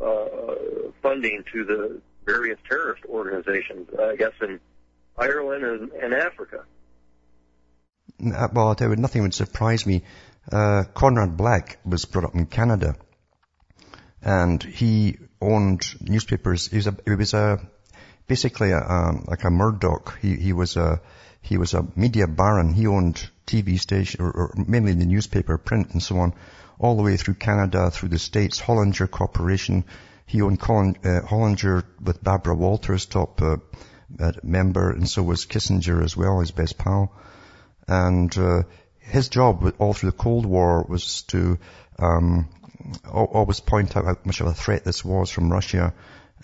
uh, 0.00 0.54
funding 1.02 1.44
to 1.52 1.64
the 1.64 2.00
various 2.24 2.58
terrorist 2.68 3.04
organizations, 3.04 3.88
I 3.98 4.16
guess, 4.16 4.32
in 4.40 4.58
Ireland 5.18 5.64
and, 5.64 5.92
and 5.92 6.14
Africa. 6.14 6.64
Uh, 8.22 8.48
well, 8.52 8.76
nothing 8.78 9.22
would 9.22 9.34
surprise 9.34 9.86
me. 9.86 10.02
Uh, 10.50 10.84
Conrad 10.94 11.36
Black 11.36 11.78
was 11.84 12.04
brought 12.04 12.24
up 12.24 12.34
in 12.34 12.46
Canada, 12.46 12.96
and 14.22 14.62
he 14.62 15.16
owned 15.40 15.82
newspapers. 16.00 16.68
He 16.68 16.76
was 16.76 16.86
a, 16.86 16.96
he 17.04 17.14
was 17.14 17.34
a 17.34 17.60
basically 18.26 18.72
a, 18.72 18.80
um, 18.80 19.24
like 19.28 19.44
a 19.44 19.50
Murdoch. 19.50 20.18
He 20.20 20.36
he 20.36 20.52
was 20.52 20.76
a 20.76 21.00
he 21.40 21.56
was 21.56 21.74
a 21.74 21.86
media 21.96 22.26
baron. 22.26 22.74
He 22.74 22.86
owned 22.86 23.30
TV 23.46 23.78
station, 23.78 24.22
or, 24.22 24.30
or 24.30 24.54
mainly 24.66 24.92
the 24.94 25.06
newspaper, 25.06 25.56
print, 25.56 25.90
and 25.92 26.02
so 26.02 26.18
on, 26.18 26.34
all 26.78 26.96
the 26.96 27.02
way 27.02 27.16
through 27.16 27.34
Canada, 27.34 27.90
through 27.90 28.10
the 28.10 28.18
States. 28.18 28.60
Hollinger 28.60 29.10
Corporation. 29.10 29.84
He 30.26 30.42
owned 30.42 30.60
Colin, 30.60 30.96
uh, 31.04 31.26
Hollinger 31.26 31.84
with 32.00 32.22
Barbara 32.22 32.54
Walters, 32.54 33.06
top 33.06 33.42
uh, 33.42 33.56
member, 34.42 34.90
and 34.90 35.08
so 35.08 35.22
was 35.22 35.46
Kissinger 35.46 36.04
as 36.04 36.16
well, 36.16 36.38
his 36.40 36.52
best 36.52 36.78
pal 36.78 37.12
and 37.90 38.38
uh, 38.38 38.62
his 39.00 39.28
job 39.28 39.74
all 39.78 39.92
through 39.92 40.12
the 40.12 40.16
Cold 40.16 40.46
War 40.46 40.86
was 40.88 41.22
to 41.22 41.58
um, 41.98 42.48
always 43.04 43.58
point 43.58 43.96
out 43.96 44.04
how 44.04 44.16
much 44.24 44.40
of 44.40 44.46
a 44.46 44.54
threat 44.54 44.84
this 44.84 45.04
was 45.04 45.30
from 45.30 45.50
Russia, 45.50 45.92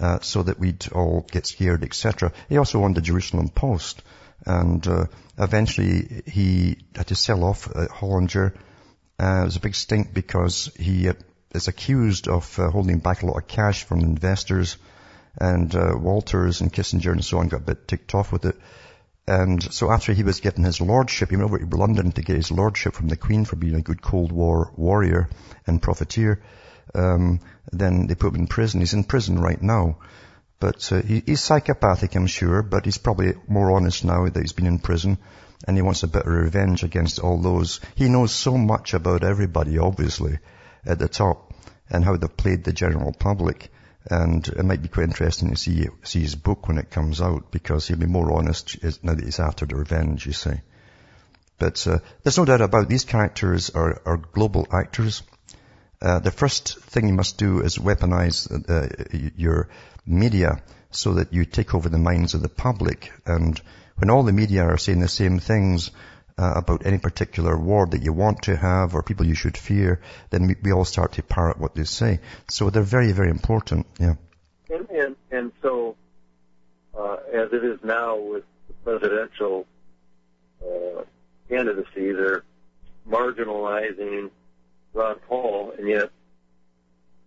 uh, 0.01 0.19
so 0.21 0.43
that 0.43 0.59
we'd 0.59 0.89
all 0.93 1.25
get 1.31 1.47
scared, 1.47 1.85
etc. 1.85 2.33
He 2.49 2.59
also 2.59 2.83
owned 2.83 2.97
the 2.97 3.01
Jerusalem 3.01 3.49
Post, 3.49 4.03
and 4.45 4.87
uh, 4.89 5.07
eventually 5.39 6.23
he 6.27 6.79
had 6.97 7.07
to 7.07 7.15
sell 7.15 7.45
off 7.45 7.69
uh, 7.69 7.87
Hollinger. 7.87 8.53
Uh, 9.19 9.43
it 9.43 9.45
was 9.45 9.57
a 9.57 9.61
big 9.61 9.77
stink 9.77 10.13
because 10.13 10.71
he 10.77 11.09
uh, 11.09 11.15
is 11.55 11.69
accused 11.69 12.27
of 12.27 12.59
uh, 12.59 12.71
holding 12.71 12.99
back 12.99 13.23
a 13.23 13.27
lot 13.27 13.39
of 13.39 13.47
cash 13.47 13.85
from 13.85 14.01
investors, 14.01 14.79
and 15.39 15.73
Walters 16.03 16.61
and 16.61 16.73
Kissinger 16.73 17.13
and 17.13 17.25
so 17.25 17.39
on 17.39 17.49
got 17.49 17.61
a 17.61 17.65
bit 17.65 17.87
ticked 17.87 18.15
off 18.15 18.33
with 18.33 18.47
it. 18.47 18.57
And 19.29 19.63
so 19.63 19.91
after 19.91 20.13
he 20.13 20.23
was 20.23 20.41
given 20.41 20.63
his 20.63 20.81
lordship, 20.81 21.31
he 21.31 21.37
went 21.37 21.49
over 21.49 21.59
to 21.59 21.77
London 21.77 22.13
to 22.13 22.23
get 22.23 22.37
his 22.37 22.53
lordship 22.53 22.95
from 22.95 23.09
the 23.09 23.17
Queen 23.17 23.45
for 23.45 23.57
being 23.57 23.75
a 23.75 23.83
good 23.83 24.01
Cold 24.01 24.31
War 24.31 24.73
warrior 24.77 25.29
and 25.67 25.83
profiteer. 25.83 26.43
Um, 26.95 27.41
then 27.73 28.07
they 28.07 28.15
put 28.15 28.35
him 28.35 28.43
in 28.43 28.47
prison. 28.47 28.81
He's 28.81 28.95
in 28.95 29.05
prison 29.05 29.41
right 29.41 29.61
now. 29.61 29.99
But 30.61 30.91
uh, 30.93 31.03
he, 31.03 31.23
he's 31.27 31.43
psychopathic, 31.43 32.15
I'm 32.15 32.29
sure, 32.29 32.63
but 32.63 32.85
he's 32.85 32.99
probably 32.99 33.35
more 33.49 33.73
honest 33.73 34.05
now 34.05 34.29
that 34.29 34.41
he's 34.41 34.53
been 34.53 34.67
in 34.67 34.79
prison 34.79 35.19
and 35.67 35.77
he 35.77 35.83
wants 35.83 36.03
a 36.03 36.09
bit 36.09 36.27
of 36.27 36.33
revenge 36.33 36.85
against 36.85 37.19
all 37.19 37.39
those. 37.39 37.81
He 37.95 38.09
knows 38.09 38.33
so 38.33 38.57
much 38.57 38.95
about 38.95 39.25
everybody, 39.25 39.79
obviously, 39.79 40.39
at 40.85 40.99
the 40.99 41.09
top 41.09 41.53
and 41.91 42.05
how 42.05 42.17
they've 42.17 42.37
played 42.37 42.65
the 42.65 42.73
general 42.73 43.13
public. 43.13 43.71
And 44.09 44.47
it 44.47 44.65
might 44.65 44.83
be 44.83 44.89
quite 44.89 45.05
interesting 45.05 45.51
to 45.51 45.57
see, 45.57 45.89
see 46.03 46.21
his 46.21 46.37
book 46.37 46.69
when 46.69 46.79
it 46.79 46.91
comes 46.91 47.21
out 47.21 47.51
because 47.51 47.89
he'll 47.89 47.99
be 47.99 48.07
more 48.07 48.33
honest 48.33 48.77
now 49.03 49.15
that 49.15 49.25
he's 49.25 49.41
after 49.41 49.67
the 49.67 49.77
revenge, 49.77 50.27
you 50.27 50.33
see. 50.33 50.61
But 51.59 51.87
uh, 51.87 51.99
there's 52.23 52.39
no 52.39 52.45
doubt 52.45 52.61
about 52.61 52.89
these 52.89 53.05
characters 53.05 53.71
are, 53.71 54.01
are 54.05 54.19
global 54.19 54.67
actors. 54.71 55.23
Uh, 56.01 56.19
the 56.21 56.31
first 56.31 56.79
thing 56.81 57.09
you 57.09 57.15
must 57.15 57.39
do 57.39 57.63
is 57.63 57.79
weaponize 57.79 58.47
uh, 58.71 59.31
your 59.37 59.69
media 60.05 60.63
so 60.91 61.15
that 61.15 61.33
you 61.33 61.45
take 61.45 61.75
over 61.75 61.89
the 61.89 61.99
minds 61.99 62.35
of 62.35 62.43
the 62.43 62.49
public. 62.49 63.11
And 63.25 63.61
when 63.97 64.11
all 64.11 64.23
the 64.23 64.33
media 64.33 64.65
are 64.65 64.79
saying 64.79 65.01
the 65.01 65.09
same 65.09 65.39
things, 65.39 65.91
uh, 66.39 66.53
about 66.57 66.85
any 66.85 66.99
particular 66.99 67.57
war 67.57 67.87
that 67.87 68.03
you 68.03 68.13
want 68.13 68.43
to 68.43 68.57
have 68.57 68.95
or 68.95 69.03
people 69.03 69.27
you 69.27 69.35
should 69.35 69.57
fear, 69.57 70.01
then 70.31 70.47
we, 70.47 70.57
we 70.63 70.73
all 70.73 70.85
start 70.85 71.13
to 71.13 71.23
parrot 71.23 71.59
what 71.59 71.75
they 71.75 71.85
say. 71.85 72.21
So 72.49 72.71
they're 72.71 72.83
very, 72.83 73.13
very 73.13 73.31
important. 73.31 73.87
Yeah. 73.99 74.15
And 74.69 74.91
and, 74.91 75.17
and 75.31 75.53
so, 75.63 75.97
uh, 76.99 77.17
as 77.33 77.53
it 77.53 77.65
is 77.65 77.79
now 77.83 78.17
with 78.17 78.45
the 78.69 78.75
presidential 78.85 79.67
uh, 80.63 81.03
candidacy, 81.49 82.13
they're 82.13 82.45
marginalizing 83.09 84.31
Ron 84.93 85.17
Paul, 85.29 85.73
and 85.79 85.89
yet, 85.89 86.11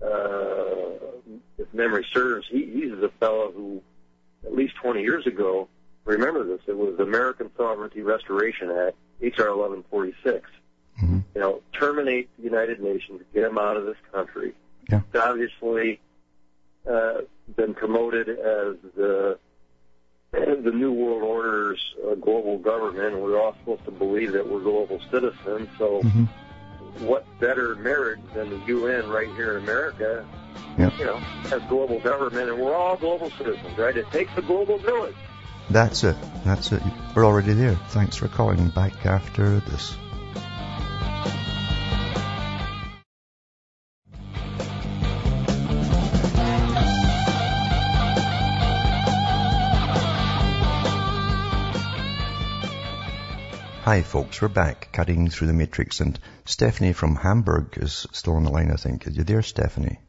uh, 0.03 1.37
if 1.57 1.73
memory 1.73 2.05
serves, 2.13 2.47
he, 2.49 2.65
he's 2.65 2.91
a 3.03 3.09
fellow 3.19 3.51
who, 3.51 3.81
at 4.45 4.53
least 4.53 4.75
20 4.81 5.01
years 5.01 5.25
ago, 5.25 5.67
remember 6.13 6.43
this, 6.43 6.61
it 6.67 6.77
was 6.77 6.97
the 6.97 7.03
American 7.03 7.49
Sovereignty 7.55 8.01
Restoration 8.01 8.71
Act, 8.71 8.95
H.R. 9.21 9.55
1146. 9.55 10.49
Mm-hmm. 11.01 11.19
You 11.35 11.41
know, 11.41 11.61
terminate 11.71 12.29
the 12.37 12.43
United 12.43 12.81
Nations, 12.81 13.21
get 13.33 13.41
them 13.41 13.57
out 13.57 13.77
of 13.77 13.85
this 13.85 13.97
country. 14.11 14.53
Yeah. 14.89 15.01
It's 15.13 15.23
obviously 15.23 16.01
uh, 16.89 17.21
been 17.55 17.73
promoted 17.73 18.29
as 18.29 18.75
the 18.95 19.37
the 20.31 20.71
New 20.71 20.93
World 20.93 21.23
Order's 21.23 21.95
uh, 22.05 22.15
global 22.15 22.57
government, 22.57 23.13
and 23.13 23.23
we're 23.23 23.39
all 23.41 23.55
supposed 23.59 23.85
to 23.85 23.91
believe 23.91 24.33
that 24.33 24.47
we're 24.47 24.59
global 24.59 25.01
citizens. 25.11 25.69
So, 25.77 26.01
mm-hmm. 26.01 26.25
what 27.05 27.25
better 27.39 27.75
marriage 27.75 28.19
than 28.35 28.49
the 28.49 28.59
UN 28.67 29.09
right 29.09 29.29
here 29.29 29.57
in 29.57 29.63
America? 29.63 30.27
Yeah. 30.77 30.95
You 30.97 31.05
know, 31.05 31.21
as 31.51 31.61
global 31.69 31.99
government, 31.99 32.49
and 32.49 32.59
we're 32.59 32.75
all 32.75 32.95
global 32.95 33.31
citizens, 33.31 33.77
right? 33.77 33.95
It 33.95 34.09
takes 34.11 34.31
a 34.37 34.41
global 34.41 34.77
village. 34.77 35.15
That's 35.71 36.03
it. 36.03 36.15
That's 36.43 36.71
it. 36.71 36.81
We're 37.15 37.25
already 37.25 37.53
there. 37.53 37.75
Thanks 37.89 38.15
for 38.15 38.27
calling 38.27 38.69
back 38.69 39.05
after 39.05 39.59
this. 39.59 39.95
Hi 53.83 54.03
folks, 54.03 54.39
we're 54.39 54.49
back 54.49 54.89
cutting 54.91 55.29
through 55.29 55.47
the 55.47 55.53
matrix 55.53 55.99
and 55.99 56.19
Stephanie 56.45 56.93
from 56.93 57.15
Hamburg 57.15 57.75
is 57.77 58.05
still 58.11 58.35
on 58.35 58.43
the 58.43 58.51
line 58.51 58.71
I 58.71 58.75
think. 58.75 59.07
Are 59.07 59.09
you 59.09 59.23
there 59.23 59.41
Stephanie? 59.41 59.99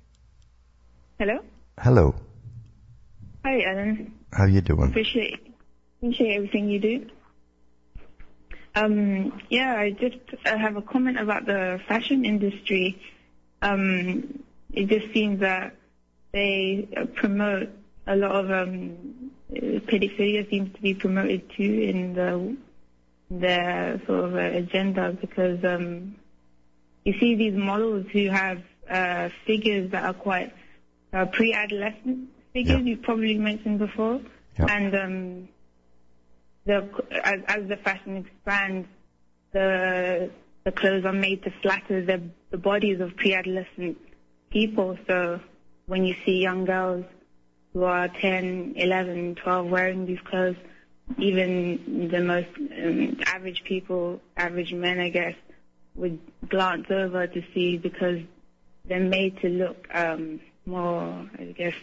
Hello? 1.18 1.38
Hello. 1.78 2.14
Hi 3.42 3.62
Alan. 3.62 4.12
How 4.32 4.44
you 4.44 4.60
doing? 4.60 4.90
Appreciate 4.90 5.49
appreciate 6.00 6.36
everything 6.36 6.70
you 6.70 6.80
do. 6.80 7.06
Um, 8.74 9.40
yeah, 9.50 9.74
I 9.76 9.90
just 9.90 10.16
uh, 10.46 10.56
have 10.56 10.76
a 10.76 10.82
comment 10.82 11.18
about 11.18 11.44
the 11.44 11.80
fashion 11.86 12.24
industry. 12.24 13.00
Um, 13.60 14.42
it 14.72 14.86
just 14.88 15.12
seems 15.12 15.40
that 15.40 15.74
they 16.32 16.88
uh, 16.96 17.04
promote 17.06 17.68
a 18.06 18.16
lot 18.16 18.32
of 18.32 18.50
um, 18.50 19.30
pedophilia 19.52 20.48
seems 20.48 20.72
to 20.74 20.80
be 20.80 20.94
promoted 20.94 21.50
too 21.56 21.62
in 21.62 22.14
the 22.14 22.56
their 23.30 24.00
sort 24.06 24.24
of 24.24 24.34
uh, 24.34 24.38
agenda 24.38 25.16
because 25.20 25.62
um, 25.64 26.16
you 27.04 27.12
see 27.20 27.34
these 27.34 27.54
models 27.54 28.06
who 28.12 28.28
have 28.28 28.62
uh, 28.88 29.28
figures 29.46 29.90
that 29.90 30.04
are 30.04 30.14
quite 30.14 30.52
uh, 31.12 31.26
pre-adolescent 31.26 32.28
figures 32.52 32.80
yeah. 32.80 32.86
you 32.86 32.96
probably 32.96 33.38
mentioned 33.38 33.78
before, 33.78 34.20
yeah. 34.58 34.66
and 34.68 34.94
um, 34.96 35.48
as, 36.66 37.40
as 37.46 37.68
the 37.68 37.76
fashion 37.76 38.16
expands, 38.16 38.88
the 39.52 40.30
the 40.64 40.72
clothes 40.72 41.04
are 41.04 41.12
made 41.12 41.42
to 41.44 41.50
flatter 41.62 42.04
the 42.04 42.22
the 42.50 42.58
bodies 42.58 43.00
of 43.00 43.16
pre-adolescent 43.16 43.98
people. 44.50 44.98
So 45.06 45.40
when 45.86 46.04
you 46.04 46.14
see 46.24 46.40
young 46.40 46.64
girls 46.64 47.04
who 47.72 47.84
are 47.84 48.08
10, 48.08 48.74
11, 48.76 49.36
12 49.36 49.66
wearing 49.68 50.06
these 50.06 50.20
clothes, 50.24 50.56
even 51.18 52.08
the 52.10 52.20
most 52.20 52.48
um, 52.56 53.18
average 53.26 53.62
people, 53.64 54.20
average 54.36 54.72
men, 54.72 54.98
I 54.98 55.08
guess, 55.08 55.34
would 55.94 56.18
glance 56.48 56.86
over 56.90 57.26
to 57.26 57.42
see 57.54 57.76
because 57.76 58.20
they're 58.84 59.00
made 59.00 59.40
to 59.40 59.48
look 59.48 59.86
um, 59.92 60.40
more, 60.66 61.28
I 61.38 61.44
guess, 61.56 61.74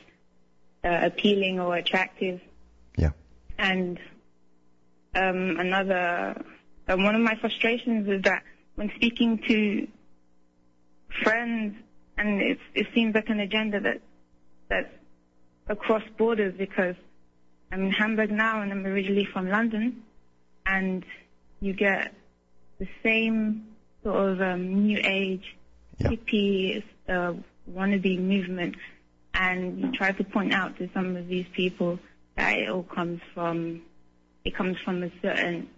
uh, 0.84 1.00
appealing 1.04 1.60
or 1.60 1.76
attractive. 1.76 2.42
Yeah. 2.98 3.12
And 3.58 4.00
um, 5.16 5.60
another 5.60 6.42
um, 6.88 7.04
one 7.04 7.16
of 7.16 7.22
my 7.22 7.36
frustrations 7.36 8.08
is 8.08 8.22
that 8.24 8.44
when 8.76 8.92
speaking 8.96 9.40
to 9.48 9.88
friends, 11.24 11.76
and 12.18 12.42
it, 12.42 12.60
it 12.74 12.88
seems 12.94 13.14
like 13.14 13.30
an 13.30 13.40
agenda 13.40 13.80
that 13.80 14.02
that's 14.70 14.94
across 15.68 16.04
borders 16.18 16.54
because 16.58 16.96
I'm 17.72 17.86
in 17.86 17.92
Hamburg 17.92 18.32
now 18.32 18.62
and 18.62 18.72
I'm 18.72 18.86
originally 18.86 19.26
from 19.26 19.50
London, 19.50 20.04
and 20.66 21.06
you 21.60 21.74
get 21.74 22.14
the 22.80 22.88
same 23.04 23.68
sort 24.04 24.30
of 24.30 24.42
um, 24.42 24.86
new 24.86 25.00
age 25.04 25.58
yeah. 25.98 26.10
hippie 26.10 26.84
uh, 27.10 27.34
wannabe 27.70 28.20
movement, 28.20 28.76
and 29.34 29.80
you 29.80 29.92
try 29.92 30.12
to 30.12 30.24
point 30.24 30.54
out 30.54 30.78
to 30.78 30.90
some 30.94 31.16
of 31.16 31.28
these 31.28 31.48
people 31.54 32.00
that 32.36 32.58
it 32.58 32.70
all 32.70 32.84
comes 32.84 33.20
from 33.34 33.82
it 34.48 34.56
comes 34.56 34.78
from 34.80 35.04
a 35.04 35.12
certain 35.22 35.70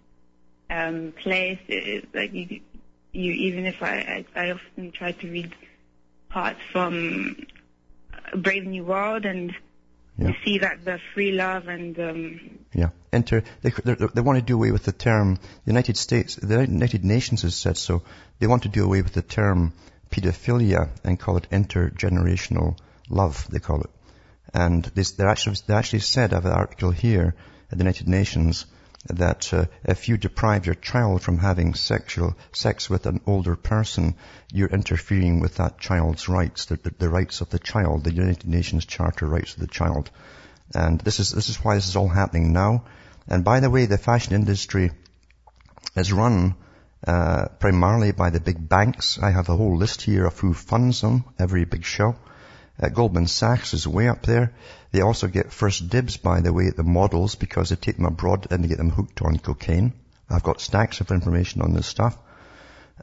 um, 0.70 1.12
place. 1.20 1.58
It, 1.66 1.88
it, 1.88 2.08
like 2.14 2.32
you, 2.32 2.60
you, 3.12 3.32
even 3.32 3.66
if 3.66 3.82
I, 3.82 4.24
I, 4.36 4.40
I 4.40 4.50
often 4.52 4.92
try 4.92 5.10
to 5.10 5.28
read 5.28 5.52
parts 6.28 6.60
from 6.72 7.46
Brave 8.36 8.66
New 8.66 8.84
World 8.84 9.24
and 9.24 9.52
yeah. 10.16 10.28
you 10.28 10.34
see 10.44 10.58
that 10.58 10.84
the 10.84 11.00
free 11.14 11.32
love 11.32 11.66
and 11.66 11.98
um, 11.98 12.58
yeah, 12.72 12.90
enter. 13.12 13.42
They, 13.62 13.70
they 13.70 14.20
want 14.20 14.38
to 14.38 14.44
do 14.44 14.54
away 14.54 14.70
with 14.70 14.84
the 14.84 14.92
term. 14.92 15.34
The 15.64 15.72
United 15.72 15.96
States, 15.96 16.36
the 16.36 16.60
United 16.60 17.04
Nations 17.04 17.42
has 17.42 17.56
said 17.56 17.76
so. 17.76 18.02
They 18.38 18.46
want 18.46 18.62
to 18.62 18.68
do 18.68 18.84
away 18.84 19.02
with 19.02 19.14
the 19.14 19.22
term 19.22 19.72
pedophilia 20.12 20.90
and 21.02 21.18
call 21.18 21.38
it 21.38 21.50
intergenerational 21.50 22.78
love. 23.08 23.48
They 23.50 23.58
call 23.58 23.80
it, 23.80 23.90
and 24.54 24.84
this, 24.84 25.12
they 25.12 25.24
actually 25.24 25.56
they 25.66 25.74
actually 25.74 26.00
said. 26.00 26.32
I 26.32 26.36
have 26.36 26.46
an 26.46 26.52
article 26.52 26.92
here 26.92 27.34
the 27.78 27.84
United 27.84 28.08
Nations 28.08 28.66
that 29.08 29.52
uh, 29.54 29.64
if 29.84 30.08
you 30.08 30.16
deprive 30.18 30.66
your 30.66 30.74
child 30.74 31.22
from 31.22 31.38
having 31.38 31.74
sexual 31.74 32.36
sex 32.52 32.90
with 32.90 33.06
an 33.06 33.20
older 33.26 33.56
person, 33.56 34.14
you're 34.52 34.68
interfering 34.68 35.40
with 35.40 35.56
that 35.56 35.78
child's 35.78 36.28
rights, 36.28 36.66
the, 36.66 36.76
the, 36.76 36.90
the, 36.98 37.08
rights 37.08 37.40
of 37.40 37.48
the 37.48 37.58
child, 37.58 38.04
the 38.04 38.12
United 38.12 38.46
Nations 38.46 38.84
Charter 38.84 39.26
rights 39.26 39.54
of 39.54 39.60
the 39.60 39.66
child. 39.66 40.10
And 40.74 41.00
this 41.00 41.18
is 41.18 41.30
this 41.30 41.48
is 41.48 41.56
why 41.64 41.76
this 41.76 41.88
is 41.88 41.96
all 41.96 42.08
happening 42.08 42.52
now. 42.52 42.84
And 43.26 43.42
by 43.42 43.60
the 43.60 43.70
way, 43.70 43.86
the 43.86 43.98
fashion 43.98 44.34
industry 44.34 44.90
is 45.96 46.12
run 46.12 46.54
uh, 47.06 47.46
primarily 47.58 48.12
by 48.12 48.30
the 48.30 48.40
big 48.40 48.68
banks. 48.68 49.18
I 49.20 49.30
have 49.30 49.48
a 49.48 49.56
whole 49.56 49.76
list 49.76 50.02
here 50.02 50.26
of 50.26 50.38
who 50.38 50.52
funds 50.52 51.00
them, 51.00 51.24
every 51.38 51.64
big 51.64 51.84
show. 51.84 52.16
Uh, 52.80 52.88
Goldman 52.88 53.26
Sachs 53.26 53.74
is 53.74 53.88
way 53.88 54.08
up 54.08 54.22
there. 54.22 54.52
They 54.92 55.02
also 55.02 55.28
get 55.28 55.52
first 55.52 55.88
dibs, 55.88 56.16
by 56.16 56.40
the 56.40 56.52
way, 56.52 56.66
at 56.66 56.76
the 56.76 56.82
models 56.82 57.36
because 57.36 57.68
they 57.68 57.76
take 57.76 57.96
them 57.96 58.06
abroad 58.06 58.48
and 58.50 58.64
they 58.64 58.68
get 58.68 58.78
them 58.78 58.90
hooked 58.90 59.22
on 59.22 59.38
cocaine. 59.38 59.92
I've 60.28 60.42
got 60.42 60.60
stacks 60.60 61.00
of 61.00 61.10
information 61.10 61.62
on 61.62 61.74
this 61.74 61.86
stuff. 61.86 62.16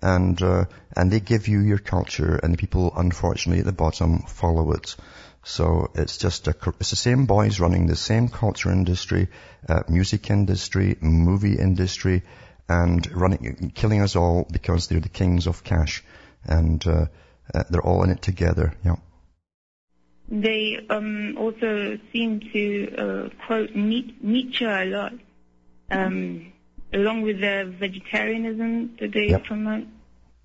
And, 0.01 0.39
uh, 0.41 0.65
and 0.95 1.09
they 1.09 1.19
give 1.19 1.47
you 1.47 1.59
your 1.59 1.79
culture 1.79 2.35
and 2.35 2.53
the 2.53 2.57
people, 2.57 2.93
unfortunately, 2.95 3.61
at 3.61 3.65
the 3.65 3.71
bottom 3.71 4.23
follow 4.23 4.71
it. 4.73 4.95
So 5.43 5.89
it's 5.95 6.17
just 6.17 6.47
a, 6.47 6.55
it's 6.79 6.89
the 6.89 6.97
same 6.97 7.25
boys 7.25 7.59
running 7.59 7.87
the 7.87 7.95
same 7.95 8.27
culture 8.27 8.71
industry, 8.71 9.29
uh, 9.67 9.83
music 9.87 10.29
industry, 10.29 10.97
movie 10.99 11.57
industry, 11.57 12.23
and 12.67 13.09
running, 13.13 13.71
killing 13.73 14.01
us 14.01 14.15
all 14.15 14.45
because 14.51 14.87
they're 14.87 14.99
the 14.99 15.09
kings 15.09 15.47
of 15.47 15.63
cash. 15.63 16.03
And, 16.43 16.85
uh, 16.85 17.05
uh, 17.53 17.63
they're 17.69 17.81
all 17.81 18.03
in 18.03 18.09
it 18.09 18.21
together. 18.21 18.73
Yeah. 18.83 18.97
They 20.29 20.85
um, 20.89 21.37
also 21.37 21.97
seem 22.11 22.41
to 22.51 22.95
uh, 22.95 23.29
quote 23.45 23.73
Nietzsche 23.75 24.65
a 24.65 24.85
lot, 24.85 25.13
um, 25.89 26.51
along 26.93 27.21
with 27.21 27.39
the 27.39 27.73
vegetarianism 27.79 28.97
that 28.99 29.13
they 29.13 29.29
Yep. 29.29 29.45
promote. 29.45 29.85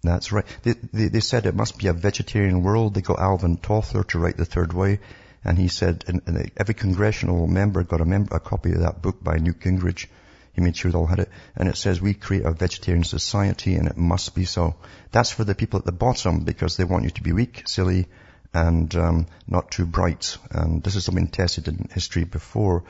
That's 0.02 0.32
right. 0.32 0.44
They, 0.62 0.74
they, 0.92 1.08
they 1.08 1.20
said 1.20 1.46
it 1.46 1.54
must 1.54 1.78
be 1.78 1.86
a 1.88 1.92
vegetarian 1.92 2.62
world. 2.62 2.94
They 2.94 3.02
got 3.02 3.20
Alvin 3.20 3.56
Toffler 3.56 4.06
to 4.08 4.18
write 4.18 4.36
The 4.36 4.44
Third 4.44 4.72
Way. 4.72 5.00
And 5.44 5.58
he 5.58 5.68
said, 5.68 6.04
and, 6.06 6.22
and 6.26 6.50
every 6.56 6.74
congressional 6.74 7.46
member 7.48 7.82
got 7.82 8.00
a, 8.00 8.04
member, 8.04 8.36
a 8.36 8.40
copy 8.40 8.72
of 8.72 8.80
that 8.80 9.02
book 9.02 9.22
by 9.22 9.38
Newt 9.38 9.60
Gingrich. 9.60 10.06
He 10.54 10.60
made 10.60 10.76
sure 10.76 10.92
they 10.92 10.98
all 10.98 11.06
had 11.06 11.20
it. 11.20 11.28
And 11.56 11.68
it 11.68 11.76
says, 11.76 12.00
we 12.00 12.14
create 12.14 12.44
a 12.44 12.52
vegetarian 12.52 13.04
society 13.04 13.74
and 13.74 13.88
it 13.88 13.96
must 13.96 14.34
be 14.34 14.44
so. 14.44 14.76
That's 15.10 15.32
for 15.32 15.44
the 15.44 15.54
people 15.54 15.78
at 15.78 15.84
the 15.84 15.92
bottom 15.92 16.44
because 16.44 16.76
they 16.76 16.84
want 16.84 17.04
you 17.04 17.10
to 17.10 17.22
be 17.22 17.32
weak, 17.32 17.62
silly, 17.66 18.06
and 18.54 18.94
um, 18.94 19.26
not 19.48 19.70
too 19.70 19.86
bright. 19.86 20.36
And 20.50 20.82
this 20.82 20.94
has 20.94 21.08
been 21.08 21.28
tested 21.28 21.68
in 21.68 21.88
history 21.92 22.24
before. 22.24 22.84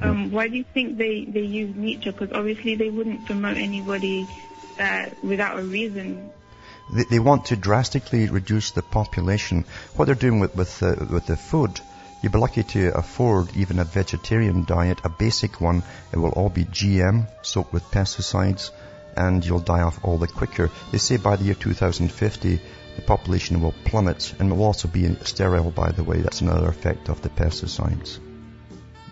Um, 0.00 0.32
why 0.32 0.48
do 0.48 0.56
you 0.56 0.64
think 0.74 0.98
they, 0.98 1.24
they 1.24 1.42
use 1.42 1.74
Nietzsche? 1.76 2.10
Because 2.10 2.32
obviously 2.32 2.74
they 2.74 2.90
wouldn't 2.90 3.24
promote 3.26 3.56
anybody 3.56 4.26
that 4.76 5.22
without 5.22 5.58
a 5.58 5.62
reason. 5.62 6.30
They, 6.92 7.04
they 7.04 7.18
want 7.18 7.46
to 7.46 7.56
drastically 7.56 8.28
reduce 8.28 8.72
the 8.72 8.82
population. 8.82 9.64
What 9.94 10.06
they're 10.06 10.14
doing 10.14 10.40
with 10.40 10.56
with, 10.56 10.82
uh, 10.82 10.96
with 11.08 11.26
the 11.26 11.36
food, 11.36 11.80
you'd 12.20 12.32
be 12.32 12.38
lucky 12.38 12.64
to 12.64 12.96
afford 12.96 13.56
even 13.56 13.78
a 13.78 13.84
vegetarian 13.84 14.64
diet, 14.64 15.00
a 15.04 15.08
basic 15.08 15.60
one. 15.60 15.82
It 16.12 16.18
will 16.18 16.30
all 16.30 16.48
be 16.48 16.64
GM, 16.64 17.28
soaked 17.42 17.72
with 17.72 17.84
pesticides, 17.84 18.70
and 19.16 19.44
you'll 19.44 19.60
die 19.60 19.82
off 19.82 20.04
all 20.04 20.18
the 20.18 20.26
quicker. 20.26 20.70
They 20.90 20.98
say 20.98 21.16
by 21.16 21.36
the 21.36 21.44
year 21.44 21.54
2050, 21.54 22.60
the 22.96 23.02
population 23.02 23.60
will 23.60 23.74
plummet 23.84 24.34
and 24.38 24.50
will 24.50 24.64
also 24.64 24.88
be 24.88 25.14
sterile, 25.24 25.70
by 25.70 25.92
the 25.92 26.04
way. 26.04 26.20
That's 26.20 26.40
another 26.40 26.68
effect 26.68 27.08
of 27.08 27.22
the 27.22 27.28
pesticides. 27.28 28.18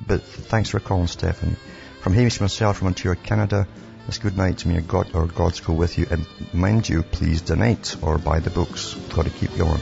But 0.07 0.22
thanks 0.22 0.70
for 0.70 0.81
calling, 0.81 1.07
Stephanie. 1.07 1.57
From 2.01 2.14
Hamish 2.14 2.41
myself 2.41 2.78
from 2.78 2.89
Ontario, 2.89 3.18
Canada, 3.22 3.66
it's 4.09 4.18
good 4.18 4.37
night 4.37 4.59
to 4.59 4.68
me. 4.68 4.81
God 4.81 5.14
or 5.14 5.26
God's 5.26 5.61
go 5.61 5.72
with 5.72 5.99
you. 5.99 6.07
And 6.11 6.26
mind 6.53 6.89
you, 6.89 7.03
please 7.03 7.43
donate 7.43 7.97
or 8.03 8.18
buy 8.18 8.41
the 8.41 8.51
books. 8.51 8.95
Got 9.14 9.26
to 9.26 9.31
keep 9.31 9.57
going. 9.57 9.81